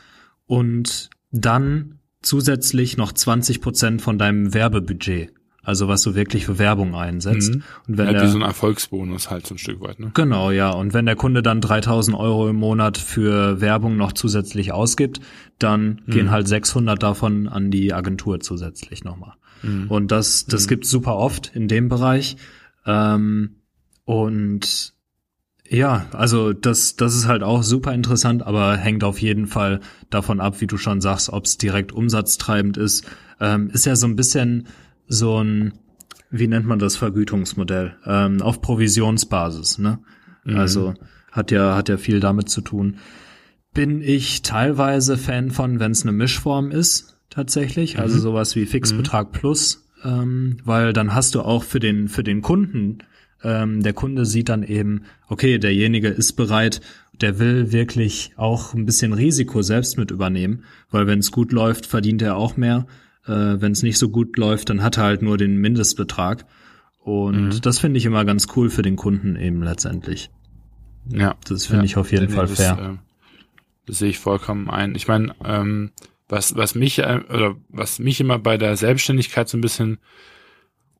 und 0.46 1.08
dann 1.30 2.00
zusätzlich 2.20 2.98
noch 2.98 3.12
20 3.12 3.62
Prozent 3.62 4.02
von 4.02 4.18
deinem 4.18 4.52
Werbebudget. 4.52 5.32
Also 5.68 5.86
was 5.86 6.00
du 6.00 6.14
wirklich 6.14 6.46
für 6.46 6.58
Werbung 6.58 6.94
einsetzt. 6.94 7.54
Mhm. 7.54 7.62
Und 7.86 7.98
wenn 7.98 8.06
ja, 8.06 8.12
der, 8.14 8.22
wie 8.22 8.28
so 8.28 8.38
ein 8.38 8.42
Erfolgsbonus 8.42 9.28
halt 9.28 9.46
so 9.46 9.54
ein 9.54 9.58
Stück 9.58 9.82
weit. 9.82 10.00
Ne? 10.00 10.12
Genau, 10.14 10.50
ja. 10.50 10.70
Und 10.70 10.94
wenn 10.94 11.04
der 11.04 11.14
Kunde 11.14 11.42
dann 11.42 11.60
3000 11.60 12.16
Euro 12.16 12.48
im 12.48 12.56
Monat 12.56 12.96
für 12.96 13.60
Werbung 13.60 13.98
noch 13.98 14.14
zusätzlich 14.14 14.72
ausgibt, 14.72 15.20
dann 15.58 16.00
mhm. 16.06 16.10
gehen 16.10 16.30
halt 16.30 16.48
600 16.48 17.02
davon 17.02 17.48
an 17.48 17.70
die 17.70 17.92
Agentur 17.92 18.40
zusätzlich 18.40 19.04
nochmal. 19.04 19.34
Mhm. 19.62 19.88
Und 19.90 20.10
das, 20.10 20.46
das 20.46 20.64
mhm. 20.64 20.68
gibt's 20.68 20.88
super 20.88 21.16
oft 21.16 21.54
in 21.54 21.68
dem 21.68 21.90
Bereich. 21.90 22.38
Ähm, 22.86 23.56
und 24.06 24.94
ja, 25.68 26.06
also 26.12 26.54
das, 26.54 26.96
das 26.96 27.14
ist 27.14 27.26
halt 27.26 27.42
auch 27.42 27.62
super 27.62 27.92
interessant, 27.92 28.42
aber 28.42 28.74
hängt 28.78 29.04
auf 29.04 29.20
jeden 29.20 29.46
Fall 29.46 29.80
davon 30.08 30.40
ab, 30.40 30.62
wie 30.62 30.66
du 30.66 30.78
schon 30.78 31.02
sagst, 31.02 31.28
ob 31.28 31.44
es 31.44 31.58
direkt 31.58 31.92
umsatztreibend 31.92 32.78
ist. 32.78 33.04
Ähm, 33.38 33.68
ist 33.68 33.84
ja 33.84 33.96
so 33.96 34.06
ein 34.06 34.16
bisschen 34.16 34.66
so 35.08 35.42
ein, 35.42 35.74
wie 36.30 36.46
nennt 36.46 36.66
man 36.66 36.78
das 36.78 36.96
Vergütungsmodell? 36.96 37.96
Ähm, 38.04 38.42
auf 38.42 38.60
Provisionsbasis, 38.60 39.78
ne? 39.78 40.00
Mhm. 40.44 40.56
Also 40.56 40.94
hat 41.32 41.50
ja, 41.50 41.74
hat 41.74 41.88
ja 41.88 41.96
viel 41.96 42.20
damit 42.20 42.48
zu 42.48 42.60
tun. 42.60 42.98
Bin 43.74 44.00
ich 44.00 44.42
teilweise 44.42 45.16
Fan 45.16 45.50
von, 45.50 45.80
wenn 45.80 45.92
es 45.92 46.02
eine 46.02 46.12
Mischform 46.12 46.70
ist, 46.70 47.18
tatsächlich, 47.30 47.94
mhm. 47.94 48.00
also 48.00 48.18
sowas 48.18 48.56
wie 48.56 48.66
Fixbetrag 48.66 49.28
mhm. 49.28 49.32
plus, 49.32 49.88
ähm, 50.04 50.58
weil 50.64 50.92
dann 50.92 51.14
hast 51.14 51.34
du 51.34 51.42
auch 51.42 51.64
für 51.64 51.80
den, 51.80 52.08
für 52.08 52.24
den 52.24 52.42
Kunden, 52.42 52.98
ähm, 53.42 53.82
der 53.82 53.92
Kunde 53.92 54.26
sieht 54.26 54.48
dann 54.48 54.62
eben, 54.62 55.02
okay, 55.28 55.58
derjenige 55.58 56.08
ist 56.08 56.32
bereit, 56.32 56.80
der 57.20 57.38
will 57.38 57.72
wirklich 57.72 58.32
auch 58.36 58.74
ein 58.74 58.86
bisschen 58.86 59.12
Risiko 59.12 59.62
selbst 59.62 59.98
mit 59.98 60.10
übernehmen, 60.10 60.64
weil 60.90 61.06
wenn 61.06 61.18
es 61.18 61.32
gut 61.32 61.52
läuft, 61.52 61.86
verdient 61.86 62.22
er 62.22 62.36
auch 62.36 62.56
mehr. 62.56 62.86
Äh, 63.28 63.60
wenn 63.60 63.72
es 63.72 63.82
nicht 63.82 63.98
so 63.98 64.08
gut 64.08 64.36
läuft, 64.36 64.70
dann 64.70 64.82
hat 64.82 64.96
er 64.96 65.04
halt 65.04 65.22
nur 65.22 65.36
den 65.36 65.56
Mindestbetrag. 65.58 66.46
Und 67.00 67.48
mhm. 67.54 67.60
das 67.60 67.78
finde 67.78 67.98
ich 67.98 68.06
immer 68.06 68.24
ganz 68.24 68.48
cool 68.56 68.70
für 68.70 68.82
den 68.82 68.96
Kunden 68.96 69.36
eben 69.36 69.62
letztendlich. 69.62 70.30
Ja. 71.10 71.36
Das 71.46 71.66
finde 71.66 71.82
ja, 71.82 71.84
ich 71.84 71.96
auf 71.96 72.12
jeden 72.12 72.28
Fall 72.28 72.46
das, 72.46 72.56
fair. 72.56 72.78
Äh, 72.78 73.08
das 73.86 73.98
sehe 73.98 74.10
ich 74.10 74.18
vollkommen 74.18 74.68
ein. 74.68 74.94
Ich 74.94 75.08
meine, 75.08 75.34
ähm, 75.44 75.92
was, 76.28 76.56
was 76.56 76.74
mich, 76.74 76.98
äh, 76.98 77.20
oder 77.32 77.56
was 77.68 77.98
mich 77.98 78.20
immer 78.20 78.38
bei 78.38 78.58
der 78.58 78.76
Selbstständigkeit 78.76 79.48
so 79.48 79.56
ein 79.56 79.62
bisschen 79.62 79.98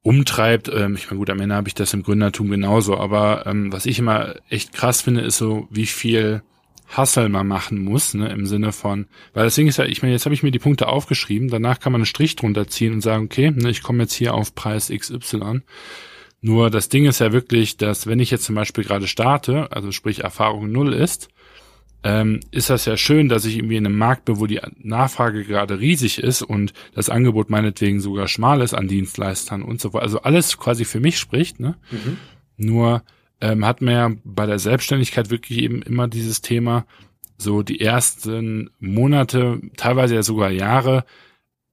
umtreibt, 0.03 0.71
ähm, 0.73 0.95
ich 0.95 1.07
meine, 1.11 1.19
gut, 1.19 1.31
am 1.31 1.41
Ende 1.41 1.55
habe 1.55 1.69
ich 1.69 1.75
das 1.75 1.93
im 1.93 2.03
Gründertum 2.03 2.49
genauso, 2.49 2.97
aber 2.97 3.47
ähm, 3.47 3.73
was 3.73 3.85
ich 3.85 3.99
immer 3.99 4.37
echt 4.49 4.73
krass 4.73 5.03
finde, 5.03 5.21
ist 5.21 5.37
so, 5.37 5.69
wie 5.71 5.87
viel 5.87 6.43
Hustle 6.96 7.29
man 7.29 7.46
machen 7.46 7.83
muss, 7.83 8.14
ne, 8.14 8.29
im 8.29 8.46
Sinne 8.46 8.72
von, 8.72 9.07
weil 9.35 9.44
das 9.44 9.55
Ding 9.55 9.68
ist 9.68 9.77
ja, 9.77 9.85
ich 9.85 10.03
meine, 10.03 10.14
jetzt 10.14 10.24
habe 10.24 10.35
ich 10.35 10.42
mir 10.42 10.51
die 10.51 10.59
Punkte 10.59 10.88
aufgeschrieben, 10.88 11.48
danach 11.48 11.81
kann 11.81 11.92
man 11.92 12.01
einen 12.01 12.07
Strich 12.07 12.37
drunter 12.37 12.66
ziehen 12.68 12.94
und 12.94 13.01
sagen, 13.03 13.24
okay, 13.24 13.51
ne, 13.51 13.70
ich 13.70 13.83
komme 13.83 14.05
jetzt 14.05 14.14
hier 14.14 14.35
auf 14.35 14.55
Preis 14.55 14.90
XY. 14.90 15.62
Nur 16.40 16.70
das 16.70 16.88
Ding 16.88 17.07
ist 17.07 17.18
ja 17.18 17.33
wirklich, 17.33 17.77
dass 17.77 18.07
wenn 18.07 18.20
ich 18.20 18.31
jetzt 18.31 18.44
zum 18.44 18.55
Beispiel 18.55 18.85
gerade 18.85 19.09
starte, 19.09 19.72
also 19.72 19.90
sprich 19.90 20.20
Erfahrung 20.20 20.70
null 20.70 20.94
ist, 20.94 21.29
ähm, 22.05 22.40
ist 22.53 22.70
das 22.70 22.85
ja 22.85 22.96
schön, 22.96 23.29
dass 23.29 23.44
ich 23.44 23.57
irgendwie 23.57 23.77
in 23.77 23.85
einem 23.85 23.98
Markt 23.98 24.27
bin, 24.27 24.38
wo 24.38 24.46
die 24.46 24.61
Nachfrage 24.79 25.44
gerade 25.44 25.81
riesig 25.81 26.18
ist 26.22 26.42
und 26.42 26.72
das 26.94 27.11
Angebot 27.11 27.51
meinetwegen 27.51 28.01
sogar 28.01 28.29
schmal 28.29 28.62
ist 28.62 28.72
an 28.72 28.87
Dienstleistern 28.87 29.62
und 29.62 29.81
so 29.81 29.92
weiter. 29.92 30.05
Also 30.05 30.20
alles 30.20 30.59
quasi 30.59 30.85
für 30.85 31.01
mich 31.01 31.18
spricht. 31.18 31.59
Ne? 31.59 31.77
Mhm. 31.90 32.18
Nur 32.57 33.03
ähm, 33.40 33.64
hat 33.64 33.81
man 33.81 33.94
ja 33.94 34.11
bei 34.24 34.46
der 34.46 34.59
Selbstständigkeit 34.59 35.31
wirklich 35.31 35.59
eben 35.59 35.83
immer 35.83 36.09
dieses 36.09 36.40
Thema, 36.40 36.87
so 37.37 37.62
die 37.62 37.81
ersten 37.81 38.70
Monate, 38.81 39.61
teilweise 39.77 40.16
ja 40.16 40.22
sogar 40.22 40.51
Jahre, 40.51 41.05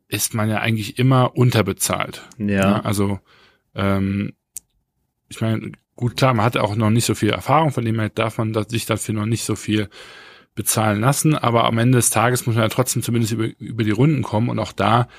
ist 0.07 0.33
man 0.33 0.49
ja 0.49 0.59
eigentlich 0.59 0.99
immer 0.99 1.35
unterbezahlt. 1.35 2.27
Ja. 2.37 2.47
ja 2.47 2.69
ne? 2.69 2.85
also 2.85 3.19
ähm, 3.73 4.33
ich 5.27 5.41
meine, 5.41 5.71
gut, 5.95 6.17
klar, 6.17 6.33
man 6.33 6.45
hat 6.45 6.57
auch 6.57 6.75
noch 6.75 6.91
nicht 6.91 7.05
so 7.05 7.15
viel 7.15 7.31
Erfahrung, 7.31 7.71
von 7.71 7.83
dem 7.83 7.99
her 7.99 8.09
darf 8.09 8.37
man 8.37 8.53
sich 8.69 8.85
dafür 8.85 9.15
noch 9.15 9.25
nicht 9.25 9.43
so 9.43 9.55
viel 9.55 9.89
bezahlen 10.53 11.01
lassen, 11.01 11.35
aber 11.35 11.65
am 11.65 11.77
Ende 11.77 11.97
des 11.97 12.11
Tages 12.11 12.45
muss 12.45 12.55
man 12.55 12.63
ja 12.63 12.69
trotzdem 12.69 13.01
zumindest 13.01 13.33
über, 13.33 13.49
über 13.59 13.83
die 13.83 13.91
Runden 13.91 14.21
kommen 14.21 14.49
und 14.49 14.59
auch 14.59 14.71
da 14.71 15.09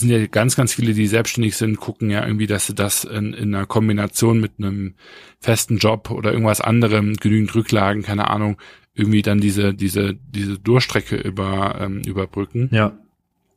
sind 0.00 0.08
ja 0.08 0.26
ganz, 0.26 0.56
ganz 0.56 0.72
viele, 0.72 0.94
die 0.94 1.06
selbstständig 1.06 1.56
sind, 1.56 1.76
gucken 1.78 2.10
ja 2.10 2.24
irgendwie, 2.26 2.46
dass 2.46 2.66
sie 2.66 2.74
das 2.74 3.04
in, 3.04 3.34
in 3.34 3.54
einer 3.54 3.66
Kombination 3.66 4.40
mit 4.40 4.52
einem 4.58 4.94
festen 5.38 5.78
Job 5.78 6.10
oder 6.10 6.32
irgendwas 6.32 6.60
anderem, 6.60 7.14
genügend 7.16 7.54
Rücklagen, 7.54 8.02
keine 8.02 8.30
Ahnung, 8.30 8.56
irgendwie 8.94 9.22
dann 9.22 9.40
diese, 9.40 9.74
diese, 9.74 10.14
diese 10.14 10.58
Durchstrecke 10.58 11.16
über, 11.16 11.78
ähm, 11.80 12.02
überbrücken. 12.02 12.68
Ja. 12.72 12.96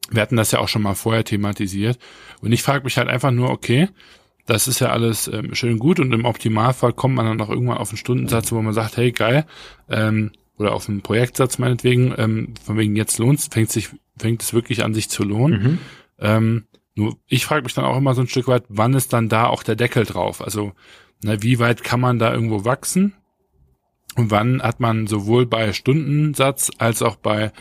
Wir 0.09 0.21
hatten 0.21 0.35
das 0.35 0.51
ja 0.51 0.59
auch 0.59 0.67
schon 0.67 0.83
mal 0.83 0.93
vorher 0.93 1.23
thematisiert. 1.23 1.97
Und 2.41 2.51
ich 2.51 2.61
frage 2.63 2.83
mich 2.83 2.97
halt 2.97 3.07
einfach 3.07 3.31
nur, 3.31 3.49
okay, 3.49 3.89
das 4.45 4.67
ist 4.67 4.79
ja 4.79 4.89
alles 4.89 5.27
ähm, 5.27 5.55
schön 5.55 5.79
gut 5.79 5.99
und 5.99 6.13
im 6.13 6.25
Optimalfall 6.25 6.93
kommt 6.93 7.15
man 7.15 7.25
dann 7.25 7.41
auch 7.41 7.49
irgendwann 7.49 7.77
auf 7.77 7.89
einen 7.89 7.97
Stundensatz, 7.97 8.51
wo 8.51 8.61
man 8.61 8.73
sagt, 8.73 8.97
hey 8.97 9.11
geil, 9.11 9.45
ähm, 9.89 10.31
oder 10.57 10.73
auf 10.73 10.87
einen 10.87 11.01
Projektsatz 11.01 11.57
meinetwegen, 11.57 12.13
ähm, 12.17 12.53
von 12.63 12.77
wegen 12.77 12.95
jetzt 12.95 13.17
lohnt 13.17 13.41
fängt 13.51 13.71
sich, 13.71 13.89
fängt 14.17 14.41
es 14.43 14.53
wirklich 14.53 14.83
an 14.83 14.93
sich 14.93 15.09
zu 15.09 15.23
lohnen. 15.23 15.63
Mhm. 15.63 15.77
Ähm, 16.19 16.65
nur 16.95 17.17
ich 17.27 17.45
frage 17.45 17.63
mich 17.63 17.73
dann 17.73 17.85
auch 17.85 17.97
immer 17.97 18.13
so 18.13 18.21
ein 18.21 18.27
Stück 18.27 18.47
weit, 18.47 18.63
wann 18.69 18.93
ist 18.93 19.13
dann 19.13 19.29
da 19.29 19.47
auch 19.47 19.63
der 19.63 19.75
Deckel 19.75 20.05
drauf? 20.05 20.41
Also, 20.41 20.73
ne, 21.23 21.41
wie 21.43 21.59
weit 21.59 21.83
kann 21.83 21.99
man 21.99 22.19
da 22.19 22.33
irgendwo 22.33 22.65
wachsen? 22.65 23.13
Und 24.15 24.31
wann 24.31 24.61
hat 24.61 24.79
man 24.79 25.07
sowohl 25.07 25.45
bei 25.45 25.73
Stundensatz 25.73 26.71
als 26.77 27.01
auch 27.01 27.17
bei 27.17 27.51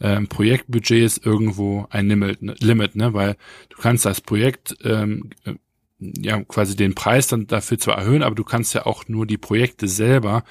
ähm, 0.00 0.28
Projektbudgets 0.28 1.18
irgendwo 1.18 1.86
ein 1.88 2.08
Limit, 2.08 2.42
ne, 2.42 2.54
Limit, 2.60 2.96
ne? 2.96 3.14
Weil 3.14 3.36
du 3.70 3.78
kannst 3.78 4.04
das 4.04 4.20
Projekt 4.20 4.76
ähm, 4.84 5.30
ja 5.98 6.42
quasi 6.42 6.76
den 6.76 6.94
Preis 6.94 7.28
dann 7.28 7.46
dafür 7.46 7.78
zwar 7.78 7.96
erhöhen, 7.96 8.22
aber 8.22 8.34
du 8.34 8.44
kannst 8.44 8.74
ja 8.74 8.84
auch 8.84 9.08
nur 9.08 9.26
die 9.26 9.38
Projekte 9.38 9.88
selber 9.88 10.44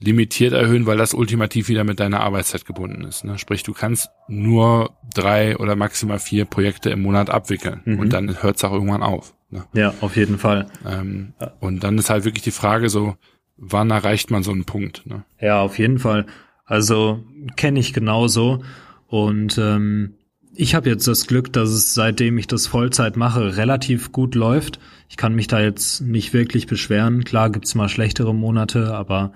limitiert 0.00 0.52
erhöhen, 0.52 0.86
weil 0.86 0.96
das 0.96 1.14
ultimativ 1.14 1.68
wieder 1.68 1.84
mit 1.84 1.98
deiner 2.00 2.20
Arbeitszeit 2.20 2.64
gebunden 2.64 3.04
ist. 3.04 3.24
Ne? 3.24 3.38
Sprich, 3.38 3.62
du 3.62 3.72
kannst 3.72 4.10
nur 4.28 4.96
drei 5.14 5.56
oder 5.56 5.76
maximal 5.76 6.18
vier 6.18 6.44
Projekte 6.44 6.90
im 6.90 7.02
Monat 7.02 7.30
abwickeln 7.30 7.80
mhm. 7.84 7.98
und 7.98 8.12
dann 8.12 8.42
hört 8.42 8.56
es 8.56 8.64
auch 8.64 8.72
irgendwann 8.72 9.02
auf. 9.02 9.34
Ne? 9.50 9.64
Ja, 9.72 9.94
auf 10.00 10.16
jeden 10.16 10.38
Fall. 10.38 10.68
Ähm, 10.86 11.32
und 11.60 11.82
dann 11.82 11.98
ist 11.98 12.10
halt 12.10 12.24
wirklich 12.24 12.44
die 12.44 12.50
Frage 12.50 12.88
so, 12.88 13.16
wann 13.56 13.90
erreicht 13.90 14.30
man 14.30 14.42
so 14.42 14.52
einen 14.52 14.64
Punkt? 14.64 15.04
Ne? 15.06 15.24
Ja, 15.40 15.60
auf 15.60 15.78
jeden 15.78 15.98
Fall. 15.98 16.26
Also 16.64 17.24
kenne 17.56 17.80
ich 17.80 17.92
genauso 17.92 18.62
und 19.08 19.58
ähm, 19.58 20.14
ich 20.54 20.74
habe 20.74 20.90
jetzt 20.90 21.06
das 21.06 21.26
Glück, 21.26 21.52
dass 21.52 21.70
es 21.70 21.94
seitdem 21.94 22.36
ich 22.36 22.46
das 22.46 22.66
Vollzeit 22.66 23.16
mache, 23.16 23.56
relativ 23.56 24.12
gut 24.12 24.34
läuft. 24.34 24.80
Ich 25.08 25.16
kann 25.16 25.34
mich 25.34 25.46
da 25.46 25.60
jetzt 25.60 26.00
nicht 26.00 26.32
wirklich 26.32 26.66
beschweren. 26.66 27.24
Klar 27.24 27.50
gibt's 27.50 27.74
mal 27.74 27.88
schlechtere 27.88 28.34
Monate, 28.34 28.94
aber 28.94 29.32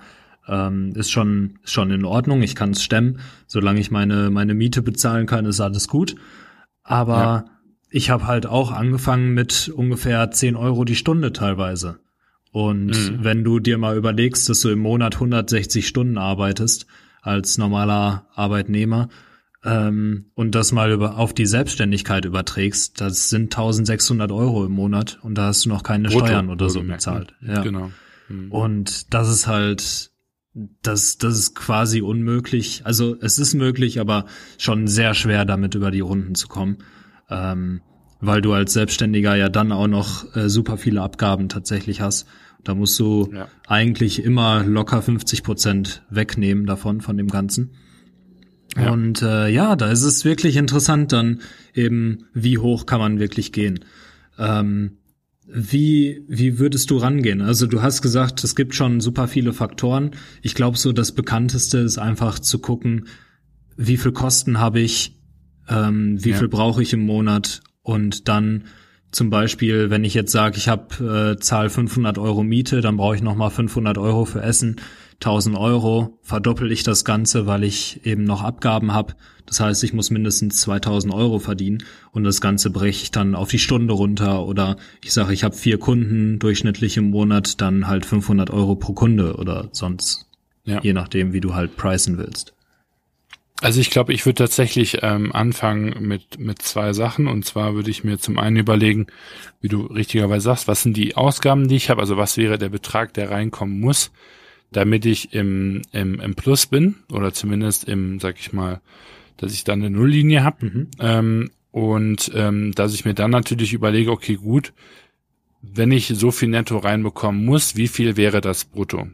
ähm, 0.47 0.93
ist 0.95 1.11
schon 1.11 1.59
ist 1.63 1.73
schon 1.73 1.91
in 1.91 2.05
Ordnung. 2.05 2.41
Ich 2.41 2.55
kann 2.55 2.71
es 2.71 2.83
stemmen, 2.83 3.19
solange 3.47 3.79
ich 3.79 3.91
meine 3.91 4.29
meine 4.29 4.53
Miete 4.53 4.81
bezahlen 4.81 5.25
kann, 5.25 5.45
ist 5.45 5.61
alles 5.61 5.87
gut. 5.87 6.15
Aber 6.83 7.15
ja. 7.15 7.45
ich 7.89 8.09
habe 8.09 8.27
halt 8.27 8.45
auch 8.45 8.71
angefangen 8.71 9.33
mit 9.33 9.71
ungefähr 9.73 10.29
10 10.31 10.55
Euro 10.55 10.83
die 10.83 10.95
Stunde 10.95 11.33
teilweise. 11.33 11.99
Und 12.51 12.87
mhm. 12.87 13.23
wenn 13.23 13.43
du 13.43 13.59
dir 13.59 13.77
mal 13.77 13.97
überlegst, 13.97 14.47
dass 14.47 14.61
du 14.61 14.69
im 14.69 14.79
Monat 14.79 15.15
160 15.15 15.87
Stunden 15.87 16.19
arbeitest 16.19 16.85
als 17.21 17.57
normaler 17.57 18.27
Arbeitnehmer 18.35 19.09
ähm, 19.63 20.25
und 20.35 20.53
das 20.53 20.71
mal 20.71 20.91
über, 20.91 21.17
auf 21.17 21.33
die 21.33 21.47
Selbstständigkeit 21.47 22.25
überträgst, 22.25 23.01
das 23.01 23.29
sind 23.29 23.45
1600 23.45 24.31
Euro 24.31 24.65
im 24.65 24.73
Monat 24.73 25.19
und 25.23 25.35
da 25.35 25.47
hast 25.47 25.65
du 25.65 25.69
noch 25.69 25.81
keine 25.81 26.09
Brutto, 26.09 26.27
Steuern 26.27 26.49
oder 26.49 26.69
so 26.69 26.83
bezahlt. 26.83 27.33
Ja. 27.41 27.63
Genau. 27.63 27.91
Mhm. 28.27 28.51
Und 28.51 29.13
das 29.13 29.29
ist 29.29 29.47
halt, 29.47 30.11
das, 30.53 31.17
das 31.17 31.37
ist 31.37 31.55
quasi 31.55 32.01
unmöglich. 32.01 32.81
Also 32.85 33.15
es 33.19 33.39
ist 33.39 33.53
möglich, 33.53 33.99
aber 33.99 34.25
schon 34.57 34.87
sehr 34.87 35.13
schwer 35.13 35.45
damit 35.45 35.75
über 35.75 35.91
die 35.91 36.01
Runden 36.01 36.35
zu 36.35 36.47
kommen. 36.47 36.77
Ähm, 37.29 37.81
weil 38.19 38.41
du 38.41 38.53
als 38.53 38.71
Selbstständiger 38.73 39.35
ja 39.35 39.49
dann 39.49 39.71
auch 39.71 39.87
noch 39.87 40.33
äh, 40.35 40.49
super 40.49 40.77
viele 40.77 41.01
Abgaben 41.01 41.49
tatsächlich 41.49 41.99
hast. 41.99 42.25
Da 42.63 42.73
musst 42.73 42.97
du 42.97 43.29
ja. 43.33 43.49
eigentlich 43.67 44.23
immer 44.23 44.63
locker 44.63 45.01
50 45.01 45.43
Prozent 45.43 46.03
wegnehmen 46.09 46.65
davon, 46.65 47.01
von 47.01 47.17
dem 47.17 47.27
Ganzen. 47.27 47.71
Ja. 48.77 48.91
Und 48.91 49.21
äh, 49.21 49.49
ja, 49.49 49.75
da 49.75 49.91
ist 49.91 50.03
es 50.03 50.23
wirklich 50.23 50.55
interessant 50.55 51.11
dann 51.11 51.41
eben, 51.73 52.25
wie 52.33 52.57
hoch 52.57 52.85
kann 52.85 52.99
man 52.99 53.19
wirklich 53.19 53.51
gehen. 53.51 53.83
Ähm, 54.39 54.97
wie, 55.47 56.23
wie 56.27 56.59
würdest 56.59 56.89
du 56.89 56.97
rangehen? 56.97 57.41
Also 57.41 57.67
du 57.67 57.81
hast 57.81 58.01
gesagt, 58.01 58.43
es 58.43 58.55
gibt 58.55 58.75
schon 58.75 59.01
super 59.01 59.27
viele 59.27 59.53
Faktoren. 59.53 60.11
Ich 60.41 60.55
glaube 60.55 60.77
so, 60.77 60.93
das 60.93 61.11
bekannteste 61.11 61.79
ist 61.79 61.97
einfach 61.97 62.39
zu 62.39 62.59
gucken, 62.59 63.07
wie 63.75 63.97
viel 63.97 64.11
Kosten 64.11 64.59
habe 64.59 64.79
ich, 64.79 65.19
ähm, 65.67 66.23
wie 66.23 66.31
ja. 66.31 66.37
viel 66.37 66.47
brauche 66.47 66.81
ich 66.81 66.93
im 66.93 67.05
Monat 67.05 67.61
und 67.81 68.27
dann 68.27 68.65
zum 69.11 69.29
Beispiel, 69.29 69.89
wenn 69.91 70.03
ich 70.03 70.15
jetzt 70.15 70.31
sage, 70.31 70.57
ich 70.57 70.67
habe 70.67 71.35
äh, 71.35 71.39
zahl 71.39 71.69
500 71.69 72.17
Euro 72.17 72.43
Miete, 72.43 72.81
dann 72.81 72.97
brauche 72.97 73.15
ich 73.15 73.21
nochmal 73.21 73.51
500 73.51 73.97
Euro 73.99 74.25
für 74.25 74.41
Essen 74.41 74.77
1000 75.15 75.57
Euro 75.57 76.17
verdoppel 76.21 76.71
ich 76.71 76.83
das 76.83 77.05
Ganze, 77.05 77.45
weil 77.47 77.63
ich 77.63 78.05
eben 78.05 78.23
noch 78.23 78.43
Abgaben 78.43 78.93
habe. 78.93 79.15
Das 79.45 79.59
heißt, 79.59 79.83
ich 79.83 79.93
muss 79.93 80.09
mindestens 80.09 80.61
2000 80.61 81.13
Euro 81.13 81.39
verdienen 81.39 81.83
und 82.11 82.23
das 82.23 82.41
Ganze 82.41 82.69
breche 82.69 83.03
ich 83.03 83.11
dann 83.11 83.35
auf 83.35 83.49
die 83.49 83.59
Stunde 83.59 83.93
runter 83.93 84.45
oder 84.45 84.77
ich 85.03 85.13
sage, 85.13 85.33
ich 85.33 85.43
habe 85.43 85.55
vier 85.55 85.77
Kunden 85.79 86.39
durchschnittlich 86.39 86.97
im 86.97 87.09
Monat, 87.09 87.61
dann 87.61 87.87
halt 87.87 88.05
500 88.05 88.49
Euro 88.51 88.75
pro 88.75 88.93
Kunde 88.93 89.35
oder 89.35 89.69
sonst, 89.71 90.27
ja. 90.63 90.79
je 90.81 90.93
nachdem, 90.93 91.33
wie 91.33 91.41
du 91.41 91.53
halt 91.53 91.75
pricen 91.75 92.17
willst. 92.17 92.53
Also 93.61 93.79
ich 93.79 93.91
glaube, 93.91 94.11
ich 94.11 94.25
würde 94.25 94.39
tatsächlich 94.39 94.99
ähm, 95.03 95.31
anfangen 95.31 95.95
mit, 96.05 96.37
mit 96.37 96.61
zwei 96.61 96.91
Sachen. 96.91 97.27
Und 97.27 97.45
zwar 97.45 97.75
würde 97.75 97.91
ich 97.91 98.03
mir 98.03 98.19
zum 98.19 98.37
einen 98.37 98.57
überlegen, 98.57 99.07
wie 99.61 99.69
du 99.69 99.85
richtigerweise 99.85 100.43
sagst, 100.43 100.67
was 100.67 100.83
sind 100.83 100.97
die 100.97 101.15
Ausgaben, 101.15 101.69
die 101.69 101.77
ich 101.77 101.89
habe, 101.89 102.01
also 102.01 102.17
was 102.17 102.35
wäre 102.35 102.57
der 102.57 102.67
Betrag, 102.69 103.13
der 103.13 103.31
reinkommen 103.31 103.79
muss 103.79 104.11
damit 104.73 105.05
ich 105.05 105.33
im, 105.33 105.81
im, 105.91 106.19
im 106.19 106.35
Plus 106.35 106.65
bin 106.65 106.95
oder 107.11 107.33
zumindest 107.33 107.87
im, 107.87 108.19
sag 108.19 108.39
ich 108.39 108.53
mal, 108.53 108.81
dass 109.37 109.53
ich 109.53 109.63
dann 109.63 109.79
eine 109.81 109.89
Nulllinie 109.89 110.43
habe 110.43 110.65
mhm. 110.65 110.87
ähm, 110.99 111.51
und 111.71 112.31
ähm, 112.35 112.73
dass 112.73 112.93
ich 112.93 113.05
mir 113.05 113.13
dann 113.13 113.31
natürlich 113.31 113.73
überlege, 113.73 114.11
okay, 114.11 114.35
gut, 114.35 114.73
wenn 115.61 115.91
ich 115.91 116.07
so 116.07 116.31
viel 116.31 116.49
Netto 116.49 116.77
reinbekommen 116.77 117.45
muss, 117.45 117.75
wie 117.75 117.87
viel 117.87 118.17
wäre 118.17 118.41
das 118.41 118.65
Brutto? 118.65 119.07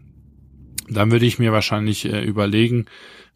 Dann 0.90 1.12
würde 1.12 1.26
ich 1.26 1.40
mir 1.40 1.52
wahrscheinlich 1.52 2.06
äh, 2.06 2.24
überlegen, 2.24 2.86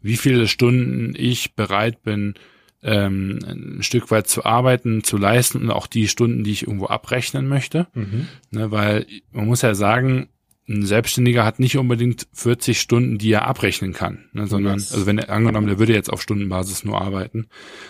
wie 0.02 0.16
viele 0.16 0.48
Stunden 0.48 1.14
ich 1.16 1.54
bereit 1.54 2.02
bin, 2.02 2.34
ähm, 2.82 3.38
ein 3.46 3.82
Stück 3.82 4.10
weit 4.10 4.28
zu 4.28 4.44
arbeiten, 4.44 5.02
zu 5.02 5.16
leisten 5.16 5.62
und 5.62 5.70
auch 5.70 5.86
die 5.86 6.08
Stunden, 6.08 6.44
die 6.44 6.50
ich 6.50 6.66
irgendwo 6.66 6.86
abrechnen 6.86 7.48
möchte. 7.48 7.86
Mhm. 7.94 8.28
Ne, 8.50 8.70
weil 8.70 9.06
man 9.32 9.46
muss 9.46 9.62
ja 9.62 9.74
sagen, 9.74 10.28
ein 10.66 10.86
Selbstständiger 10.86 11.44
hat 11.44 11.58
nicht 11.58 11.76
unbedingt 11.76 12.26
40 12.32 12.80
Stunden, 12.80 13.18
die 13.18 13.32
er 13.32 13.46
abrechnen 13.46 13.92
kann, 13.92 14.24
ne, 14.32 14.46
sondern, 14.46 14.78
yes. 14.78 14.92
also 14.92 15.04
wenn 15.04 15.18
er 15.18 15.28
angenommen, 15.28 15.66
der 15.66 15.78
würde 15.78 15.92
jetzt 15.92 16.10
auf 16.10 16.22
Stundenbasis 16.22 16.84
nur 16.84 17.00
arbeiten, 17.00 17.48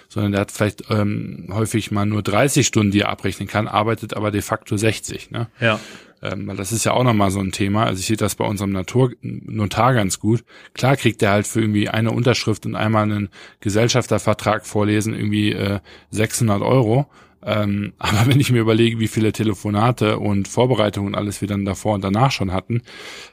sondern 0.09 0.33
der 0.33 0.41
hat 0.41 0.51
vielleicht 0.51 0.91
ähm, 0.91 1.49
häufig 1.53 1.93
mal 1.93 2.05
nur 2.05 2.23
30 2.23 2.67
Stunden, 2.67 2.91
die 2.91 3.01
er 3.01 3.11
abrechnen 3.11 3.47
kann, 3.47 3.69
arbeitet 3.69 4.15
aber 4.15 4.33
de 4.33 4.43
facto 4.43 4.77
60. 4.77 5.31
Ne? 5.31 5.49
Ja. 5.61 5.79
Ähm, 6.21 6.49
weil 6.49 6.57
das 6.57 6.73
ist 6.73 6.85
ja 6.85 6.93
auch 6.93 7.05
nochmal 7.05 7.31
so 7.31 7.39
ein 7.39 7.53
Thema. 7.53 7.85
Also 7.85 8.01
ich 8.01 8.07
sehe 8.07 8.17
das 8.17 8.35
bei 8.35 8.45
unserem 8.45 8.73
Natur 8.73 9.13
Notar 9.21 9.95
ganz 9.95 10.19
gut. 10.19 10.43
Klar 10.73 10.97
kriegt 10.97 11.23
er 11.23 11.31
halt 11.31 11.47
für 11.47 11.61
irgendwie 11.61 11.91
eine 11.91 12.11
Unterschrift 12.11 12.67
und 12.67 12.75
einmal 12.75 13.05
einen 13.05 13.29
Gesellschaftervertrag 13.61 14.67
vorlesen 14.67 15.15
irgendwie 15.15 15.53
äh, 15.53 15.81
600 16.11 16.63
Euro. 16.63 17.07
Ähm, 17.45 17.93
aber 17.99 18.27
wenn 18.27 18.41
ich 18.41 18.51
mir 18.51 18.61
überlege, 18.61 18.99
wie 18.99 19.09
viele 19.09 19.33
Telefonate 19.33 20.19
und 20.19 20.49
Vorbereitungen 20.49 21.09
und 21.09 21.15
alles 21.15 21.41
wir 21.41 21.49
dann 21.49 21.65
davor 21.65 21.95
und 21.95 22.05
danach 22.05 22.33
schon 22.33 22.53
hatten, 22.53 22.83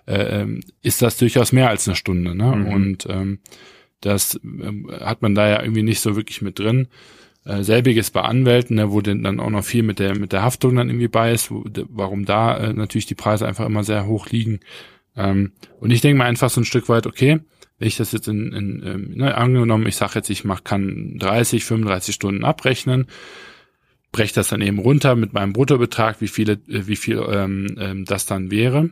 äh, 0.06 0.42
ähm, 0.42 0.62
ist 0.82 1.02
das 1.02 1.18
durchaus 1.18 1.52
mehr 1.52 1.70
als 1.70 1.88
eine 1.88 1.96
Stunde. 1.96 2.36
Ne? 2.36 2.56
Mhm. 2.56 2.68
Und 2.68 3.08
ähm, 3.10 3.40
das 4.02 4.36
äh, 4.36 5.00
hat 5.00 5.22
man 5.22 5.36
da 5.36 5.48
ja 5.48 5.62
irgendwie 5.62 5.84
nicht 5.84 6.02
so 6.02 6.16
wirklich 6.16 6.42
mit 6.42 6.60
drin. 6.60 6.88
Äh, 7.44 7.64
selbiges 7.64 8.12
bei 8.12 8.22
Anwälten, 8.22 8.76
ne, 8.76 8.92
wo 8.92 9.02
denn 9.02 9.24
dann 9.24 9.40
auch 9.40 9.50
noch 9.50 9.64
viel 9.64 9.82
mit 9.82 9.98
der 9.98 10.16
mit 10.16 10.32
der 10.32 10.44
Haftung 10.44 10.76
dann 10.76 10.90
irgendwie 10.90 11.08
bei 11.08 11.32
ist, 11.32 11.50
wo, 11.50 11.64
warum 11.90 12.24
da 12.24 12.56
äh, 12.58 12.74
natürlich 12.74 13.08
die 13.08 13.16
Preise 13.16 13.48
einfach 13.48 13.66
immer 13.66 13.84
sehr 13.84 14.06
hoch 14.06 14.28
liegen. 14.30 14.60
Ähm, 15.16 15.52
und 15.80 15.90
ich 15.90 16.02
denke 16.02 16.20
mal 16.20 16.26
einfach 16.26 16.52
so 16.52 16.62
ein 16.62 16.66
Stück 16.66 16.88
weit, 16.88 17.08
okay, 17.08 17.40
wenn 17.80 17.88
ich 17.88 17.98
das 17.98 18.12
jetzt 18.12 18.28
in, 18.28 18.54
in 18.54 18.84
ähm, 18.86 19.12
ne, 19.16 19.36
angenommen, 19.36 19.88
ich 19.88 19.96
sage 19.96 20.14
jetzt, 20.16 20.30
ich 20.30 20.44
mach, 20.44 20.64
kann 20.64 21.18
30, 21.18 21.66
35 21.66 22.14
Stunden 22.14 22.44
abrechnen, 22.44 23.08
breche 24.12 24.34
das 24.34 24.50
dann 24.50 24.62
eben 24.62 24.80
runter 24.80 25.16
mit 25.16 25.34
meinem 25.34 25.54
Bruttobetrag, 25.54 26.22
wie 26.22 26.28
viele, 26.28 26.54
äh, 26.54 26.88
wie 26.88 26.96
viel 26.96 27.24
ähm, 27.30 27.78
ähm, 27.80 28.06
das 28.06 28.26
dann 28.26 28.52
wäre. 28.52 28.90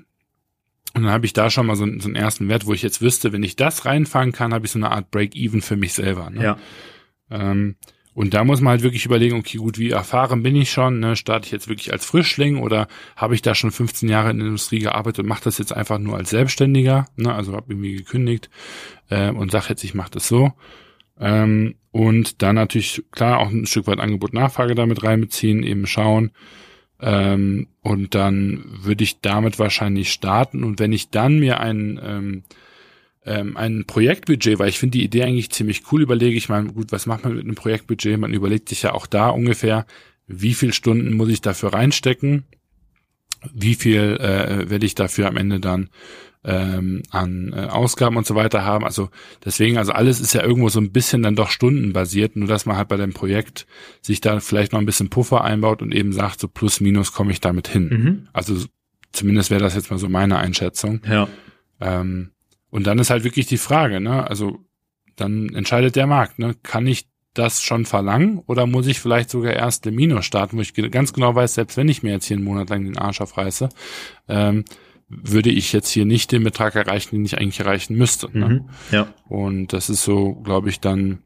Und 0.96 1.04
dann 1.04 1.12
habe 1.12 1.26
ich 1.26 1.34
da 1.34 1.50
schon 1.50 1.68
mal 1.68 1.76
so, 1.76 1.86
so 2.00 2.08
einen 2.08 2.16
ersten 2.16 2.48
Wert, 2.50 2.66
wo 2.66 2.74
ich 2.74 2.82
jetzt 2.82 3.02
wüsste, 3.02 3.32
wenn 3.32 3.44
ich 3.44 3.56
das 3.56 3.86
reinfangen 3.86 4.34
kann, 4.34 4.54
habe 4.54 4.66
ich 4.66 4.72
so 4.72 4.80
eine 4.80 4.92
Art 4.92 5.12
Break-Even 5.12 5.62
für 5.62 5.76
mich 5.76 5.94
selber. 5.94 6.30
Ne? 6.30 6.44
Ja. 6.44 6.58
Ähm, 7.30 7.76
und 8.16 8.34
da 8.34 8.44
muss 8.44 8.60
man 8.60 8.72
halt 8.72 8.82
wirklich 8.84 9.06
überlegen, 9.06 9.38
okay, 9.38 9.60
gut, 9.60 9.78
wie 9.78 9.92
erfahren 9.92 10.42
bin 10.42 10.56
ich 10.56 10.72
schon? 10.72 11.00
Ne? 11.00 11.16
Starte 11.16 11.46
ich 11.46 11.52
jetzt 11.52 11.70
wirklich 11.70 11.94
als 11.94 12.06
Frischling 12.06 12.58
oder 12.58 12.88
habe 13.16 13.36
ich 13.36 13.42
da 13.42 13.54
schon 13.54 13.72
15 13.72 14.10
Jahre 14.10 14.32
in 14.32 14.40
der 14.40 14.48
Industrie 14.48 14.80
gearbeitet 14.80 15.20
und 15.20 15.30
mache 15.30 15.44
das 15.44 15.58
jetzt 15.58 15.72
einfach 15.72 16.00
nur 16.00 16.18
als 16.18 16.32
Selbstständiger? 16.32 17.08
Ne? 17.16 17.34
Also 17.34 17.54
habe 17.54 17.72
irgendwie 17.72 17.96
gekündigt 17.96 18.50
äh, 19.10 19.30
und 19.30 19.52
sage 19.52 19.68
jetzt, 19.70 19.84
ich 19.84 19.94
mache 19.94 20.12
das 20.12 20.28
so. 20.28 20.54
Ähm, 21.20 21.76
und 21.92 22.42
dann 22.42 22.56
natürlich, 22.56 23.04
klar, 23.12 23.40
auch 23.40 23.50
ein 23.50 23.66
Stück 23.66 23.88
weit 23.88 24.00
Angebot-Nachfrage 24.00 24.76
damit 24.76 25.04
reinbeziehen, 25.04 25.64
eben 25.64 25.88
schauen. 25.88 26.32
Ähm, 27.02 27.68
und 27.82 28.16
dann 28.16 28.64
würde 28.66 29.04
ich 29.04 29.22
damit 29.22 29.60
wahrscheinlich 29.60 30.12
starten. 30.12 30.64
Und 30.64 30.80
wenn 30.80 30.94
ich 30.94 31.10
dann 31.10 31.40
mir 31.40 31.60
ein, 31.60 32.00
ähm, 32.04 32.44
ähm, 33.26 33.58
ein 33.58 33.86
Projektbudget, 33.86 34.60
weil 34.60 34.70
ich 34.70 34.80
finde 34.80 34.98
die 34.98 35.04
Idee 35.04 35.24
eigentlich 35.24 35.50
ziemlich 35.50 35.84
cool, 35.92 36.02
überlege 36.02 36.38
ich 36.38 36.50
mal, 36.50 36.64
gut, 36.66 36.92
was 36.92 37.06
macht 37.06 37.24
man 37.24 37.36
mit 37.36 37.46
einem 37.46 37.56
Projektbudget? 37.56 38.20
Man 38.20 38.34
überlegt 38.34 38.70
sich 38.70 38.84
ja 38.84 38.94
auch 38.94 39.08
da 39.08 39.30
ungefähr, 39.30 39.86
wie 40.28 40.54
viel 40.54 40.74
Stunden 40.74 41.14
muss 41.14 41.30
ich 41.30 41.42
dafür 41.42 41.74
reinstecken? 41.74 42.46
Wie 43.54 43.76
viel 43.76 44.18
äh, 44.20 44.70
werde 44.70 44.86
ich 44.86 44.96
dafür 44.96 45.28
am 45.28 45.38
Ende 45.38 45.60
dann 45.60 45.90
ähm, 46.44 47.04
an 47.10 47.54
äh, 47.54 47.66
Ausgaben 47.66 48.18
und 48.18 48.26
so 48.26 48.36
weiter 48.36 48.64
haben. 48.64 48.86
Also 48.86 49.10
deswegen, 49.44 49.78
also 49.78 49.92
alles 49.92 50.22
ist 50.22 50.34
ja 50.34 50.44
irgendwo 50.44 50.70
so 50.70 50.80
ein 50.80 50.92
bisschen 50.92 51.22
dann 51.22 51.36
doch 51.36 51.50
stundenbasiert, 51.50 52.36
nur 52.36 52.48
dass 52.48 52.66
man 52.66 52.78
halt 52.78 52.88
bei 52.88 52.98
dem 52.98 53.14
Projekt 53.14 53.68
sich 54.02 54.22
da 54.22 54.40
vielleicht 54.40 54.72
noch 54.72 54.80
ein 54.80 54.86
bisschen 54.86 55.10
Puffer 55.10 55.44
einbaut 55.44 55.82
und 55.82 55.94
eben 55.94 56.14
sagt, 56.14 56.40
so 56.40 56.48
plus 56.48 56.80
minus 56.80 57.12
komme 57.12 57.32
ich 57.32 57.42
damit 57.42 57.68
hin. 57.68 57.90
Mhm. 57.90 58.28
Also 58.32 58.56
zumindest 59.12 59.50
wäre 59.50 59.62
das 59.62 59.76
jetzt 59.76 59.92
mal 59.92 59.98
so 59.98 60.08
meine 60.08 60.38
Einschätzung. 60.38 61.02
Ja. 61.10 61.28
Ähm, 61.82 62.32
und 62.70 62.88
dann 62.88 63.00
ist 63.00 63.10
halt 63.10 63.24
wirklich 63.24 63.48
die 63.48 63.58
Frage, 63.58 64.00
ne? 64.00 64.28
Also 64.28 64.60
dann 65.16 65.50
entscheidet 65.50 65.96
der 65.96 66.08
Markt, 66.08 66.40
ne? 66.40 66.56
Kann 66.64 66.88
ich 66.88 67.10
das 67.34 67.62
schon 67.62 67.86
verlangen 67.86 68.40
oder 68.48 68.66
muss 68.66 68.88
ich 68.88 69.00
vielleicht 69.00 69.30
sogar 69.30 69.54
erst 69.54 69.86
im 69.86 69.96
Minus 69.96 70.26
starten, 70.26 70.58
wo 70.58 70.62
ich 70.62 70.74
ganz 70.92 71.14
genau 71.14 71.36
weiß, 71.36 71.54
selbst 71.54 71.78
wenn 71.78 71.88
ich 71.88 72.04
mir 72.04 72.12
jetzt 72.12 72.26
hier 72.26 72.38
einen 72.38 72.44
Monat 72.44 72.70
lang 72.70 72.84
den 72.84 72.98
Arsch 72.98 73.22
aufreiße, 73.22 73.70
ähm, 74.28 74.66
würde 75.10 75.50
ich 75.50 75.74
jetzt 75.74 75.90
hier 75.90 76.06
nicht 76.06 76.32
den 76.32 76.44
Betrag 76.44 76.76
erreichen, 76.76 77.16
den 77.16 77.26
ich 77.26 77.38
eigentlich 77.38 77.60
erreichen 77.60 77.96
müsste. 77.96 78.30
Ne? 78.32 78.50
Mhm, 78.50 78.70
ja. 78.92 79.08
Und 79.28 79.74
das 79.74 79.90
ist 79.90 80.04
so, 80.04 80.36
glaube 80.36 80.70
ich, 80.70 80.80
dann 80.80 81.20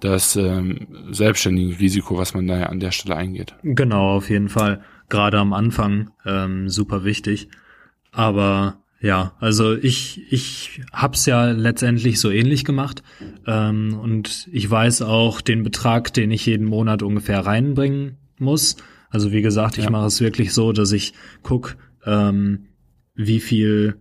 das 0.00 0.36
ähm, 0.36 0.86
selbstständige 1.10 1.78
Risiko, 1.78 2.16
was 2.16 2.34
man 2.34 2.46
da 2.46 2.58
ja 2.58 2.66
an 2.66 2.80
der 2.80 2.90
Stelle 2.90 3.16
eingeht. 3.16 3.54
Genau, 3.62 4.16
auf 4.16 4.30
jeden 4.30 4.48
Fall. 4.48 4.82
Gerade 5.08 5.38
am 5.38 5.52
Anfang 5.52 6.10
ähm, 6.24 6.68
super 6.68 7.04
wichtig. 7.04 7.48
Aber 8.12 8.78
ja, 9.00 9.32
also 9.38 9.74
ich 9.74 10.22
ich 10.32 10.80
hab's 10.92 11.26
ja 11.26 11.50
letztendlich 11.50 12.20
so 12.20 12.30
ähnlich 12.30 12.64
gemacht 12.64 13.02
ähm, 13.46 13.98
und 14.00 14.48
ich 14.52 14.70
weiß 14.70 15.02
auch 15.02 15.40
den 15.40 15.62
Betrag, 15.62 16.12
den 16.14 16.30
ich 16.30 16.46
jeden 16.46 16.66
Monat 16.66 17.02
ungefähr 17.02 17.40
reinbringen 17.40 18.16
muss. 18.38 18.76
Also 19.10 19.30
wie 19.30 19.42
gesagt, 19.42 19.78
ich 19.78 19.84
ja. 19.84 19.90
mache 19.90 20.06
es 20.06 20.20
wirklich 20.20 20.52
so, 20.52 20.72
dass 20.72 20.92
ich 20.92 21.12
guck, 21.42 21.76
ähm, 22.06 22.66
wie 23.14 23.40
viel, 23.40 24.00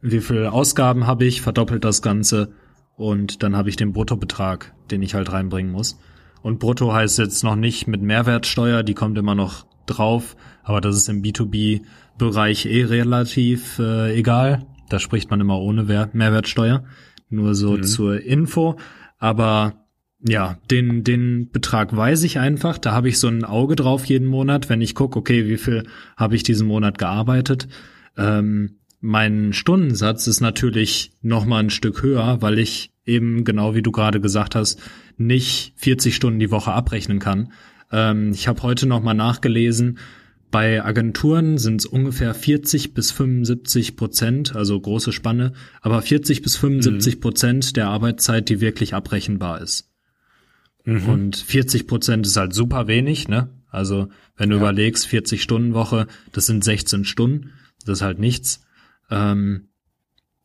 wie 0.00 0.20
viel 0.20 0.46
Ausgaben 0.46 1.06
habe 1.06 1.24
ich, 1.24 1.42
verdoppelt 1.42 1.84
das 1.84 2.02
Ganze 2.02 2.52
und 2.96 3.42
dann 3.42 3.56
habe 3.56 3.68
ich 3.68 3.76
den 3.76 3.92
Bruttobetrag, 3.92 4.74
den 4.90 5.02
ich 5.02 5.14
halt 5.14 5.32
reinbringen 5.32 5.72
muss. 5.72 5.98
Und 6.42 6.58
Brutto 6.58 6.92
heißt 6.92 7.18
jetzt 7.18 7.44
noch 7.44 7.56
nicht 7.56 7.86
mit 7.86 8.02
Mehrwertsteuer, 8.02 8.82
die 8.82 8.94
kommt 8.94 9.18
immer 9.18 9.34
noch 9.34 9.66
drauf, 9.86 10.36
aber 10.62 10.80
das 10.80 10.96
ist 10.96 11.08
im 11.08 11.22
B2B-Bereich 11.22 12.66
eh 12.66 12.84
relativ 12.84 13.78
äh, 13.78 14.16
egal. 14.16 14.66
Da 14.88 14.98
spricht 14.98 15.30
man 15.30 15.40
immer 15.40 15.58
ohne 15.58 15.84
Mehrwertsteuer. 16.12 16.84
Nur 17.28 17.54
so 17.54 17.76
mhm. 17.76 17.82
zur 17.84 18.20
Info. 18.20 18.76
Aber 19.18 19.86
ja, 20.20 20.58
den, 20.70 21.04
den 21.04 21.50
Betrag 21.50 21.96
weiß 21.96 22.24
ich 22.24 22.38
einfach. 22.38 22.76
Da 22.78 22.92
habe 22.92 23.08
ich 23.08 23.18
so 23.18 23.28
ein 23.28 23.44
Auge 23.44 23.76
drauf 23.76 24.04
jeden 24.04 24.26
Monat, 24.26 24.68
wenn 24.68 24.80
ich 24.80 24.94
gucke, 24.94 25.18
okay, 25.18 25.46
wie 25.46 25.56
viel 25.56 25.84
habe 26.16 26.34
ich 26.34 26.42
diesen 26.42 26.66
Monat 26.66 26.98
gearbeitet. 26.98 27.68
Ähm, 28.20 28.76
mein 29.00 29.52
Stundensatz 29.52 30.26
ist 30.26 30.40
natürlich 30.40 31.12
noch 31.22 31.46
mal 31.46 31.58
ein 31.58 31.70
Stück 31.70 32.02
höher, 32.02 32.42
weil 32.42 32.58
ich 32.58 32.92
eben 33.06 33.44
genau 33.44 33.74
wie 33.74 33.82
du 33.82 33.92
gerade 33.92 34.20
gesagt 34.20 34.54
hast 34.54 34.78
nicht 35.20 35.74
40 35.76 36.16
Stunden 36.16 36.40
die 36.40 36.50
Woche 36.50 36.72
abrechnen 36.72 37.18
kann. 37.18 37.52
Ähm, 37.92 38.32
ich 38.32 38.48
habe 38.48 38.62
heute 38.62 38.86
noch 38.86 39.02
mal 39.02 39.14
nachgelesen. 39.14 39.98
Bei 40.50 40.84
Agenturen 40.84 41.58
sind 41.58 41.82
es 41.82 41.86
ungefähr 41.86 42.34
40 42.34 42.94
bis 42.94 43.12
75 43.12 43.94
Prozent, 43.94 44.56
also 44.56 44.80
große 44.80 45.12
Spanne, 45.12 45.52
aber 45.80 46.02
40 46.02 46.42
bis 46.42 46.56
75 46.56 47.16
mhm. 47.16 47.20
Prozent 47.20 47.76
der 47.76 47.88
Arbeitszeit, 47.88 48.48
die 48.48 48.60
wirklich 48.60 48.94
abrechenbar 48.94 49.60
ist. 49.60 49.88
Mhm. 50.84 51.08
Und 51.08 51.36
40 51.36 51.86
Prozent 51.86 52.26
ist 52.26 52.36
halt 52.36 52.52
super 52.52 52.88
wenig, 52.88 53.28
ne? 53.28 53.50
Also 53.68 54.08
wenn 54.36 54.50
du 54.50 54.56
ja. 54.56 54.62
überlegst, 54.62 55.06
40 55.06 55.40
Stunden 55.42 55.74
Woche, 55.74 56.08
das 56.32 56.46
sind 56.46 56.64
16 56.64 57.04
Stunden. 57.04 57.52
Das 57.86 57.98
ist 57.98 58.02
halt 58.02 58.18
nichts. 58.18 58.60
Ähm, 59.10 59.68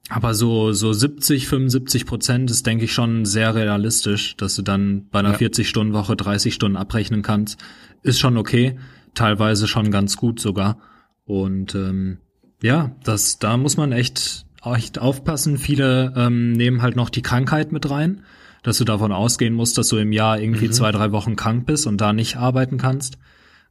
aber 0.09 0.35
so, 0.35 0.71
so 0.71 0.93
70, 0.93 1.47
75 1.47 2.05
Prozent 2.05 2.51
ist, 2.51 2.65
denke 2.67 2.85
ich, 2.85 2.93
schon 2.93 3.25
sehr 3.25 3.55
realistisch, 3.55 4.37
dass 4.37 4.55
du 4.55 4.61
dann 4.61 5.07
bei 5.09 5.19
einer 5.19 5.31
ja. 5.31 5.37
40-Stunden-Woche 5.37 6.15
30 6.15 6.53
Stunden 6.53 6.77
abrechnen 6.77 7.23
kannst. 7.23 7.59
Ist 8.03 8.19
schon 8.19 8.37
okay, 8.37 8.77
teilweise 9.15 9.67
schon 9.67 9.89
ganz 9.89 10.15
gut 10.15 10.39
sogar. 10.39 10.77
Und 11.25 11.73
ähm, 11.73 12.19
ja, 12.61 12.95
das, 13.03 13.39
da 13.39 13.57
muss 13.57 13.77
man 13.77 13.91
echt, 13.91 14.45
echt 14.63 14.99
aufpassen. 14.99 15.57
Viele 15.57 16.13
ähm, 16.15 16.51
nehmen 16.51 16.83
halt 16.83 16.95
noch 16.95 17.09
die 17.09 17.23
Krankheit 17.23 17.71
mit 17.71 17.89
rein, 17.89 18.23
dass 18.61 18.77
du 18.77 18.83
davon 18.83 19.11
ausgehen 19.11 19.55
musst, 19.55 19.79
dass 19.79 19.87
du 19.87 19.97
im 19.97 20.11
Jahr 20.11 20.39
irgendwie 20.39 20.67
mhm. 20.67 20.73
zwei, 20.73 20.91
drei 20.91 21.11
Wochen 21.11 21.35
krank 21.35 21.65
bist 21.65 21.87
und 21.87 21.99
da 21.99 22.13
nicht 22.13 22.35
arbeiten 22.35 22.77
kannst. 22.77 23.17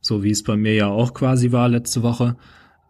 So 0.01 0.25
wie 0.25 0.33
es 0.33 0.43
bei 0.43 0.57
mir 0.57 0.75
ja 0.75 0.89
auch 0.89 1.15
quasi 1.15 1.53
war 1.53 1.69
letzte 1.69 2.03
Woche. 2.03 2.37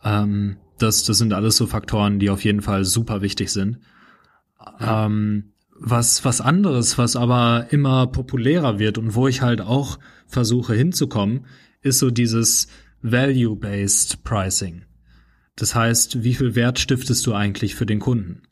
Ähm, 0.03 0.57
das, 0.79 1.05
das 1.05 1.19
sind 1.19 1.33
alles 1.33 1.57
so 1.57 1.67
Faktoren, 1.67 2.19
die 2.19 2.31
auf 2.31 2.45
jeden 2.45 2.63
Fall 2.63 2.85
super 2.85 3.23
wichtig 3.23 3.51
sind. 3.51 3.79
Ja. 4.81 5.07
Ähm, 5.07 5.53
was, 5.79 6.25
was 6.25 6.41
anderes, 6.41 6.99
was 6.99 7.17
aber 7.17 7.67
immer 7.71 8.07
populärer 8.07 8.79
wird 8.79 8.97
und 8.99 9.15
wo 9.15 9.29
ich 9.29 9.43
halt 9.43 9.61
auch 9.61 9.99
versuche 10.27 10.75
hinzukommen, 10.75 11.47
ist 11.83 11.99
so 11.99 12.11
dieses 12.11 12.69
Value-Based 13.03 14.25
Pricing. 14.25 14.85
Das 15.57 15.75
heißt, 15.75 16.25
wie 16.25 16.35
viel 16.35 16.55
Wert 16.55 16.79
stiftest 16.79 17.27
du 17.27 17.35
eigentlich 17.35 17.75
für 17.75 17.87
den 17.87 18.01
Kunden? 18.01 18.43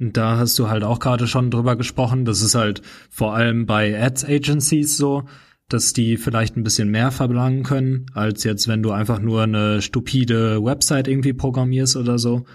Und 0.00 0.16
da 0.16 0.36
hast 0.36 0.58
du 0.58 0.68
halt 0.68 0.84
auch 0.84 1.00
gerade 1.00 1.26
schon 1.26 1.50
drüber 1.50 1.76
gesprochen. 1.76 2.24
Das 2.24 2.40
ist 2.40 2.54
halt 2.54 2.82
vor 3.10 3.34
allem 3.34 3.66
bei 3.66 4.00
Ads 4.00 4.24
Agencies 4.24 4.96
so, 4.96 5.24
dass 5.68 5.92
die 5.92 6.16
vielleicht 6.16 6.56
ein 6.56 6.64
bisschen 6.64 6.90
mehr 6.90 7.10
verlangen 7.10 7.62
können, 7.62 8.06
als 8.14 8.44
jetzt, 8.44 8.68
wenn 8.68 8.82
du 8.82 8.90
einfach 8.90 9.20
nur 9.20 9.42
eine 9.42 9.82
stupide 9.82 10.64
Website 10.64 11.08
irgendwie 11.08 11.34
programmierst 11.34 11.96
oder 11.96 12.18
so. 12.18 12.46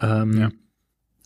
Ähm, 0.00 0.38
ja. 0.38 0.50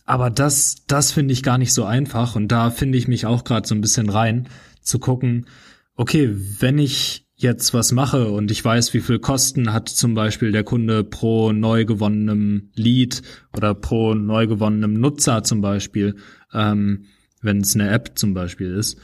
Aber 0.05 0.29
das, 0.29 0.85
das 0.87 1.11
finde 1.11 1.33
ich 1.33 1.43
gar 1.43 1.57
nicht 1.57 1.73
so 1.73 1.83
einfach 1.83 2.35
und 2.35 2.51
da 2.51 2.71
finde 2.71 2.97
ich 2.97 3.07
mich 3.07 3.25
auch 3.25 3.43
gerade 3.43 3.67
so 3.67 3.75
ein 3.75 3.81
bisschen 3.81 4.09
rein, 4.09 4.47
zu 4.81 4.99
gucken, 4.99 5.47
okay, 5.95 6.33
wenn 6.33 6.79
ich 6.79 7.27
jetzt 7.35 7.73
was 7.73 7.91
mache 7.91 8.29
und 8.31 8.49
ich 8.49 8.65
weiß, 8.65 8.95
wie 8.95 9.01
viel 9.01 9.19
Kosten 9.19 9.71
hat 9.71 9.89
zum 9.89 10.15
Beispiel 10.15 10.51
der 10.51 10.63
Kunde 10.63 11.03
pro 11.03 11.51
neu 11.51 11.85
gewonnenem 11.85 12.71
Lead 12.73 13.21
oder 13.55 13.75
pro 13.75 14.15
neu 14.15 14.47
gewonnenem 14.47 14.93
Nutzer 14.93 15.43
zum 15.43 15.61
Beispiel, 15.61 16.15
ähm, 16.51 17.05
wenn 17.41 17.59
es 17.59 17.75
eine 17.75 17.91
App 17.91 18.17
zum 18.17 18.33
Beispiel 18.33 18.73
ist, 18.73 18.97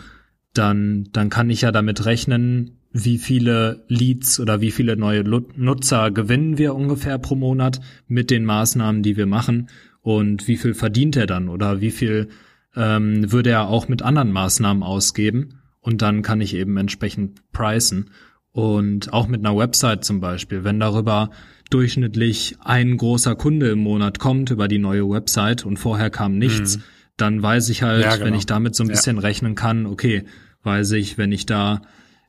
dann, 0.53 1.09
dann 1.11 1.29
kann 1.29 1.49
ich 1.49 1.61
ja 1.61 1.71
damit 1.71 2.05
rechnen, 2.05 2.77
wie 2.91 3.17
viele 3.17 3.83
Leads 3.87 4.39
oder 4.39 4.61
wie 4.61 4.71
viele 4.71 4.95
neue 4.95 5.23
Nutzer 5.23 6.11
gewinnen 6.11 6.57
wir 6.59 6.75
ungefähr 6.75 7.17
pro 7.17 7.35
Monat 7.35 7.81
mit 8.07 8.29
den 8.29 8.45
Maßnahmen, 8.45 9.01
die 9.01 9.17
wir 9.17 9.25
machen 9.25 9.69
und 10.01 10.47
wie 10.47 10.57
viel 10.57 10.75
verdient 10.75 11.15
er 11.15 11.25
dann 11.25 11.49
oder 11.49 11.81
wie 11.81 11.91
viel 11.91 12.29
ähm, 12.75 13.31
würde 13.31 13.49
er 13.49 13.67
auch 13.67 13.87
mit 13.87 14.03
anderen 14.03 14.31
Maßnahmen 14.31 14.83
ausgeben 14.83 15.59
und 15.83 16.01
dann 16.01 16.21
kann 16.21 16.41
ich 16.41 16.55
eben 16.55 16.77
entsprechend 16.77 17.41
pricen. 17.51 18.09
Und 18.51 19.11
auch 19.11 19.27
mit 19.27 19.43
einer 19.43 19.57
Website 19.57 20.05
zum 20.05 20.19
Beispiel, 20.19 20.63
wenn 20.63 20.79
darüber 20.79 21.31
durchschnittlich 21.71 22.55
ein 22.59 22.97
großer 22.97 23.35
Kunde 23.35 23.69
im 23.71 23.79
Monat 23.79 24.19
kommt 24.19 24.51
über 24.51 24.67
die 24.67 24.77
neue 24.77 25.09
Website 25.09 25.65
und 25.65 25.77
vorher 25.77 26.11
kam 26.11 26.37
nichts, 26.37 26.77
mhm. 26.77 26.83
Dann 27.17 27.41
weiß 27.41 27.69
ich 27.69 27.83
halt, 27.83 28.03
ja, 28.03 28.13
genau. 28.13 28.25
wenn 28.25 28.33
ich 28.33 28.45
damit 28.45 28.75
so 28.75 28.83
ein 28.83 28.89
bisschen 28.89 29.17
ja. 29.17 29.21
rechnen 29.21 29.55
kann, 29.55 29.85
okay, 29.85 30.23
weiß 30.63 30.91
ich, 30.91 31.17
wenn 31.17 31.31
ich 31.31 31.45
da 31.45 31.81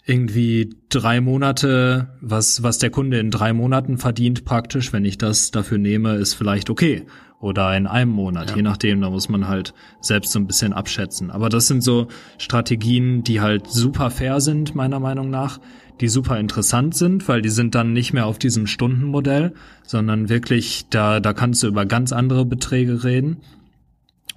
irgendwie 0.07 0.77
drei 0.90 1.20
Monate, 1.20 2.09
was, 2.20 2.62
was 2.62 2.79
der 2.79 2.90
Kunde 2.90 3.18
in 3.18 3.31
drei 3.31 3.53
Monaten 3.53 3.97
verdient 3.97 4.44
praktisch, 4.44 4.92
wenn 4.92 5.05
ich 5.05 5.16
das 5.16 5.51
dafür 5.51 5.79
nehme, 5.79 6.16
ist 6.16 6.35
vielleicht 6.35 6.68
okay. 6.68 7.07
Oder 7.40 7.77
in 7.77 7.87
einem 7.87 8.11
Monat, 8.11 8.51
ja. 8.51 8.57
je 8.57 8.62
nachdem, 8.62 9.01
da 9.01 9.11
muss 9.11 9.29
man 9.29 9.49
halt 9.49 9.75
selbst 10.01 10.33
so 10.33 10.38
ein 10.38 10.47
bisschen 10.47 10.73
abschätzen. 10.73 11.31
Aber 11.31 11.49
das 11.49 11.66
sind 11.66 11.83
so 11.83 12.09
Strategien, 12.38 13.23
die 13.23 13.40
halt 13.40 13.70
super 13.70 14.11
fair 14.11 14.40
sind, 14.40 14.75
meiner 14.75 15.01
Meinung 15.01 15.31
nach, 15.31 15.59
die 16.01 16.09
super 16.09 16.38
interessant 16.38 16.94
sind, 16.94 17.29
weil 17.29 17.42
die 17.42 17.51
sind 17.51 17.75
dann 17.75 17.92
nicht 17.92 18.12
mehr 18.12 18.27
auf 18.27 18.38
diesem 18.38 18.66
Stundenmodell, 18.66 19.55
sondern 19.85 20.29
wirklich, 20.29 20.87
da, 20.90 21.20
da 21.20 21.33
kannst 21.33 21.62
du 21.62 21.66
über 21.66 21.87
ganz 21.87 22.12
andere 22.12 22.44
Beträge 22.44 23.05
reden. 23.05 23.38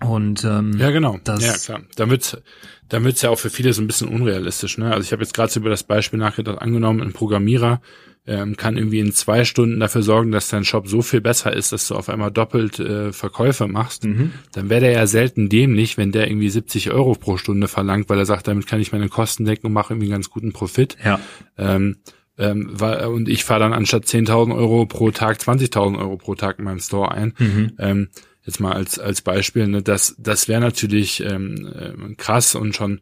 Und 0.02 0.44
ähm, 0.44 0.78
ja, 0.78 0.92
genau. 0.92 1.20
Das 1.24 1.44
ja, 1.44 1.54
klar. 1.54 1.82
Damit 1.96 2.42
dann 2.90 3.04
wird's 3.04 3.22
ja 3.22 3.30
auch 3.30 3.40
für 3.40 3.50
viele 3.50 3.74
so 3.74 3.82
ein 3.82 3.88
bisschen 3.88 4.08
unrealistisch. 4.08 4.78
Ne? 4.78 4.92
Also 4.92 5.02
ich 5.02 5.12
habe 5.12 5.24
jetzt 5.24 5.34
gerade 5.34 5.52
so 5.52 5.60
über 5.60 5.70
das 5.70 5.84
Beispiel 5.84 6.20
nachgedacht, 6.20 6.62
angenommen, 6.62 7.02
ein 7.02 7.14
Programmierer 7.14 7.82
ähm, 8.28 8.58
kann 8.58 8.78
irgendwie 8.78 9.00
in 9.00 9.14
zwei 9.14 9.46
Stunden 9.46 9.80
dafür 9.80 10.04
sorgen, 10.04 10.32
dass 10.32 10.50
dein 10.50 10.66
Shop 10.66 10.88
so 10.88 11.02
viel 11.02 11.22
besser 11.22 11.54
ist, 11.54 11.72
dass 11.72 11.88
du 11.88 11.96
auf 11.96 12.10
einmal 12.10 12.30
doppelt 12.30 12.78
äh, 12.78 13.14
Verkäufe 13.14 13.68
machst, 13.68 14.04
mhm. 14.04 14.34
dann 14.52 14.70
wäre 14.70 14.82
der 14.82 14.92
ja 14.92 15.08
selten 15.08 15.48
dämlich, 15.48 15.98
wenn 15.98 16.12
der 16.12 16.30
irgendwie 16.30 16.50
70 16.50 16.92
Euro 16.92 17.14
pro 17.14 17.38
Stunde 17.38 17.70
verlangt, 17.70 18.10
weil 18.10 18.20
er 18.20 18.26
sagt, 18.26 18.48
damit 18.48 18.68
kann 18.68 18.82
ich 18.82 18.92
meine 18.92 19.08
Kosten 19.08 19.46
decken 19.46 19.68
und 19.68 19.74
mache 19.74 19.94
irgendwie 19.94 20.08
einen 20.08 20.16
ganz 20.16 20.30
guten 20.30 20.52
Profit. 20.52 20.98
Ja. 21.04 21.20
Ähm, 21.58 21.98
ähm, 22.38 22.70
weil, 22.72 23.06
und 23.08 23.30
ich 23.30 23.46
fahre 23.46 23.62
dann 23.62 23.74
anstatt 23.74 24.04
10.000 24.04 24.56
Euro 24.56 24.86
pro 24.86 25.10
Tag 25.12 25.40
20.000 25.40 25.98
Euro 25.98 26.18
pro 26.18 26.36
Tag 26.36 26.60
in 26.60 26.66
meinem 26.66 26.80
Store 26.80 27.12
ein. 27.12 27.34
Mhm. 27.40 27.72
Ähm, 27.80 28.10
jetzt 28.48 28.60
mal 28.60 28.74
als 28.74 28.98
als 28.98 29.22
Beispiel, 29.22 29.68
ne, 29.68 29.84
das 29.84 30.16
das 30.18 30.48
wäre 30.48 30.62
natürlich 30.62 31.24
ähm, 31.24 31.68
äh, 31.76 32.16
krass 32.16 32.56
und 32.56 32.76
schon 32.76 33.02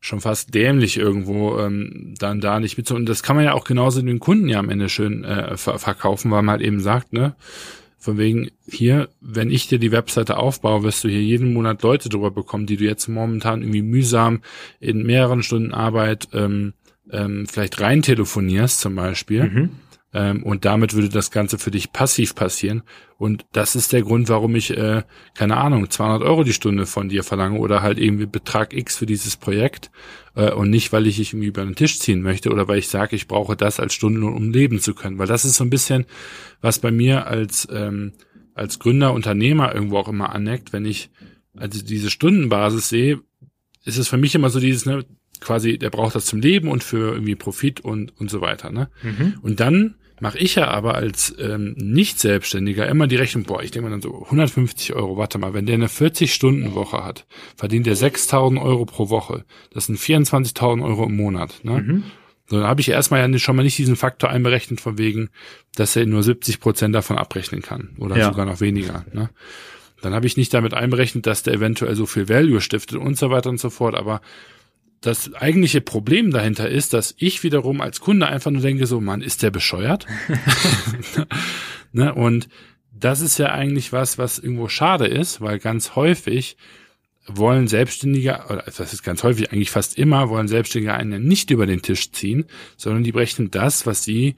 schon 0.00 0.20
fast 0.20 0.54
dämlich 0.54 0.96
irgendwo 0.96 1.58
ähm, 1.58 2.14
dann 2.18 2.40
da 2.40 2.58
nicht 2.58 2.78
mit 2.78 2.90
und 2.90 3.06
das 3.06 3.22
kann 3.22 3.36
man 3.36 3.44
ja 3.44 3.52
auch 3.52 3.64
genauso 3.64 4.00
den 4.02 4.18
Kunden 4.18 4.48
ja 4.48 4.58
am 4.58 4.70
Ende 4.70 4.88
schön 4.88 5.24
äh, 5.24 5.56
ver 5.56 5.78
verkaufen, 5.78 6.30
weil 6.30 6.42
man 6.42 6.52
halt 6.52 6.62
eben 6.62 6.80
sagt, 6.80 7.12
ne, 7.12 7.36
von 7.98 8.16
wegen 8.16 8.50
hier, 8.66 9.08
wenn 9.20 9.50
ich 9.50 9.66
dir 9.66 9.78
die 9.78 9.92
Webseite 9.92 10.36
aufbaue, 10.36 10.84
wirst 10.84 11.02
du 11.04 11.08
hier 11.08 11.22
jeden 11.22 11.52
Monat 11.52 11.82
Leute 11.82 12.08
drüber 12.08 12.30
bekommen, 12.30 12.66
die 12.66 12.76
du 12.76 12.84
jetzt 12.84 13.08
momentan 13.08 13.60
irgendwie 13.60 13.82
mühsam 13.82 14.40
in 14.80 15.04
mehreren 15.04 15.42
Stunden 15.42 15.74
Arbeit 15.74 16.28
ähm, 16.32 16.74
ähm, 17.10 17.46
vielleicht 17.46 17.80
rein 17.80 18.02
telefonierst 18.02 18.80
zum 18.80 18.94
Beispiel. 18.94 19.44
Mhm. 19.44 19.70
Ähm, 20.14 20.42
und 20.42 20.64
damit 20.64 20.94
würde 20.94 21.10
das 21.10 21.30
Ganze 21.30 21.58
für 21.58 21.70
dich 21.70 21.92
passiv 21.92 22.34
passieren. 22.34 22.82
Und 23.18 23.44
das 23.52 23.76
ist 23.76 23.92
der 23.92 24.02
Grund, 24.02 24.28
warum 24.28 24.54
ich, 24.54 24.70
äh, 24.76 25.02
keine 25.34 25.58
Ahnung, 25.58 25.90
200 25.90 26.22
Euro 26.22 26.44
die 26.44 26.52
Stunde 26.52 26.86
von 26.86 27.08
dir 27.08 27.22
verlange 27.22 27.58
oder 27.58 27.82
halt 27.82 27.98
irgendwie 27.98 28.26
Betrag 28.26 28.72
X 28.72 28.96
für 28.96 29.06
dieses 29.06 29.36
Projekt 29.36 29.90
äh, 30.34 30.50
und 30.52 30.70
nicht, 30.70 30.92
weil 30.92 31.06
ich 31.06 31.16
dich 31.16 31.32
irgendwie 31.32 31.48
über 31.48 31.64
den 31.64 31.74
Tisch 31.74 31.98
ziehen 31.98 32.22
möchte 32.22 32.50
oder 32.50 32.68
weil 32.68 32.78
ich 32.78 32.88
sage, 32.88 33.16
ich 33.16 33.28
brauche 33.28 33.56
das 33.56 33.80
als 33.80 33.92
Stundenlohn, 33.92 34.34
um 34.34 34.50
leben 34.50 34.80
zu 34.80 34.94
können. 34.94 35.18
Weil 35.18 35.26
das 35.26 35.44
ist 35.44 35.56
so 35.56 35.64
ein 35.64 35.70
bisschen, 35.70 36.06
was 36.60 36.78
bei 36.78 36.90
mir 36.90 37.26
als, 37.26 37.68
ähm, 37.70 38.12
als 38.54 38.78
Gründer, 38.78 39.12
Unternehmer 39.12 39.74
irgendwo 39.74 39.98
auch 39.98 40.08
immer 40.08 40.34
aneckt, 40.34 40.72
wenn 40.72 40.86
ich 40.86 41.10
also 41.54 41.84
diese 41.84 42.08
Stundenbasis 42.08 42.88
sehe, 42.88 43.20
ist 43.84 43.98
es 43.98 44.08
für 44.08 44.16
mich 44.16 44.34
immer 44.34 44.50
so 44.50 44.60
dieses, 44.60 44.86
ne, 44.86 45.04
quasi, 45.40 45.78
der 45.78 45.90
braucht 45.90 46.14
das 46.14 46.26
zum 46.26 46.40
Leben 46.40 46.68
und 46.68 46.84
für 46.84 47.12
irgendwie 47.12 47.34
Profit 47.34 47.80
und, 47.80 48.12
und 48.18 48.30
so 48.30 48.40
weiter. 48.40 48.70
Ne? 48.70 48.88
Mhm. 49.02 49.34
Und 49.42 49.60
dann 49.60 49.94
mache 50.20 50.38
ich 50.38 50.56
ja 50.56 50.68
aber 50.68 50.94
als 50.94 51.34
ähm, 51.38 51.74
Nicht-Selbstständiger 51.76 52.88
immer 52.88 53.06
die 53.06 53.16
Rechnung, 53.16 53.44
boah, 53.44 53.62
ich 53.62 53.70
denke 53.70 53.88
mal 53.88 53.92
dann 53.92 54.02
so 54.02 54.24
150 54.24 54.94
Euro, 54.94 55.16
warte 55.16 55.38
mal, 55.38 55.54
wenn 55.54 55.66
der 55.66 55.74
eine 55.74 55.86
40-Stunden-Woche 55.86 57.04
hat, 57.04 57.26
verdient 57.56 57.86
der 57.86 57.96
6.000 57.96 58.60
Euro 58.60 58.84
pro 58.84 59.10
Woche. 59.10 59.44
Das 59.72 59.86
sind 59.86 59.98
24.000 59.98 60.84
Euro 60.84 61.04
im 61.04 61.16
Monat. 61.16 61.60
Ne? 61.62 61.80
Mhm. 61.80 62.04
So, 62.46 62.56
dann 62.56 62.66
habe 62.66 62.80
ich 62.80 62.88
erstmal 62.88 63.20
ja 63.20 63.38
schon 63.38 63.56
mal 63.56 63.62
nicht 63.62 63.78
diesen 63.78 63.96
Faktor 63.96 64.30
einberechnet 64.30 64.80
von 64.80 64.96
wegen, 64.96 65.28
dass 65.74 65.94
er 65.96 66.06
nur 66.06 66.22
70 66.22 66.60
Prozent 66.60 66.94
davon 66.94 67.18
abrechnen 67.18 67.60
kann 67.60 67.90
oder 67.98 68.16
ja. 68.16 68.30
sogar 68.30 68.46
noch 68.46 68.60
weniger. 68.60 69.04
Ne? 69.12 69.28
Dann 70.00 70.14
habe 70.14 70.26
ich 70.26 70.36
nicht 70.36 70.54
damit 70.54 70.74
einberechnet, 70.74 71.26
dass 71.26 71.42
der 71.42 71.54
eventuell 71.54 71.94
so 71.94 72.06
viel 72.06 72.28
Value 72.28 72.60
stiftet 72.60 72.98
und 72.98 73.18
so 73.18 73.30
weiter 73.30 73.50
und 73.50 73.60
so 73.60 73.68
fort. 73.68 73.94
Aber 73.94 74.20
das 75.00 75.32
eigentliche 75.34 75.80
Problem 75.80 76.30
dahinter 76.30 76.68
ist, 76.68 76.92
dass 76.92 77.14
ich 77.18 77.42
wiederum 77.42 77.80
als 77.80 78.00
Kunde 78.00 78.26
einfach 78.26 78.50
nur 78.50 78.62
denke, 78.62 78.86
so, 78.86 79.00
Mann, 79.00 79.22
ist 79.22 79.42
der 79.42 79.50
bescheuert? 79.50 80.06
ne? 81.92 82.14
Und 82.14 82.48
das 82.92 83.20
ist 83.20 83.38
ja 83.38 83.52
eigentlich 83.52 83.92
was, 83.92 84.18
was 84.18 84.38
irgendwo 84.38 84.68
schade 84.68 85.06
ist, 85.06 85.40
weil 85.40 85.58
ganz 85.58 85.94
häufig 85.94 86.56
wollen 87.26 87.68
Selbstständige, 87.68 88.40
oder 88.48 88.64
das 88.64 88.92
ist 88.92 89.02
ganz 89.02 89.22
häufig, 89.22 89.52
eigentlich 89.52 89.70
fast 89.70 89.98
immer, 89.98 90.30
wollen 90.30 90.48
Selbstständige 90.48 90.94
einen 90.94 91.26
nicht 91.26 91.50
über 91.50 91.66
den 91.66 91.82
Tisch 91.82 92.10
ziehen, 92.10 92.46
sondern 92.76 93.04
die 93.04 93.12
brechen 93.12 93.50
das, 93.50 93.86
was 93.86 94.02
sie 94.02 94.34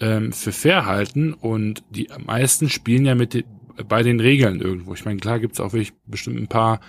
ähm, 0.00 0.32
für 0.32 0.52
fair 0.52 0.84
halten 0.84 1.32
und 1.32 1.84
die 1.90 2.08
meisten 2.24 2.68
spielen 2.68 3.04
ja 3.04 3.14
mit 3.14 3.34
den, 3.34 3.44
bei 3.86 4.02
den 4.02 4.20
Regeln 4.20 4.60
irgendwo. 4.60 4.94
Ich 4.94 5.04
meine, 5.04 5.20
klar 5.20 5.38
gibt's 5.38 5.60
auch 5.60 5.72
wirklich 5.72 5.92
bestimmt 6.06 6.38
ein 6.38 6.48
paar 6.48 6.80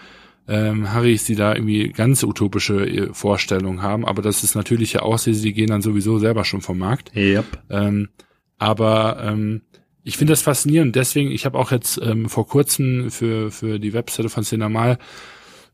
ähm, 0.49 0.91
Harrys, 0.91 1.25
die 1.25 1.35
da 1.35 1.53
irgendwie 1.53 1.89
ganz 1.89 2.23
utopische 2.23 2.85
äh, 2.85 3.13
Vorstellungen 3.13 3.83
haben, 3.83 4.05
aber 4.05 4.21
das 4.21 4.43
ist 4.43 4.55
natürliche 4.55 5.03
Auslese, 5.03 5.43
die 5.43 5.53
gehen 5.53 5.69
dann 5.69 5.83
sowieso 5.83 6.17
selber 6.17 6.43
schon 6.43 6.62
vom 6.62 6.79
Markt. 6.79 7.15
Yep. 7.15 7.45
Ähm, 7.69 8.09
aber 8.57 9.23
ähm, 9.23 9.62
ich 10.03 10.17
finde 10.17 10.33
das 10.33 10.41
faszinierend. 10.41 10.95
Deswegen, 10.95 11.31
ich 11.31 11.45
habe 11.45 11.57
auch 11.57 11.71
jetzt 11.71 12.01
ähm, 12.01 12.27
vor 12.29 12.47
kurzem 12.47 13.12
für 13.12 13.51
für 13.51 13.79
die 13.79 13.93
Webseite 13.93 14.29
von 14.29 14.43
Cinemal 14.43 14.97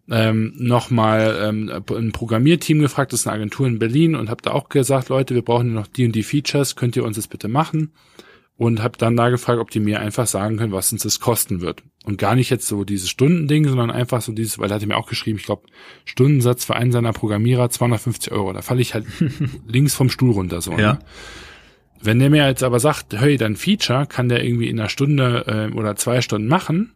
ähm, 0.10 0.54
nochmal 0.58 1.40
ähm, 1.42 1.84
ein 1.90 2.12
Programmierteam 2.12 2.80
gefragt, 2.80 3.14
das 3.14 3.22
ist 3.22 3.28
eine 3.28 3.38
Agentur 3.38 3.68
in 3.68 3.80
Berlin 3.80 4.16
und 4.16 4.30
habe 4.30 4.42
da 4.42 4.52
auch 4.52 4.70
gesagt, 4.70 5.10
Leute, 5.10 5.34
wir 5.34 5.42
brauchen 5.42 5.74
noch 5.74 5.88
die 5.88 6.06
und 6.06 6.12
die 6.12 6.24
Features, 6.24 6.76
könnt 6.76 6.96
ihr 6.96 7.04
uns 7.04 7.16
das 7.16 7.28
bitte 7.28 7.48
machen? 7.48 7.92
Und 8.58 8.82
habe 8.82 8.98
dann 8.98 9.18
da 9.18 9.30
gefragt, 9.30 9.60
ob 9.60 9.70
die 9.70 9.80
mir 9.80 10.00
einfach 10.00 10.28
sagen 10.28 10.58
können, 10.58 10.72
was 10.72 10.92
uns 10.92 11.04
das 11.04 11.20
kosten 11.20 11.62
wird. 11.62 11.84
Und 12.06 12.18
gar 12.18 12.36
nicht 12.36 12.50
jetzt 12.50 12.68
so 12.68 12.84
dieses 12.84 13.10
Stundending, 13.10 13.68
sondern 13.68 13.92
einfach 13.92 14.22
so 14.22 14.32
dieses, 14.32 14.60
weil 14.60 14.70
er 14.70 14.76
hatte 14.76 14.88
mir 14.88 14.98
auch 14.98 15.10
geschrieben, 15.10 15.40
ich 15.40 15.46
glaube, 15.46 15.68
Stundensatz 16.06 16.64
für 16.64 16.76
einen 16.76 16.92
seiner 16.92 17.12
Programmierer 17.14 17.70
250 17.70 18.32
Euro. 18.32 18.54
Da 18.54 18.62
falle 18.62 18.82
ich 18.82 18.94
halt 18.94 19.06
links 19.68 19.96
vom 19.96 20.10
Stuhl 20.10 20.32
runter 20.32 20.62
so. 20.62 20.72
Ja. 20.74 20.94
Ne? 20.94 21.00
Wenn 22.02 22.20
der 22.20 22.30
mir 22.30 22.48
jetzt 22.48 22.64
aber 22.64 22.80
sagt, 22.80 23.20
hey, 23.20 23.36
dein 23.38 23.56
Feature 23.56 24.06
kann 24.06 24.30
der 24.30 24.44
irgendwie 24.44 24.70
in 24.70 24.80
einer 24.80 24.90
Stunde 24.90 25.72
äh, 25.74 25.76
oder 25.76 25.96
zwei 25.96 26.22
Stunden 26.22 26.48
machen, 26.48 26.94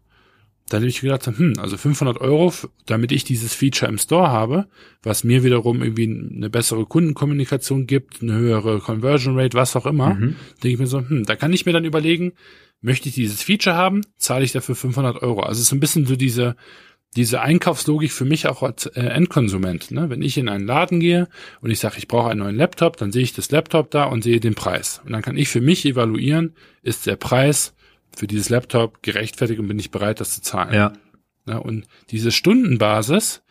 dann 0.69 0.82
habe 0.82 0.89
ich 0.89 1.01
gedacht, 1.01 1.25
hm, 1.25 1.55
also 1.60 1.77
500 1.77 2.19
Euro, 2.21 2.53
damit 2.86 3.12
ich 3.12 3.23
dieses 3.23 3.53
Feature 3.53 3.89
im 3.89 3.97
Store 3.97 4.29
habe, 4.29 4.67
was 5.03 5.23
mir 5.23 5.43
wiederum 5.43 5.82
irgendwie 5.82 6.05
eine 6.36 6.49
bessere 6.49 6.86
Kundenkommunikation 6.86 7.88
gibt, 7.88 8.21
eine 8.21 8.34
höhere 8.34 8.79
Conversion 8.79 9.38
Rate, 9.38 9.58
was 9.58 9.75
auch 9.75 9.86
immer, 9.86 10.13
mhm. 10.13 10.36
denke 10.63 10.69
ich 10.69 10.79
mir 10.79 10.88
so, 10.88 10.99
hm, 10.99 11.25
da 11.25 11.36
kann 11.36 11.53
ich 11.53 11.65
mir 11.65 11.73
dann 11.73 11.86
überlegen, 11.86 12.34
möchte 12.82 13.10
ich 13.10 13.15
dieses 13.15 13.41
Feature 13.41 13.75
haben, 13.75 14.01
zahle 14.17 14.45
ich 14.45 14.52
dafür 14.52 14.75
500 14.75 15.21
Euro. 15.21 15.41
Also 15.41 15.60
es 15.60 15.67
ist 15.67 15.73
ein 15.73 15.79
bisschen 15.79 16.06
so 16.06 16.15
diese, 16.15 16.56
diese 17.15 17.41
Einkaufslogik 17.41 18.12
für 18.12 18.25
mich 18.25 18.48
auch 18.48 18.63
als 18.63 18.85
äh, 18.85 19.02
Endkonsument. 19.02 19.91
Ne? 19.91 20.10
Wenn 20.10 20.21
ich 20.21 20.37
in 20.37 20.50
einen 20.50 20.65
Laden 20.65 21.00
gehe 21.00 21.27
und 21.62 21.71
ich 21.71 21.79
sage, 21.79 21.96
ich 21.98 22.08
brauche 22.08 22.29
einen 22.29 22.41
neuen 22.41 22.56
Laptop, 22.56 22.98
dann 22.98 23.12
sehe 23.12 23.23
ich 23.23 23.33
das 23.33 23.52
Laptop 23.52 23.91
da 23.91 24.06
und 24.06 24.23
sehe 24.23 24.39
den 24.39 24.56
Preis. 24.56 25.02
Und 25.04 25.12
dann 25.12 25.21
kann 25.21 25.37
ich 25.37 25.50
für 25.50 25.62
mich 25.62 25.85
evaluieren, 25.85 26.54
ist 26.83 27.08
der 27.08 27.15
Preis 27.15 27.73
für 28.15 28.27
dieses 28.27 28.49
Laptop 28.49 29.01
gerechtfertigt 29.03 29.60
und 29.60 29.67
bin 29.67 29.79
ich 29.79 29.91
bereit, 29.91 30.19
das 30.19 30.33
zu 30.33 30.41
zahlen. 30.41 30.73
Ja. 30.73 30.93
ja 31.47 31.57
und 31.57 31.85
diese 32.12 32.31
Stundenbasis 32.31 33.41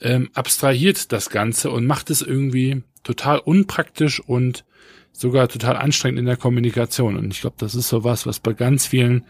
ähm, 0.00 0.30
abstrahiert 0.34 1.12
das 1.12 1.30
Ganze 1.30 1.70
und 1.70 1.86
macht 1.86 2.10
es 2.10 2.22
irgendwie 2.22 2.82
total 3.02 3.38
unpraktisch 3.38 4.20
und 4.20 4.64
sogar 5.12 5.48
total 5.48 5.76
anstrengend 5.76 6.18
in 6.18 6.26
der 6.26 6.36
Kommunikation. 6.36 7.16
Und 7.16 7.32
ich 7.32 7.40
glaube, 7.40 7.56
das 7.58 7.74
ist 7.74 7.88
so 7.88 8.04
was, 8.04 8.26
was 8.26 8.40
bei 8.40 8.52
ganz 8.52 8.86
vielen 8.86 9.24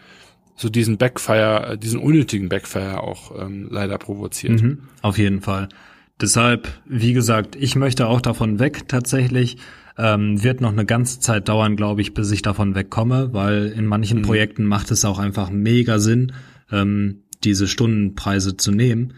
so 0.56 0.68
diesen 0.68 0.96
Backfire, 0.96 1.76
diesen 1.78 2.00
unnötigen 2.00 2.48
Backfire 2.48 3.02
auch 3.02 3.38
ähm, 3.38 3.68
leider 3.70 3.98
provoziert. 3.98 4.62
Mhm, 4.62 4.88
auf 5.02 5.18
jeden 5.18 5.42
Fall. 5.42 5.68
Deshalb, 6.20 6.68
wie 6.86 7.12
gesagt, 7.12 7.56
ich 7.56 7.76
möchte 7.76 8.06
auch 8.08 8.22
davon 8.22 8.58
weg 8.58 8.88
tatsächlich. 8.88 9.58
Ähm, 9.99 10.42
wird 10.42 10.61
noch 10.61 10.72
eine 10.72 10.84
ganze 10.84 11.20
Zeit 11.20 11.49
dauern, 11.49 11.74
glaube 11.74 12.03
ich, 12.03 12.12
bis 12.12 12.30
ich 12.30 12.42
davon 12.42 12.74
wegkomme, 12.74 13.32
weil 13.32 13.66
in 13.68 13.86
manchen 13.86 14.18
mhm. 14.18 14.22
Projekten 14.22 14.66
macht 14.66 14.90
es 14.90 15.05
auch 15.07 15.18
einfach 15.18 15.49
mega 15.51 15.99
Sinn, 15.99 16.32
ähm, 16.70 17.22
diese 17.44 17.66
Stundenpreise 17.66 18.57
zu 18.57 18.72
nehmen. 18.72 19.14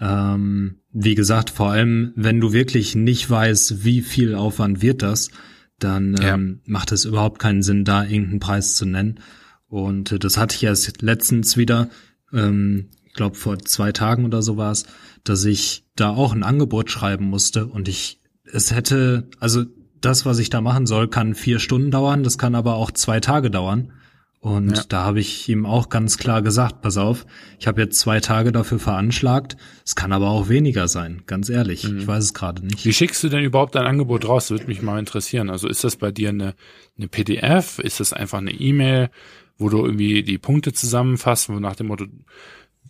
Ähm, 0.00 0.76
wie 0.92 1.14
gesagt, 1.14 1.50
vor 1.50 1.70
allem, 1.70 2.12
wenn 2.14 2.40
du 2.40 2.52
wirklich 2.52 2.94
nicht 2.94 3.28
weißt, 3.28 3.84
wie 3.84 4.02
viel 4.02 4.34
Aufwand 4.34 4.82
wird 4.82 5.02
das, 5.02 5.30
dann 5.78 6.14
ja. 6.14 6.34
ähm, 6.34 6.60
macht 6.66 6.92
es 6.92 7.04
überhaupt 7.04 7.40
keinen 7.40 7.62
Sinn, 7.62 7.84
da 7.84 8.04
irgendeinen 8.04 8.40
Preis 8.40 8.76
zu 8.76 8.86
nennen. 8.86 9.20
Und 9.66 10.12
äh, 10.12 10.18
das 10.18 10.36
hatte 10.36 10.56
ich 10.56 10.64
erst 10.64 11.02
letztens 11.02 11.56
wieder, 11.56 11.88
ähm, 12.32 12.90
ich 13.04 13.14
glaube 13.14 13.36
vor 13.36 13.58
zwei 13.58 13.92
Tagen 13.92 14.24
oder 14.24 14.42
so 14.42 14.56
war 14.56 14.72
es, 14.72 14.86
dass 15.24 15.44
ich 15.44 15.84
da 15.96 16.10
auch 16.10 16.32
ein 16.32 16.42
Angebot 16.42 16.90
schreiben 16.90 17.24
musste 17.26 17.66
und 17.66 17.88
ich, 17.88 18.20
es 18.44 18.74
hätte, 18.74 19.28
also 19.40 19.64
das, 20.04 20.26
was 20.26 20.38
ich 20.38 20.50
da 20.50 20.60
machen 20.60 20.86
soll, 20.86 21.08
kann 21.08 21.34
vier 21.34 21.58
Stunden 21.58 21.90
dauern, 21.90 22.22
das 22.22 22.38
kann 22.38 22.54
aber 22.54 22.74
auch 22.74 22.90
zwei 22.90 23.20
Tage 23.20 23.50
dauern. 23.50 23.92
Und 24.44 24.76
ja. 24.76 24.82
da 24.90 25.04
habe 25.04 25.20
ich 25.20 25.48
ihm 25.48 25.64
auch 25.64 25.88
ganz 25.88 26.18
klar 26.18 26.42
gesagt, 26.42 26.82
pass 26.82 26.98
auf, 26.98 27.24
ich 27.58 27.66
habe 27.66 27.80
jetzt 27.80 27.98
zwei 27.98 28.20
Tage 28.20 28.52
dafür 28.52 28.78
veranschlagt, 28.78 29.56
es 29.86 29.96
kann 29.96 30.12
aber 30.12 30.28
auch 30.28 30.50
weniger 30.50 30.86
sein, 30.86 31.22
ganz 31.26 31.48
ehrlich. 31.48 31.88
Mhm. 31.88 32.00
Ich 32.00 32.06
weiß 32.06 32.24
es 32.24 32.34
gerade 32.34 32.62
nicht. 32.62 32.84
Wie 32.84 32.92
schickst 32.92 33.24
du 33.24 33.30
denn 33.30 33.42
überhaupt 33.42 33.74
dein 33.74 33.86
Angebot 33.86 34.28
raus? 34.28 34.48
Das 34.48 34.50
würde 34.50 34.66
mich 34.66 34.82
mal 34.82 34.98
interessieren. 34.98 35.48
Also 35.48 35.66
ist 35.66 35.82
das 35.82 35.96
bei 35.96 36.10
dir 36.10 36.28
eine, 36.28 36.54
eine 36.98 37.08
PDF? 37.08 37.78
Ist 37.78 38.00
das 38.00 38.12
einfach 38.12 38.36
eine 38.36 38.52
E-Mail, 38.52 39.08
wo 39.56 39.70
du 39.70 39.82
irgendwie 39.82 40.22
die 40.22 40.36
Punkte 40.36 40.74
zusammenfasst, 40.74 41.48
wo 41.48 41.54
nach 41.54 41.76
dem 41.76 41.86
Motto, 41.86 42.04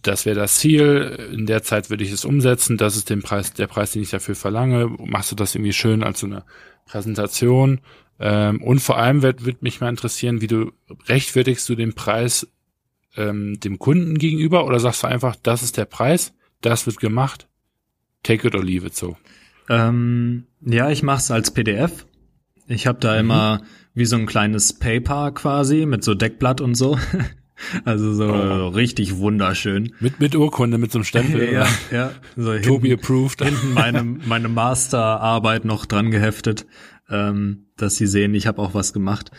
das 0.03 0.27
wäre 0.27 0.35
das 0.37 0.59
Ziel, 0.59 1.31
in 1.33 1.47
der 1.47 1.63
Zeit 1.63 1.89
würde 1.89 2.03
ich 2.03 2.11
es 2.11 2.25
umsetzen, 2.25 2.79
das 2.79 2.97
ist 2.97 3.11
den 3.11 3.23
Preis, 3.23 3.53
der 3.53 3.69
Preis, 3.69 3.93
den 3.93 4.03
ich 4.03 4.11
dafür 4.11 4.35
verlange. 4.35 4.89
Machst 4.99 5.31
du 5.31 5.37
das 5.37 5.55
irgendwie 5.55 5.73
schön 5.73 6.03
als 6.03 6.19
so 6.19 6.27
eine 6.27 6.43
Präsentation? 6.85 7.81
Ähm, 8.19 8.63
und 8.63 8.81
vor 8.81 8.99
allem 8.99 9.23
wird, 9.23 9.45
wird 9.45 9.63
mich 9.63 9.81
mal 9.81 9.89
interessieren, 9.89 10.41
wie 10.41 10.47
du 10.47 10.73
rechtfertigst 11.07 11.69
du 11.69 11.75
den 11.75 11.95
Preis 11.95 12.47
ähm, 13.17 13.59
dem 13.61 13.79
Kunden 13.79 14.19
gegenüber 14.19 14.67
oder 14.67 14.81
sagst 14.81 15.03
du 15.03 15.07
einfach, 15.07 15.37
das 15.43 15.63
ist 15.63 15.77
der 15.77 15.85
Preis, 15.85 16.35
das 16.61 16.87
wird 16.87 16.99
gemacht, 16.99 17.49
take 18.23 18.47
it 18.47 18.55
or 18.55 18.65
leave 18.65 18.87
it 18.87 18.95
so? 18.95 19.17
Ähm, 19.69 20.47
ja, 20.61 20.91
ich 20.91 21.03
mache 21.03 21.19
es 21.19 21.31
als 21.31 21.53
PDF. 21.53 22.07
Ich 22.67 22.87
habe 22.87 22.99
da 22.99 23.15
mhm. 23.15 23.21
immer 23.21 23.63
wie 23.95 24.07
so 24.07 24.17
ein 24.17 24.27
kleines 24.27 24.73
Paper 24.73 25.33
quasi 25.33 25.87
mit 25.87 26.05
so 26.05 26.15
Deckblatt 26.15 26.61
und 26.61 26.75
so. 26.75 26.99
Also 27.85 28.13
so 28.15 28.25
oh. 28.27 28.69
richtig 28.69 29.17
wunderschön. 29.19 29.95
Mit, 30.01 30.21
mit 30.21 30.35
Urkunde, 30.35 30.77
mit 30.79 30.91
so 30.91 30.99
einem 30.99 31.05
Stempel. 31.05 31.53
ja, 31.53 31.67
ja. 31.93 32.11
So 32.37 32.59
Tobi 32.59 32.89
hinten, 32.89 33.05
approved. 33.05 33.43
Hinten 33.43 33.75
meine, 33.75 34.03
meine 34.03 34.49
Masterarbeit 34.49 35.65
noch 35.65 35.87
dran 35.87 36.11
geheftet 36.11 36.67
ähm, 37.11 37.67
dass 37.77 37.97
sie 37.97 38.07
sehen, 38.07 38.35
ich 38.35 38.47
habe 38.47 38.61
auch 38.63 38.75
was 38.75 38.93
gemacht. 38.93 39.31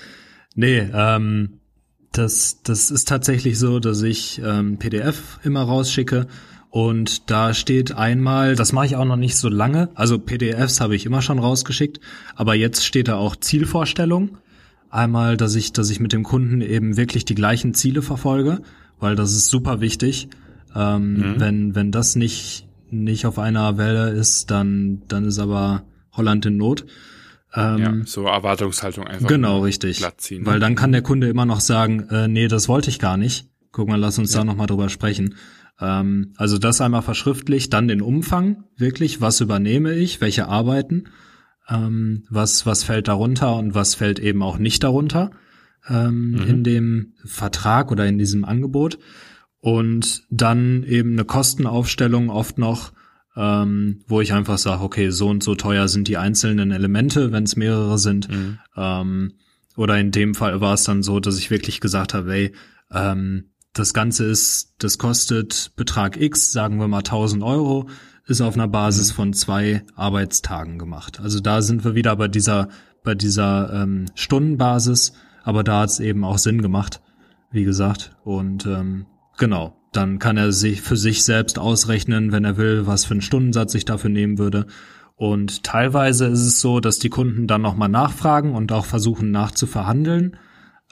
Nee, 0.55 0.87
ähm, 0.93 1.59
das, 2.11 2.61
das 2.63 2.91
ist 2.91 3.07
tatsächlich 3.07 3.59
so, 3.59 3.79
dass 3.79 4.01
ich 4.01 4.41
ähm, 4.43 4.77
PDF 4.77 5.39
immer 5.43 5.63
rausschicke 5.63 6.27
und 6.69 7.29
da 7.29 7.53
steht 7.53 7.93
einmal, 7.93 8.55
das 8.55 8.73
mache 8.73 8.85
ich 8.85 8.95
auch 8.95 9.05
noch 9.05 9.15
nicht 9.15 9.37
so 9.37 9.49
lange, 9.49 9.89
also 9.95 10.19
PDFs 10.19 10.81
habe 10.81 10.95
ich 10.95 11.05
immer 11.05 11.21
schon 11.21 11.39
rausgeschickt, 11.39 11.99
aber 12.35 12.55
jetzt 12.55 12.85
steht 12.85 13.07
da 13.07 13.15
auch 13.15 13.35
Zielvorstellung. 13.35 14.37
Einmal, 14.95 15.35
dass 15.35 15.55
ich, 15.55 15.73
dass 15.73 15.89
ich 15.89 15.99
mit 15.99 16.13
dem 16.13 16.23
Kunden 16.23 16.61
eben 16.61 16.95
wirklich 16.95 17.25
die 17.25 17.35
gleichen 17.35 17.73
Ziele 17.73 18.01
verfolge, 18.01 18.61
weil 18.99 19.17
das 19.17 19.33
ist 19.33 19.47
super 19.47 19.81
wichtig. 19.81 20.29
Ähm, 20.73 21.13
mhm. 21.13 21.35
Wenn, 21.39 21.75
wenn 21.75 21.91
das 21.91 22.15
nicht, 22.15 22.67
nicht 22.89 23.25
auf 23.25 23.37
einer 23.37 23.77
Welle 23.77 24.11
ist, 24.11 24.51
dann, 24.51 25.01
dann 25.09 25.25
ist 25.25 25.39
aber 25.39 25.83
Holland 26.13 26.45
in 26.45 26.55
Not. 26.55 26.85
Ähm, 27.53 27.77
ja, 27.77 27.93
so 28.05 28.25
Erwartungshaltung 28.25 29.05
einfach. 29.05 29.27
Genau, 29.27 29.61
richtig. 29.61 30.01
Ziehen, 30.17 30.43
ne? 30.43 30.47
Weil 30.47 30.59
dann 30.61 30.75
kann 30.75 30.93
der 30.93 31.01
Kunde 31.01 31.27
immer 31.27 31.45
noch 31.45 31.59
sagen, 31.59 32.07
äh, 32.09 32.29
nee, 32.29 32.47
das 32.47 32.69
wollte 32.69 32.89
ich 32.89 32.99
gar 32.99 33.17
nicht. 33.17 33.49
Guck 33.73 33.89
mal, 33.89 33.99
lass 33.99 34.17
uns 34.17 34.33
ja. 34.33 34.39
da 34.39 34.45
nochmal 34.45 34.67
drüber 34.67 34.87
sprechen. 34.87 35.35
Ähm, 35.79 36.33
also 36.37 36.57
das 36.57 36.79
einmal 36.79 37.01
verschriftlich, 37.01 37.69
dann 37.69 37.89
den 37.89 38.01
Umfang, 38.01 38.63
wirklich, 38.77 39.19
was 39.19 39.41
übernehme 39.41 39.93
ich, 39.93 40.21
welche 40.21 40.47
Arbeiten, 40.47 41.05
ähm, 41.69 42.23
was, 42.29 42.65
was 42.65 42.83
fällt 42.83 43.07
darunter 43.07 43.55
und 43.55 43.73
was 43.75 43.95
fällt 43.95 44.19
eben 44.19 44.41
auch 44.43 44.57
nicht 44.57 44.83
darunter 44.83 45.31
ähm, 45.89 46.31
mhm. 46.31 46.41
in 46.47 46.63
dem 46.63 47.13
Vertrag 47.25 47.91
oder 47.91 48.05
in 48.05 48.17
diesem 48.17 48.45
Angebot. 48.45 48.99
Und 49.59 50.23
dann 50.29 50.83
eben 50.83 51.13
eine 51.13 51.25
Kostenaufstellung 51.25 52.29
oft 52.29 52.57
noch, 52.57 52.93
ähm, 53.35 54.01
wo 54.07 54.21
ich 54.21 54.33
einfach 54.33 54.57
sage, 54.57 54.83
okay, 54.83 55.09
so 55.09 55.27
und 55.27 55.43
so 55.43 55.55
teuer 55.55 55.87
sind 55.87 56.07
die 56.07 56.17
einzelnen 56.17 56.71
Elemente, 56.71 57.31
wenn 57.31 57.43
es 57.43 57.55
mehrere 57.55 57.97
sind. 57.97 58.29
Mhm. 58.29 58.59
Ähm, 58.77 59.33
oder 59.75 59.99
in 59.99 60.11
dem 60.11 60.35
Fall 60.35 60.61
war 60.61 60.75
es 60.75 60.83
dann 60.83 61.03
so, 61.03 61.19
dass 61.19 61.37
ich 61.37 61.49
wirklich 61.49 61.81
gesagt 61.81 62.13
habe, 62.13 62.33
ey, 62.33 62.53
ähm, 62.91 63.49
das 63.73 63.93
Ganze 63.93 64.25
ist, 64.25 64.75
das 64.77 64.97
kostet 64.97 65.73
Betrag 65.75 66.15
X, 66.19 66.51
sagen 66.51 66.79
wir 66.79 66.87
mal 66.87 66.99
1000 66.99 67.43
Euro, 67.43 67.89
ist 68.27 68.41
auf 68.41 68.55
einer 68.55 68.67
Basis 68.67 69.11
mhm. 69.11 69.15
von 69.15 69.33
zwei 69.33 69.83
Arbeitstagen 69.95 70.79
gemacht. 70.79 71.19
Also 71.19 71.39
da 71.39 71.61
sind 71.61 71.83
wir 71.83 71.95
wieder 71.95 72.15
bei 72.15 72.27
dieser, 72.27 72.69
bei 73.03 73.15
dieser 73.15 73.71
ähm, 73.73 74.05
Stundenbasis, 74.15 75.13
aber 75.43 75.63
da 75.63 75.81
hat 75.81 75.89
es 75.89 75.99
eben 75.99 76.23
auch 76.23 76.37
Sinn 76.37 76.61
gemacht, 76.61 77.01
wie 77.51 77.63
gesagt. 77.63 78.15
Und 78.23 78.65
ähm, 78.65 79.05
genau, 79.37 79.77
dann 79.91 80.19
kann 80.19 80.37
er 80.37 80.51
sich 80.51 80.81
für 80.81 80.97
sich 80.97 81.23
selbst 81.23 81.59
ausrechnen, 81.59 82.31
wenn 82.31 82.45
er 82.45 82.57
will, 82.57 82.87
was 82.87 83.05
für 83.05 83.13
einen 83.13 83.21
Stundensatz 83.21 83.75
ich 83.75 83.85
dafür 83.85 84.09
nehmen 84.09 84.37
würde. 84.37 84.65
Und 85.15 85.63
teilweise 85.63 86.25
ist 86.25 86.45
es 86.45 86.59
so, 86.59 86.79
dass 86.81 86.99
die 86.99 87.09
Kunden 87.09 87.47
dann 87.47 87.61
nochmal 87.61 87.89
nachfragen 87.89 88.53
und 88.53 88.71
auch 88.71 88.85
versuchen 88.85 89.31
nachzuverhandeln. 89.31 90.37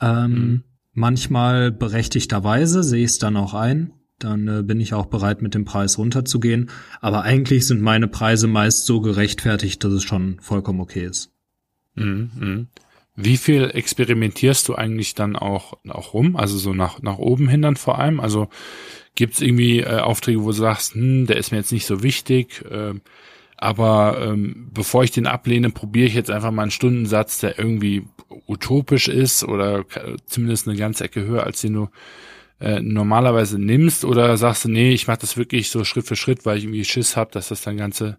Ähm, 0.02 0.32
mhm. 0.32 0.64
Manchmal 0.94 1.72
berechtigterweise 1.72 2.84
sehe 2.84 3.04
ich 3.04 3.12
es 3.12 3.20
dann 3.20 3.36
auch 3.36 3.54
ein. 3.54 3.94
Dann 4.20 4.48
äh, 4.48 4.64
bin 4.64 4.80
ich 4.80 4.94
auch 4.94 5.08
bereit, 5.08 5.42
mit 5.42 5.54
dem 5.54 5.66
Preis 5.66 5.98
runterzugehen. 5.98 6.70
Aber 7.02 7.24
eigentlich 7.24 7.68
sind 7.68 7.82
meine 7.82 8.08
Preise 8.08 8.48
meist 8.48 8.86
so 8.86 9.02
gerechtfertigt, 9.02 9.84
dass 9.84 9.94
es 9.94 10.04
schon 10.04 10.40
vollkommen 10.40 10.80
okay 10.80 11.06
ist. 11.06 11.32
Mhm. 11.96 12.32
mhm. 12.36 12.68
Wie 13.16 13.38
viel 13.38 13.70
experimentierst 13.72 14.68
du 14.68 14.74
eigentlich 14.74 15.14
dann 15.14 15.36
auch, 15.36 15.78
auch 15.88 16.16
rum? 16.16 16.36
Also 16.36 16.58
so 16.58 16.74
nach, 16.74 17.04
nach 17.04 17.20
oben 17.20 17.48
hin 17.48 17.62
dann 17.62 17.76
vor 17.76 18.00
allem? 18.00 18.20
Also 18.20 18.50
gibt 19.14 19.36
es 19.36 19.42
irgendwie 19.42 19.82
äh, 19.82 20.00
Aufträge, 20.00 20.42
wo 20.42 20.48
du 20.48 20.54
sagst, 20.54 20.96
hm, 20.96 21.28
der 21.28 21.38
ist 21.38 21.52
mir 21.52 21.60
jetzt 21.60 21.72
nicht 21.72 21.86
so 21.86 22.02
wichtig, 22.02 22.66
äh, 22.72 22.96
aber 23.58 24.18
ähm, 24.20 24.70
bevor 24.74 25.04
ich 25.04 25.12
den 25.12 25.28
ablehne, 25.28 25.70
probiere 25.70 26.08
ich 26.08 26.16
jetzt 26.16 26.32
einfach 26.32 26.52
mal 26.52 26.64
einen 26.64 26.72
Stundensatz, 26.72 27.40
der 27.40 27.58
irgendwie 27.60 28.08
utopisch 28.48 29.08
ist 29.08 29.44
oder 29.44 29.86
zumindest 30.26 30.68
eine 30.68 30.78
ganze 30.78 31.06
Ecke 31.06 31.24
höher, 31.24 31.44
als 31.44 31.62
den 31.62 31.74
du 31.74 31.90
äh, 32.64 32.82
normalerweise 32.82 33.60
nimmst 33.60 34.06
oder 34.06 34.38
sagst 34.38 34.64
du, 34.64 34.70
nee, 34.70 34.94
ich 34.94 35.08
mache 35.08 35.20
das 35.20 35.36
wirklich 35.36 35.70
so 35.70 35.84
Schritt 35.84 36.08
für 36.08 36.16
Schritt, 36.16 36.46
weil 36.46 36.58
ich 36.58 36.64
irgendwie 36.64 36.86
Schiss 36.86 37.18
habe, 37.18 37.30
dass 37.32 37.50
das 37.50 37.62
dann 37.62 37.76
Ganze 37.76 38.18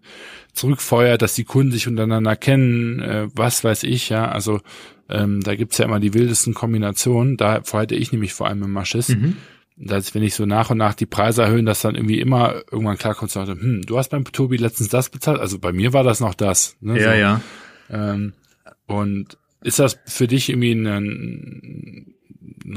zurückfeuert, 0.53 1.23
dass 1.23 1.33
die 1.33 1.45
Kunden 1.45 1.71
sich 1.71 1.87
untereinander 1.87 2.35
kennen, 2.35 2.99
äh, 2.99 3.27
was 3.33 3.63
weiß 3.63 3.83
ich, 3.83 4.09
ja, 4.09 4.27
also 4.27 4.61
ähm, 5.09 5.41
da 5.41 5.55
gibt's 5.55 5.79
ja 5.79 5.85
immer 5.85 5.99
die 5.99 6.13
wildesten 6.13 6.53
Kombinationen, 6.53 7.37
da 7.37 7.63
hätte 7.71 7.95
ich 7.95 8.11
nämlich 8.11 8.33
vor 8.33 8.45
allem 8.45 8.61
immer 8.61 8.85
Schiss. 8.85 9.09
Mhm. 9.09 9.37
Dass 9.77 10.13
wenn 10.13 10.23
ich 10.23 10.35
so 10.35 10.45
nach 10.45 10.69
und 10.69 10.77
nach 10.77 10.93
die 10.93 11.07
Preise 11.07 11.41
erhöhen, 11.41 11.65
dass 11.65 11.81
dann 11.81 11.95
irgendwie 11.95 12.21
immer 12.21 12.61
irgendwann 12.71 12.97
klar 12.97 13.15
kommt, 13.15 13.31
so, 13.31 13.41
hm, 13.41 13.81
du 13.85 13.97
hast 13.97 14.09
beim 14.09 14.23
Tobi 14.25 14.57
letztens 14.57 14.89
das 14.89 15.09
bezahlt, 15.09 15.39
also 15.39 15.57
bei 15.57 15.73
mir 15.73 15.91
war 15.91 16.03
das 16.03 16.19
noch 16.19 16.35
das. 16.35 16.77
Ne, 16.81 16.99
ja, 16.99 17.11
so. 17.11 17.17
ja. 17.17 17.41
Ähm, 17.89 18.33
und 18.85 19.37
ist 19.65 19.79
das 19.79 19.99
für 20.05 20.27
dich 20.27 20.49
irgendwie 20.49 20.73
ein, 20.73 20.85
ein 20.85 22.15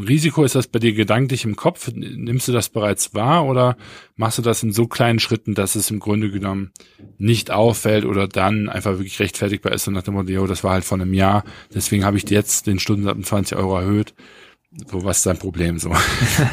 Risiko? 0.08 0.42
Ist 0.42 0.54
das 0.54 0.66
bei 0.66 0.78
dir 0.78 0.94
gedanklich 0.94 1.44
im 1.44 1.54
Kopf? 1.54 1.90
Nimmst 1.94 2.48
du 2.48 2.52
das 2.52 2.70
bereits 2.70 3.14
wahr 3.14 3.44
oder 3.46 3.76
machst 4.16 4.38
du 4.38 4.42
das 4.42 4.62
in 4.62 4.72
so 4.72 4.86
kleinen 4.86 5.18
Schritten, 5.18 5.54
dass 5.54 5.74
es 5.74 5.90
im 5.90 6.00
Grunde 6.00 6.30
genommen 6.30 6.72
nicht 7.18 7.50
auffällt 7.50 8.06
oder 8.06 8.26
dann 8.26 8.70
einfach 8.70 8.92
wirklich 8.92 9.20
rechtfertigbar 9.20 9.72
ist 9.72 9.86
und 9.86 9.94
nach 9.94 10.02
dem 10.02 10.14
Motto, 10.14 10.46
das 10.46 10.64
war 10.64 10.72
halt 10.72 10.84
vor 10.84 10.98
einem 10.98 11.12
Jahr, 11.12 11.44
deswegen 11.74 12.04
habe 12.04 12.16
ich 12.16 12.28
jetzt 12.30 12.66
den 12.66 12.78
Stundensatz 12.78 13.16
um 13.16 13.24
20 13.24 13.58
Euro 13.58 13.78
erhöht. 13.78 14.14
So, 14.90 15.04
was 15.04 15.18
ist 15.18 15.26
dein 15.26 15.38
Problem 15.38 15.78
so? 15.78 15.94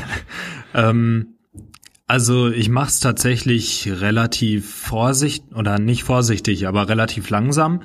ähm, 0.73 1.35
also 2.07 2.49
ich 2.49 2.67
mache 2.67 2.89
es 2.89 2.99
tatsächlich 2.99 3.89
relativ 3.89 4.69
vorsichtig 4.69 5.55
oder 5.55 5.79
nicht 5.79 6.03
vorsichtig, 6.03 6.67
aber 6.67 6.89
relativ 6.89 7.29
langsam, 7.29 7.81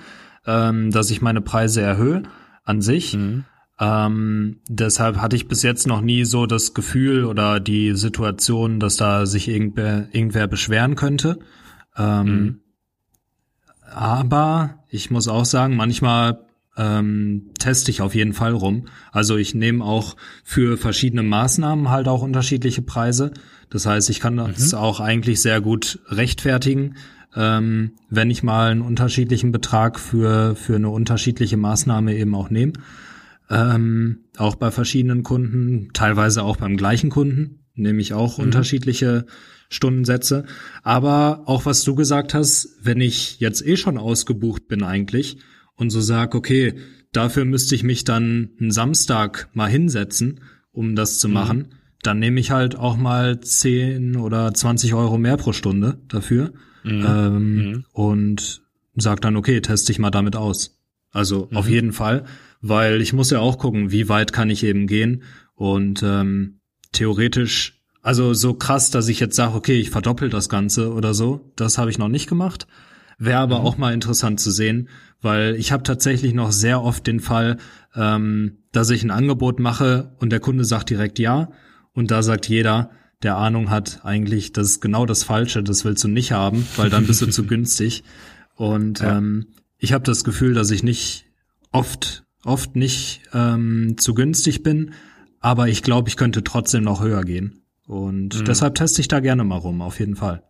ähm, 0.46 0.90
dass 0.90 1.10
ich 1.10 1.20
meine 1.22 1.40
Preise 1.40 1.80
erhöhe 1.80 2.22
an 2.64 2.80
sich. 2.80 3.14
Mhm. 3.14 3.44
Ähm, 3.78 4.60
deshalb 4.68 5.16
hatte 5.16 5.36
ich 5.36 5.48
bis 5.48 5.62
jetzt 5.62 5.86
noch 5.86 6.02
nie 6.02 6.24
so 6.24 6.46
das 6.46 6.74
Gefühl 6.74 7.24
oder 7.24 7.60
die 7.60 7.94
Situation, 7.94 8.78
dass 8.78 8.96
da 8.96 9.24
sich 9.24 9.48
irgendwer, 9.48 10.08
irgendwer 10.12 10.46
beschweren 10.46 10.96
könnte. 10.96 11.38
Ähm, 11.96 12.26
mhm. 12.26 12.60
Aber 13.90 14.84
ich 14.88 15.10
muss 15.10 15.28
auch 15.28 15.46
sagen, 15.46 15.76
manchmal 15.76 16.46
ähm, 16.76 17.50
teste 17.58 17.90
ich 17.90 18.02
auf 18.02 18.14
jeden 18.14 18.32
Fall 18.32 18.52
rum. 18.52 18.86
Also 19.12 19.36
ich 19.36 19.54
nehme 19.54 19.84
auch 19.84 20.16
für 20.44 20.76
verschiedene 20.76 21.22
Maßnahmen 21.22 21.90
halt 21.90 22.06
auch 22.06 22.22
unterschiedliche 22.22 22.82
Preise. 22.82 23.32
Das 23.70 23.86
heißt, 23.86 24.10
ich 24.10 24.20
kann 24.20 24.36
das 24.36 24.72
mhm. 24.72 24.78
auch 24.78 25.00
eigentlich 25.00 25.40
sehr 25.42 25.60
gut 25.60 26.00
rechtfertigen, 26.08 26.96
ähm, 27.36 27.92
wenn 28.08 28.30
ich 28.30 28.42
mal 28.42 28.70
einen 28.70 28.82
unterschiedlichen 28.82 29.52
Betrag 29.52 30.00
für, 30.00 30.56
für 30.56 30.76
eine 30.76 30.88
unterschiedliche 30.88 31.56
Maßnahme 31.56 32.16
eben 32.16 32.34
auch 32.34 32.50
nehme. 32.50 32.72
Ähm, 33.48 34.24
auch 34.36 34.56
bei 34.56 34.70
verschiedenen 34.70 35.22
Kunden, 35.22 35.90
teilweise 35.92 36.42
auch 36.42 36.56
beim 36.56 36.76
gleichen 36.76 37.10
Kunden, 37.10 37.64
nehme 37.74 38.00
ich 38.00 38.14
auch 38.14 38.38
mhm. 38.38 38.44
unterschiedliche 38.44 39.26
Stundensätze. 39.68 40.44
Aber 40.82 41.42
auch 41.46 41.66
was 41.66 41.84
du 41.84 41.94
gesagt 41.94 42.34
hast, 42.34 42.76
wenn 42.82 43.00
ich 43.00 43.40
jetzt 43.40 43.66
eh 43.66 43.76
schon 43.76 43.98
ausgebucht 43.98 44.68
bin 44.68 44.82
eigentlich 44.82 45.38
und 45.76 45.90
so 45.90 46.00
sag, 46.00 46.34
okay, 46.34 46.74
dafür 47.12 47.44
müsste 47.44 47.74
ich 47.74 47.82
mich 47.82 48.04
dann 48.04 48.50
einen 48.60 48.70
Samstag 48.70 49.48
mal 49.52 49.68
hinsetzen, 49.68 50.40
um 50.72 50.94
das 50.96 51.18
zu 51.18 51.28
mhm. 51.28 51.34
machen, 51.34 51.68
dann 52.02 52.18
nehme 52.18 52.40
ich 52.40 52.50
halt 52.50 52.76
auch 52.76 52.96
mal 52.96 53.40
10 53.40 54.16
oder 54.16 54.52
20 54.54 54.94
Euro 54.94 55.18
mehr 55.18 55.36
pro 55.36 55.52
Stunde 55.52 55.98
dafür 56.08 56.52
mhm. 56.82 57.04
Ähm, 57.06 57.54
mhm. 57.54 57.84
und 57.92 58.62
sag 58.94 59.20
dann, 59.20 59.36
okay, 59.36 59.60
teste 59.60 59.92
ich 59.92 59.98
mal 59.98 60.10
damit 60.10 60.36
aus. 60.36 60.78
Also 61.12 61.48
auf 61.54 61.66
mhm. 61.66 61.72
jeden 61.72 61.92
Fall, 61.92 62.24
weil 62.60 63.00
ich 63.00 63.12
muss 63.12 63.30
ja 63.30 63.40
auch 63.40 63.58
gucken, 63.58 63.90
wie 63.90 64.08
weit 64.08 64.32
kann 64.32 64.50
ich 64.50 64.62
eben 64.64 64.86
gehen 64.86 65.22
und 65.54 66.02
ähm, 66.02 66.60
theoretisch, 66.92 67.80
also 68.02 68.32
so 68.32 68.54
krass, 68.54 68.90
dass 68.90 69.08
ich 69.08 69.20
jetzt 69.20 69.36
sage, 69.36 69.54
okay, 69.54 69.78
ich 69.78 69.90
verdoppel 69.90 70.30
das 70.30 70.48
Ganze 70.48 70.92
oder 70.92 71.14
so, 71.14 71.52
das 71.56 71.78
habe 71.78 71.90
ich 71.90 71.98
noch 71.98 72.08
nicht 72.08 72.28
gemacht. 72.28 72.66
Wäre 73.18 73.40
aber 73.40 73.60
mhm. 73.60 73.66
auch 73.66 73.76
mal 73.76 73.92
interessant 73.92 74.40
zu 74.40 74.50
sehen, 74.50 74.88
weil 75.20 75.56
ich 75.56 75.72
habe 75.72 75.82
tatsächlich 75.82 76.32
noch 76.32 76.52
sehr 76.52 76.82
oft 76.82 77.06
den 77.06 77.20
Fall, 77.20 77.58
ähm, 77.94 78.58
dass 78.72 78.88
ich 78.90 79.02
ein 79.02 79.10
Angebot 79.10 79.58
mache 79.58 80.14
und 80.18 80.30
der 80.30 80.40
Kunde 80.40 80.64
sagt 80.64 80.90
direkt 80.90 81.18
ja 81.18 81.50
und 81.92 82.10
da 82.10 82.22
sagt 82.22 82.48
jeder, 82.48 82.90
der 83.22 83.36
Ahnung 83.36 83.70
hat, 83.70 84.00
eigentlich, 84.04 84.52
das 84.52 84.68
ist 84.68 84.80
genau 84.80 85.06
das 85.06 85.24
Falsche, 85.24 85.62
das 85.62 85.84
willst 85.84 86.02
du 86.04 86.08
nicht 86.08 86.32
haben, 86.32 86.66
weil 86.76 86.90
dann 86.90 87.06
bist 87.06 87.20
du 87.22 87.26
zu 87.26 87.44
günstig. 87.46 88.02
Und 88.54 89.00
ja. 89.00 89.18
ähm, 89.18 89.48
ich 89.78 89.92
habe 89.92 90.04
das 90.04 90.24
Gefühl, 90.24 90.54
dass 90.54 90.70
ich 90.70 90.82
nicht 90.82 91.26
oft, 91.72 92.24
oft 92.44 92.76
nicht 92.76 93.22
ähm, 93.32 93.96
zu 93.98 94.14
günstig 94.14 94.62
bin, 94.62 94.92
aber 95.40 95.68
ich 95.68 95.82
glaube, 95.82 96.08
ich 96.08 96.16
könnte 96.16 96.44
trotzdem 96.44 96.84
noch 96.84 97.02
höher 97.02 97.24
gehen. 97.24 97.62
Und 97.86 98.40
mhm. 98.40 98.44
deshalb 98.44 98.74
teste 98.74 99.00
ich 99.00 99.08
da 99.08 99.20
gerne 99.20 99.44
mal 99.44 99.56
rum, 99.56 99.82
auf 99.82 99.98
jeden 99.98 100.16
Fall. 100.16 100.44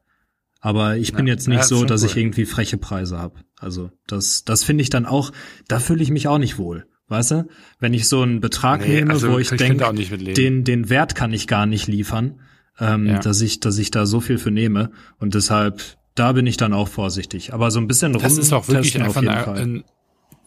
Aber 0.60 0.96
ich 0.96 1.14
bin 1.14 1.26
ja, 1.26 1.32
jetzt 1.32 1.48
nicht 1.48 1.58
ja, 1.58 1.64
so, 1.64 1.84
dass 1.84 2.02
cool. 2.02 2.08
ich 2.08 2.16
irgendwie 2.16 2.44
freche 2.44 2.76
Preise 2.76 3.18
habe. 3.18 3.40
Also 3.58 3.90
das, 4.06 4.44
das 4.44 4.62
finde 4.62 4.82
ich 4.82 4.90
dann 4.90 5.06
auch, 5.06 5.32
da 5.66 5.78
fühle 5.78 6.02
ich 6.02 6.10
mich 6.10 6.28
auch 6.28 6.38
nicht 6.38 6.58
wohl. 6.58 6.86
Weißt 7.08 7.32
du? 7.32 7.48
Wenn 7.80 7.94
ich 7.94 8.06
so 8.06 8.22
einen 8.22 8.40
Betrag 8.40 8.82
nee, 8.82 8.96
nehme, 8.96 9.12
also 9.12 9.32
wo 9.32 9.38
ich 9.38 9.50
denke, 9.50 9.92
den, 10.34 10.64
den 10.64 10.90
Wert 10.90 11.16
kann 11.16 11.32
ich 11.32 11.48
gar 11.48 11.66
nicht 11.66 11.88
liefern, 11.88 12.40
ähm, 12.80 13.06
ja. 13.06 13.18
dass 13.18 13.40
ich, 13.40 13.60
dass 13.60 13.78
ich 13.78 13.90
da 13.90 14.06
so 14.06 14.20
viel 14.20 14.38
für 14.38 14.50
nehme. 14.50 14.90
Und 15.18 15.34
deshalb, 15.34 15.82
da 16.14 16.32
bin 16.32 16.46
ich 16.46 16.56
dann 16.56 16.72
auch 16.72 16.88
vorsichtig. 16.88 17.52
Aber 17.52 17.70
so 17.70 17.78
ein 17.78 17.86
bisschen 17.86 18.14
rum. 18.14 18.22
Das 18.22 18.38
ist 18.38 18.52
auch 18.52 18.68
wirklich 18.68 19.00
einfach 19.00 19.22
eine, 19.22 19.46
ein, 19.48 19.84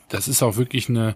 das 0.09 0.27
ist 0.27 0.43
auch 0.43 0.57
wirklich 0.57 0.89
eine, 0.89 1.15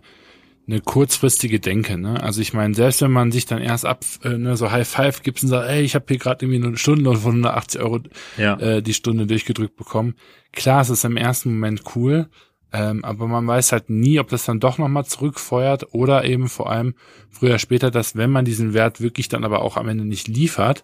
eine 0.68 0.82
kurzfristige 0.82 1.59
Denke. 1.59 1.97
Ne? 1.97 2.22
Also 2.22 2.41
ich 2.41 2.53
meine, 2.53 2.76
selbst 2.76 3.01
wenn 3.01 3.11
man 3.11 3.32
sich 3.32 3.45
dann 3.45 3.61
erst 3.61 3.86
ab 3.86 4.03
äh, 4.24 4.38
ne, 4.38 4.57
so 4.57 4.72
High 4.72 4.88
Five 4.88 5.24
gibt 5.24 5.41
und 5.41 5.49
sagt, 5.49 5.70
ey, 5.70 5.82
ich 5.82 5.95
habe 5.95 6.05
hier 6.07 6.18
gerade 6.18 6.45
irgendwie 6.45 6.65
eine 6.65 6.78
Stunde 6.78 7.15
von 7.15 7.32
180 7.32 7.82
Euro 7.82 7.99
ja. 8.38 8.59
äh, 8.59 8.82
die 8.82 8.93
Stunde 8.93 9.28
durchgedrückt 9.28 9.78
bekommen. 9.78 10.15
Klar, 10.51 10.82
es 10.82 10.89
ist 10.89 11.05
im 11.05 11.18
ersten 11.18 11.53
Moment 11.53 11.84
cool, 11.95 12.28
ähm, 12.74 13.03
aber 13.03 13.28
man 13.28 13.47
weiß 13.47 13.72
halt 13.72 13.89
nie, 13.89 14.20
ob 14.20 14.30
das 14.30 14.45
dann 14.45 14.59
doch 14.59 14.78
nochmal 14.78 15.05
zurückfeuert 15.05 15.93
oder 15.93 16.26
eben 16.26 16.49
vor 16.49 16.70
allem 16.70 16.95
früher 17.30 17.59
später, 17.59 17.91
dass 17.91 18.15
wenn 18.15 18.32
man 18.32 18.45
diesen 18.45 18.74
Wert 18.74 19.01
wirklich 19.01 19.30
dann 19.30 19.43
aber 19.43 19.61
auch 19.61 19.78
am 19.78 19.88
Ende 19.88 20.05
nicht 20.05 20.28
liefert, 20.28 20.84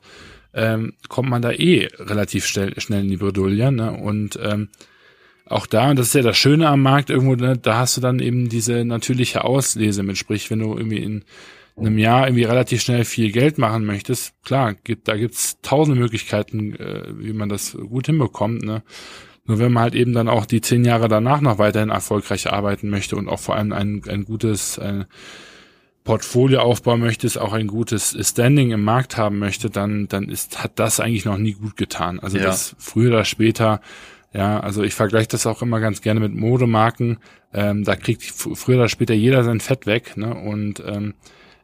ähm, 0.54 0.94
kommt 1.10 1.30
man 1.30 1.42
da 1.42 1.52
eh 1.52 1.90
relativ 1.98 2.46
schnell, 2.46 2.80
schnell 2.80 3.02
in 3.02 3.10
die 3.10 3.18
Bredouille. 3.18 3.72
Ne? 3.72 3.92
Und 3.92 4.40
ähm, 4.42 4.70
auch 5.46 5.66
da, 5.66 5.90
und 5.90 6.00
das 6.00 6.08
ist 6.08 6.16
ja 6.16 6.22
das 6.22 6.38
Schöne 6.38 6.70
am 6.70 6.82
Markt 6.82 7.10
irgendwo, 7.10 7.36
ne, 7.36 7.58
da 7.58 7.78
hast 7.78 7.98
du 7.98 8.02
dann 8.02 8.20
eben 8.20 8.48
diese 8.50 8.86
natürliche 8.86 9.44
Auslese 9.44 10.04
mit, 10.04 10.18
sprich, 10.18 10.50
wenn 10.50 10.60
du 10.60 10.78
irgendwie 10.78 11.04
in 11.04 11.26
einem 11.76 11.98
Jahr 11.98 12.28
irgendwie 12.28 12.44
relativ 12.44 12.82
schnell 12.82 13.04
viel 13.04 13.32
Geld 13.32 13.58
machen 13.58 13.86
möchtest, 13.86 14.34
klar, 14.44 14.74
gibt, 14.74 15.08
da 15.08 15.18
gibt's 15.18 15.60
tausende 15.62 16.00
Möglichkeiten, 16.00 16.76
äh, 16.76 17.04
wie 17.18 17.34
man 17.34 17.50
das 17.50 17.74
gut 17.74 18.06
hinbekommt, 18.06 18.64
ne. 18.64 18.84
Nur 19.46 19.60
wenn 19.60 19.74
man 19.74 19.84
halt 19.84 19.96
eben 19.96 20.14
dann 20.14 20.30
auch 20.30 20.46
die 20.46 20.62
zehn 20.62 20.86
Jahre 20.86 21.08
danach 21.08 21.42
noch 21.42 21.58
weiterhin 21.58 21.90
erfolgreich 21.90 22.52
arbeiten 22.52 22.90
möchte 22.90 23.16
und 23.16 23.28
auch 23.28 23.40
vor 23.40 23.56
allem 23.56 23.74
ein, 23.74 24.02
ein 24.08 24.24
gutes 24.24 24.80
ein 24.80 25.06
Portfolio 26.04 26.60
aufbauen 26.60 27.00
möchte, 27.00 27.28
auch 27.42 27.54
ein 27.54 27.68
gutes 27.68 28.18
Standing 28.20 28.72
im 28.72 28.84
Markt 28.84 29.16
haben 29.18 29.40
möchte, 29.40 29.70
dann, 29.70 30.08
dann 30.10 30.28
ist, 30.28 30.62
hat 30.62 30.74
das 30.76 31.00
eigentlich 31.00 31.24
noch 31.24 31.38
nie 31.38 31.54
gut 31.54 31.78
getan. 31.78 32.20
Also 32.20 32.38
ja. 32.38 32.44
das 32.44 32.76
früher 32.78 33.10
oder 33.10 33.26
später 33.26 33.80
ja, 34.34 34.60
also 34.60 34.82
ich 34.82 34.96
vergleiche 34.96 35.28
das 35.28 35.46
auch 35.46 35.62
immer 35.62 35.80
ganz 35.80 36.02
gerne 36.02 36.20
mit 36.20 36.34
Modemarken. 36.34 37.20
Ähm, 37.54 37.84
da 37.84 37.96
kriegt 37.96 38.24
früher 38.24 38.78
oder 38.78 38.90
später 38.90 39.14
jeder 39.14 39.44
sein 39.44 39.60
Fett 39.60 39.86
weg. 39.86 40.18
Ne? 40.18 40.34
Und 40.34 40.84
ähm, 40.86 41.14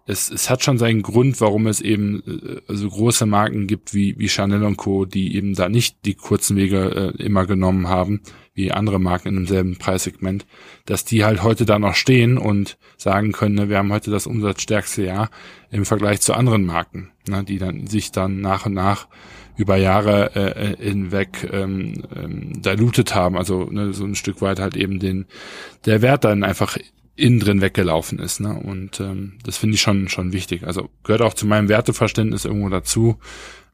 es, 0.10 0.32
es 0.32 0.50
hat 0.50 0.64
schon 0.64 0.80
seinen 0.80 1.04
Grund, 1.04 1.40
warum 1.40 1.68
es 1.68 1.82
eben 1.82 2.24
äh, 2.26 2.62
so 2.68 2.90
große 2.90 3.28
Marken 3.28 3.68
gibt 3.68 3.94
wie, 3.94 4.18
wie 4.18 4.28
Chanel 4.28 4.64
und 4.64 4.78
Co., 4.78 5.06
die 5.06 5.36
eben 5.36 5.54
da 5.54 5.70
nicht 5.70 6.04
die 6.06 6.16
kurzen 6.16 6.58
Wege 6.58 7.14
äh, 7.18 7.24
immer 7.24 7.46
genommen 7.46 7.88
haben, 7.88 8.22
wie 8.56 8.72
andere 8.72 9.00
Marken 9.00 9.30
in 9.30 9.36
demselben 9.36 9.78
Preissegment, 9.78 10.48
dass 10.86 11.06
die 11.06 11.24
halt 11.24 11.44
heute 11.44 11.66
da 11.66 11.78
noch 11.78 11.94
stehen 11.94 12.40
und 12.40 12.78
sagen 12.98 13.32
können, 13.32 13.56
ne, 13.56 13.70
wir 13.70 13.78
haben 13.78 13.94
heute 13.94 14.10
das 14.10 14.26
umsatzstärkste 14.26 15.06
Jahr 15.06 15.30
im 15.70 15.86
Vergleich 15.86 16.22
zu 16.22 16.34
anderen 16.34 16.66
Marken, 16.66 17.12
ne, 17.28 17.44
die 17.44 17.60
dann 17.60 17.86
sich 17.86 18.12
dann 18.12 18.42
nach 18.42 18.66
und 18.66 18.74
nach 18.74 19.08
über 19.58 19.76
Jahre 19.76 20.36
äh, 20.36 20.76
hinweg 20.84 21.48
ähm, 21.52 22.04
ähm, 22.16 22.62
dilutet 22.64 23.14
haben, 23.14 23.38
also 23.38 23.66
ne, 23.66 23.94
so 23.94 24.06
ein 24.06 24.16
Stück 24.16 24.42
weit 24.42 24.60
halt 24.60 24.76
eben 24.76 25.00
den 25.00 25.26
der 25.86 26.02
Wert 26.02 26.24
dann 26.24 26.44
einfach 26.44 26.78
innen 27.20 27.40
drin 27.40 27.62
weggelaufen 27.62 28.20
ist. 28.20 28.40
Ne? 28.40 28.54
Und 28.54 29.00
ähm, 29.00 29.34
das 29.44 29.58
finde 29.58 29.76
ich 29.76 29.82
schon 29.82 30.10
schon 30.10 30.34
wichtig. 30.34 30.66
Also 30.66 30.90
gehört 31.04 31.22
auch 31.22 31.34
zu 31.34 31.46
meinem 31.46 31.70
Werteverständnis 31.70 32.46
irgendwo 32.46 32.70
dazu. 32.70 33.18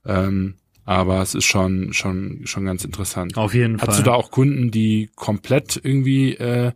Ähm, 0.05 0.55
aber 0.83 1.21
es 1.21 1.33
ist 1.33 1.45
schon 1.45 1.93
schon 1.93 2.41
schon 2.45 2.65
ganz 2.65 2.85
interessant. 2.85 3.37
Auf 3.37 3.53
jeden 3.53 3.79
Fall. 3.79 3.87
Hast 3.87 3.99
du 3.99 4.03
da 4.03 4.13
auch 4.13 4.31
Kunden, 4.31 4.71
die 4.71 5.09
komplett 5.15 5.79
irgendwie 5.83 6.33
äh, 6.35 6.71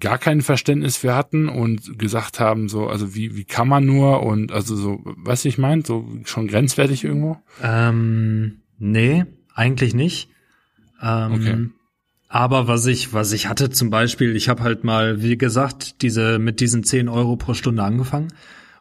gar 0.00 0.18
kein 0.18 0.40
Verständnis 0.40 0.96
für 0.96 1.14
hatten 1.14 1.48
und 1.48 1.98
gesagt 1.98 2.40
haben, 2.40 2.68
so, 2.68 2.88
also 2.88 3.14
wie, 3.14 3.36
wie 3.36 3.44
kann 3.44 3.68
man 3.68 3.84
nur 3.84 4.22
und 4.22 4.50
also 4.50 4.74
so, 4.74 5.00
was 5.04 5.44
ich 5.44 5.58
meine, 5.58 5.82
so 5.84 6.08
schon 6.24 6.48
grenzwertig 6.48 7.04
irgendwo? 7.04 7.36
Ähm, 7.62 8.62
nee, 8.78 9.24
eigentlich 9.54 9.94
nicht. 9.94 10.30
Ähm, 11.02 11.32
okay. 11.32 11.66
Aber 12.32 12.68
was 12.68 12.86
ich, 12.86 13.12
was 13.12 13.32
ich 13.32 13.48
hatte 13.48 13.70
zum 13.70 13.90
Beispiel, 13.90 14.36
ich 14.36 14.48
habe 14.48 14.62
halt 14.62 14.84
mal, 14.84 15.20
wie 15.20 15.36
gesagt, 15.36 16.00
diese 16.00 16.38
mit 16.38 16.60
diesen 16.60 16.84
10 16.84 17.08
Euro 17.08 17.34
pro 17.34 17.54
Stunde 17.54 17.82
angefangen. 17.82 18.32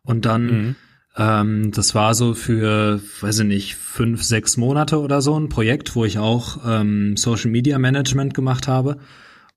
Und 0.04 0.26
dann, 0.26 0.44
mhm. 0.46 0.76
ähm, 1.18 1.72
das 1.72 1.96
war 1.96 2.14
so 2.14 2.36
für, 2.36 3.02
weiß 3.22 3.40
ich 3.40 3.48
nicht, 3.48 3.76
fünf, 3.76 4.22
sechs 4.22 4.56
Monate 4.56 5.00
oder 5.00 5.24
so 5.24 5.38
ein 5.38 5.50
Projekt, 5.50 5.96
wo 5.96 6.06
ich 6.06 6.20
auch 6.20 6.60
ähm, 6.64 7.18
Social 7.18 7.50
Media 7.50 7.80
Management 7.80 8.36
gemacht 8.36 8.68
habe. 8.68 9.00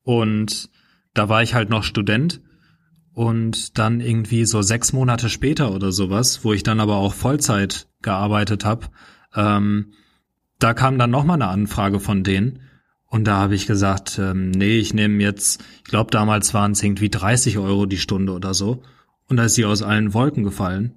Und 0.01 0.71
da 1.13 1.29
war 1.29 1.43
ich 1.43 1.53
halt 1.53 1.69
noch 1.69 1.83
Student. 1.83 2.41
Und 3.13 3.77
dann 3.77 4.01
irgendwie 4.01 4.45
so 4.45 4.63
sechs 4.63 4.91
Monate 4.91 5.29
später 5.29 5.71
oder 5.71 5.91
sowas, 5.91 6.43
wo 6.43 6.51
ich 6.51 6.63
dann 6.63 6.79
aber 6.79 6.95
auch 6.95 7.13
Vollzeit 7.13 7.87
gearbeitet 8.01 8.65
habe, 8.65 8.87
ähm, 9.35 9.93
da 10.57 10.73
kam 10.73 10.97
dann 10.97 11.11
noch 11.11 11.25
mal 11.25 11.35
eine 11.35 11.49
Anfrage 11.49 11.99
von 11.99 12.23
denen 12.23 12.62
und 13.13 13.25
da 13.25 13.37
habe 13.37 13.55
ich 13.55 13.67
gesagt, 13.67 14.19
ähm, 14.19 14.51
nee, 14.51 14.77
ich 14.77 14.93
nehme 14.93 15.21
jetzt, 15.21 15.63
ich 15.77 15.83
glaube 15.85 16.11
damals 16.11 16.53
waren 16.53 16.71
es 16.73 16.83
irgendwie 16.83 17.09
30 17.09 17.57
Euro 17.57 17.85
die 17.85 17.97
Stunde 17.97 18.33
oder 18.33 18.53
so 18.53 18.83
und 19.29 19.37
da 19.37 19.45
ist 19.45 19.55
sie 19.55 19.65
aus 19.65 19.81
allen 19.81 20.13
Wolken 20.13 20.43
gefallen. 20.43 20.93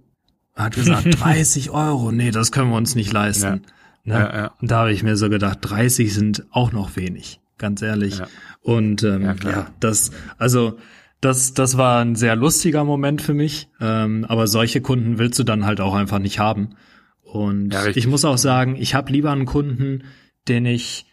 Hat 0.54 0.74
gesagt, 0.74 1.06
30 1.20 1.70
Euro, 1.70 2.12
nee, 2.12 2.30
das 2.30 2.52
können 2.52 2.70
wir 2.70 2.76
uns 2.76 2.94
nicht 2.94 3.12
leisten. 3.12 3.62
Ja. 4.04 4.14
Ne? 4.14 4.14
Ja, 4.14 4.36
ja. 4.36 4.50
Und 4.60 4.70
da 4.70 4.78
habe 4.80 4.92
ich 4.92 5.02
mir 5.02 5.16
so 5.16 5.28
gedacht, 5.28 5.58
30 5.62 6.14
sind 6.14 6.46
auch 6.50 6.72
noch 6.72 6.96
wenig 6.96 7.40
ganz 7.58 7.82
ehrlich. 7.82 8.20
Und 8.60 9.02
ähm, 9.02 9.36
ja, 9.44 9.68
das, 9.80 10.10
also 10.38 10.78
das, 11.20 11.54
das 11.54 11.76
war 11.76 12.02
ein 12.02 12.16
sehr 12.16 12.36
lustiger 12.36 12.84
Moment 12.84 13.22
für 13.22 13.34
mich. 13.34 13.68
Ähm, 13.80 14.24
aber 14.28 14.46
solche 14.46 14.80
Kunden 14.80 15.18
willst 15.18 15.38
du 15.38 15.44
dann 15.44 15.64
halt 15.64 15.80
auch 15.80 15.94
einfach 15.94 16.18
nicht 16.18 16.38
haben. 16.38 16.70
Und 17.22 17.74
ich 17.94 18.06
muss 18.06 18.24
auch 18.24 18.38
sagen, 18.38 18.76
ich 18.78 18.94
habe 18.94 19.12
lieber 19.12 19.32
einen 19.32 19.46
Kunden, 19.46 20.04
den 20.48 20.64
ich, 20.64 21.06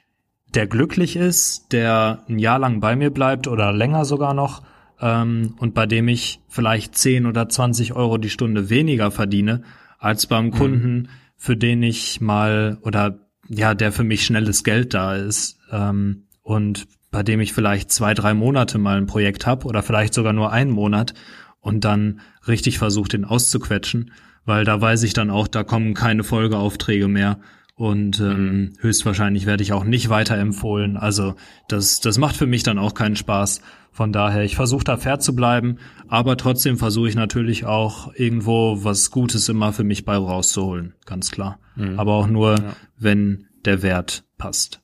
der 0.53 0.67
glücklich 0.67 1.15
ist, 1.15 1.71
der 1.71 2.23
ein 2.29 2.39
Jahr 2.39 2.59
lang 2.59 2.79
bei 2.79 2.95
mir 2.95 3.09
bleibt 3.09 3.47
oder 3.47 3.71
länger 3.71 4.05
sogar 4.05 4.33
noch, 4.33 4.61
ähm, 5.03 5.55
und 5.57 5.73
bei 5.73 5.85
dem 5.85 6.07
ich 6.07 6.39
vielleicht 6.47 6.95
10 6.97 7.25
oder 7.25 7.49
20 7.49 7.93
Euro 7.93 8.17
die 8.17 8.29
Stunde 8.29 8.69
weniger 8.69 9.11
verdiene, 9.11 9.63
als 9.99 10.27
beim 10.27 10.45
mhm. 10.45 10.51
Kunden, 10.51 11.09
für 11.35 11.57
den 11.57 11.83
ich 11.83 12.21
mal 12.21 12.77
oder 12.81 13.19
ja, 13.49 13.75
der 13.75 13.91
für 13.91 14.05
mich 14.05 14.25
schnelles 14.25 14.63
Geld 14.63 14.93
da 14.93 15.15
ist. 15.15 15.59
Ähm, 15.71 16.27
und 16.41 16.87
bei 17.11 17.21
dem 17.21 17.41
ich 17.41 17.53
vielleicht 17.53 17.91
zwei, 17.91 18.13
drei 18.13 18.33
Monate 18.33 18.77
mal 18.77 18.97
ein 18.97 19.05
Projekt 19.05 19.45
habe 19.45 19.67
oder 19.67 19.83
vielleicht 19.83 20.13
sogar 20.13 20.33
nur 20.33 20.51
einen 20.51 20.71
Monat 20.71 21.13
und 21.59 21.83
dann 21.83 22.21
richtig 22.47 22.77
versuche, 22.77 23.09
den 23.09 23.25
auszuquetschen, 23.25 24.11
weil 24.45 24.65
da 24.65 24.79
weiß 24.79 25.03
ich 25.03 25.13
dann 25.13 25.29
auch, 25.29 25.47
da 25.47 25.63
kommen 25.63 25.93
keine 25.93 26.23
Folgeaufträge 26.23 27.07
mehr 27.07 27.39
Und 27.75 28.19
ähm, 28.19 28.45
mhm. 28.45 28.73
höchstwahrscheinlich 28.79 29.45
werde 29.45 29.63
ich 29.63 29.73
auch 29.73 29.83
nicht 29.83 30.09
weiterempfohlen. 30.09 30.95
Also 30.95 31.35
das, 31.67 32.01
das 32.01 32.17
macht 32.17 32.35
für 32.35 32.45
mich 32.45 32.63
dann 32.63 32.77
auch 32.77 32.93
keinen 32.93 33.15
Spaß. 33.15 33.61
Von 33.91 34.11
daher, 34.11 34.43
ich 34.43 34.55
versuche 34.55 34.83
da 34.83 34.97
fair 34.97 35.19
zu 35.19 35.35
bleiben, 35.35 35.77
aber 36.07 36.35
trotzdem 36.35 36.77
versuche 36.77 37.09
ich 37.09 37.15
natürlich 37.15 37.65
auch 37.65 38.13
irgendwo 38.15 38.83
was 38.83 39.11
Gutes 39.11 39.49
immer 39.49 39.71
für 39.71 39.83
mich 39.83 40.03
bei 40.03 40.17
rauszuholen, 40.17 40.95
ganz 41.05 41.29
klar. 41.29 41.59
Mhm. 41.75 41.99
Aber 41.99 42.13
auch 42.13 42.27
nur, 42.27 42.57
ja. 42.57 42.75
wenn 42.97 43.47
der 43.65 43.83
Wert 43.83 44.23
passt. 44.37 44.81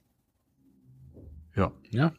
Ja. 1.55 1.71
Ja, 1.89 2.13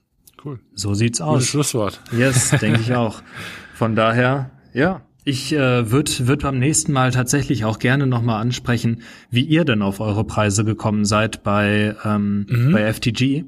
cool. 0.44 0.60
So 0.74 0.94
sieht's 0.94 1.20
aus. 1.20 1.34
Gutes 1.34 1.48
Schlusswort. 1.48 2.00
Yes, 2.12 2.50
denke 2.60 2.80
ich 2.80 2.94
auch. 2.94 3.22
Von 3.74 3.94
daher, 3.94 4.50
ja, 4.72 5.02
ich 5.24 5.52
äh, 5.52 5.90
würde 5.90 6.10
würd 6.26 6.42
beim 6.42 6.58
nächsten 6.58 6.92
Mal 6.92 7.10
tatsächlich 7.10 7.64
auch 7.64 7.78
gerne 7.78 8.06
nochmal 8.06 8.40
ansprechen, 8.40 9.02
wie 9.30 9.42
ihr 9.42 9.64
denn 9.64 9.82
auf 9.82 10.00
eure 10.00 10.24
Preise 10.24 10.64
gekommen 10.64 11.04
seid 11.04 11.42
bei, 11.42 11.94
ähm, 12.04 12.46
mhm. 12.48 12.72
bei 12.72 12.92
FTG. 12.92 13.44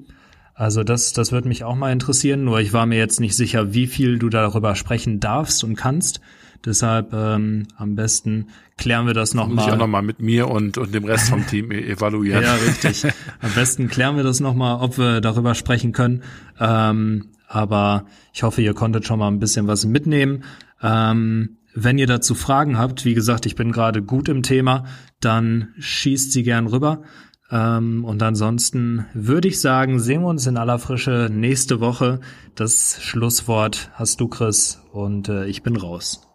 Also 0.55 0.85
das, 0.85 1.13
das 1.13 1.33
würde 1.33 1.49
mich 1.49 1.65
auch 1.65 1.75
mal 1.75 1.93
interessieren, 1.93 2.45
nur 2.45 2.61
ich 2.61 2.73
war 2.73 2.87
mir 2.87 2.99
jetzt 2.99 3.21
nicht 3.21 3.35
sicher, 3.35 3.73
wie 3.73 3.87
viel 3.87 4.19
du 4.19 4.29
darüber 4.29 4.75
sprechen 4.75 5.19
darfst 5.19 5.65
und 5.65 5.77
kannst. 5.77 6.21
Deshalb 6.65 7.13
ähm, 7.13 7.67
am 7.77 7.97
besten 7.97 8.49
klären 8.77 9.07
wir 9.07 9.15
das 9.15 9.35
nochmal. 9.35 9.57
Muss 9.57 9.67
ich 9.67 9.73
auch 9.73 9.79
nochmal 9.79 10.03
mit 10.03 10.21
mir 10.21 10.49
und, 10.49 10.79
und 10.79 10.95
dem 10.95 11.05
Rest 11.05 11.31
vom 11.31 11.47
Team 11.49 11.73
e- 11.73 11.81
evaluieren. 11.81 12.43
ja, 12.43 12.55
richtig. 12.55 13.05
Am 13.41 13.53
besten 13.55 13.89
klären 13.89 14.17
wir 14.17 14.23
das 14.23 14.39
nochmal, 14.39 14.81
ob 14.81 14.99
wir 14.99 15.21
darüber 15.21 15.55
sprechen 15.55 15.93
können. 15.93 16.23
Ähm, 16.61 17.31
aber 17.49 18.07
ich 18.33 18.45
hoffe, 18.45 18.63
ihr 18.63 18.75
konntet 18.75 19.07
schon 19.07 19.19
mal 19.19 19.29
ein 19.29 19.41
bisschen 19.41 19.67
was 19.67 19.85
mitnehmen. 19.85 20.45
Ähm, 20.83 21.57
wenn 21.75 21.99
ihr 21.99 22.07
dazu 22.07 22.35
Fragen 22.35 22.79
habt, 22.79 23.05
wie 23.05 23.15
gesagt, 23.15 23.47
ich 23.47 23.55
bin 23.55 23.73
gerade 23.73 24.03
gut 24.03 24.29
im 24.29 24.43
Thema, 24.43 24.85
dann 25.21 25.75
schießt 25.79 26.33
sie 26.33 26.43
gern 26.43 26.67
rüber. 26.67 27.03
Ähm, 27.51 28.05
und 28.05 28.23
ansonsten 28.23 29.07
würde 29.15 29.49
ich 29.49 29.61
sagen, 29.61 30.01
sehen 30.01 30.23
wir 30.23 30.29
uns 30.29 30.47
in 30.47 30.57
aller 30.57 30.79
Frische 30.79 31.29
nächste 31.31 31.81
Woche. 31.81 32.21
Das 32.55 32.99
Schlusswort 33.03 33.91
hast 33.95 34.21
du, 34.21 34.29
Chris, 34.29 34.81
und 34.93 35.29
äh, 35.29 35.47
ich 35.47 35.63
bin 35.63 35.77
raus. 35.77 36.29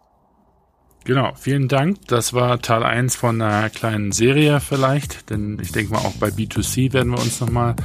Genau, 1.07 1.31
vielen 1.35 1.69
Dank. 1.69 2.05
Das 2.07 2.33
war 2.33 2.61
Teil 2.61 2.83
1 2.83 3.15
von 3.15 3.41
einer 3.41 3.69
kleinen 3.69 4.11
Serie 4.11 4.59
vielleicht, 4.59 5.29
denn 5.29 5.57
ich 5.61 5.71
denke 5.71 5.93
mal 5.93 5.99
auch 5.99 6.15
bei 6.19 6.27
B2C 6.27 6.91
werden 6.91 7.13
wir 7.13 7.19
uns 7.19 7.39
nochmal 7.39 7.75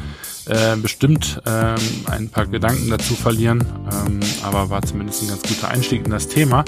äh, 0.46 0.76
bestimmt 0.76 1.40
ähm, 1.46 1.76
ein 2.06 2.28
paar 2.28 2.46
Gedanken 2.46 2.90
dazu 2.90 3.14
verlieren, 3.14 3.64
ähm, 3.92 4.20
aber 4.42 4.70
war 4.70 4.82
zumindest 4.82 5.22
ein 5.22 5.28
ganz 5.28 5.42
guter 5.42 5.68
Einstieg 5.68 6.04
in 6.04 6.10
das 6.10 6.28
Thema, 6.28 6.64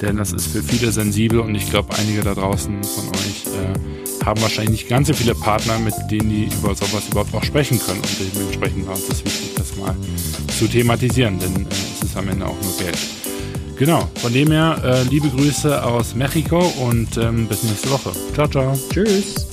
denn 0.00 0.16
das 0.16 0.32
ist 0.32 0.46
für 0.46 0.62
viele 0.62 0.92
sensibel 0.92 1.40
und 1.40 1.54
ich 1.54 1.70
glaube, 1.70 1.94
einige 1.98 2.22
da 2.22 2.34
draußen 2.34 2.82
von 2.82 3.08
euch 3.10 3.44
äh, 3.46 4.24
haben 4.24 4.40
wahrscheinlich 4.40 4.82
nicht 4.82 4.88
ganz 4.88 5.08
so 5.08 5.14
viele 5.14 5.34
Partner, 5.34 5.78
mit 5.78 5.94
denen 6.10 6.28
die 6.28 6.44
über 6.44 6.74
sowas 6.74 7.04
überhaupt 7.10 7.34
auch 7.34 7.44
sprechen 7.44 7.80
können 7.80 8.00
und 8.00 8.34
dementsprechend 8.34 8.86
war 8.86 8.94
uns 8.94 9.08
das 9.08 9.24
wichtig, 9.24 9.54
das 9.56 9.76
mal 9.76 9.94
zu 10.58 10.66
thematisieren, 10.66 11.38
denn 11.38 11.66
äh, 11.66 11.68
es 12.00 12.08
ist 12.08 12.16
am 12.16 12.28
Ende 12.28 12.46
auch 12.46 12.60
nur 12.62 12.76
Geld. 12.78 12.98
Genau, 13.78 14.08
von 14.16 14.32
dem 14.32 14.52
her 14.52 14.80
äh, 14.84 15.02
liebe 15.08 15.28
Grüße 15.28 15.82
aus 15.82 16.14
Mexiko 16.14 16.60
und 16.80 17.16
ähm, 17.16 17.48
bis 17.48 17.64
nächste 17.64 17.90
Woche. 17.90 18.12
Ciao, 18.34 18.46
ciao. 18.46 18.78
Tschüss. 18.92 19.46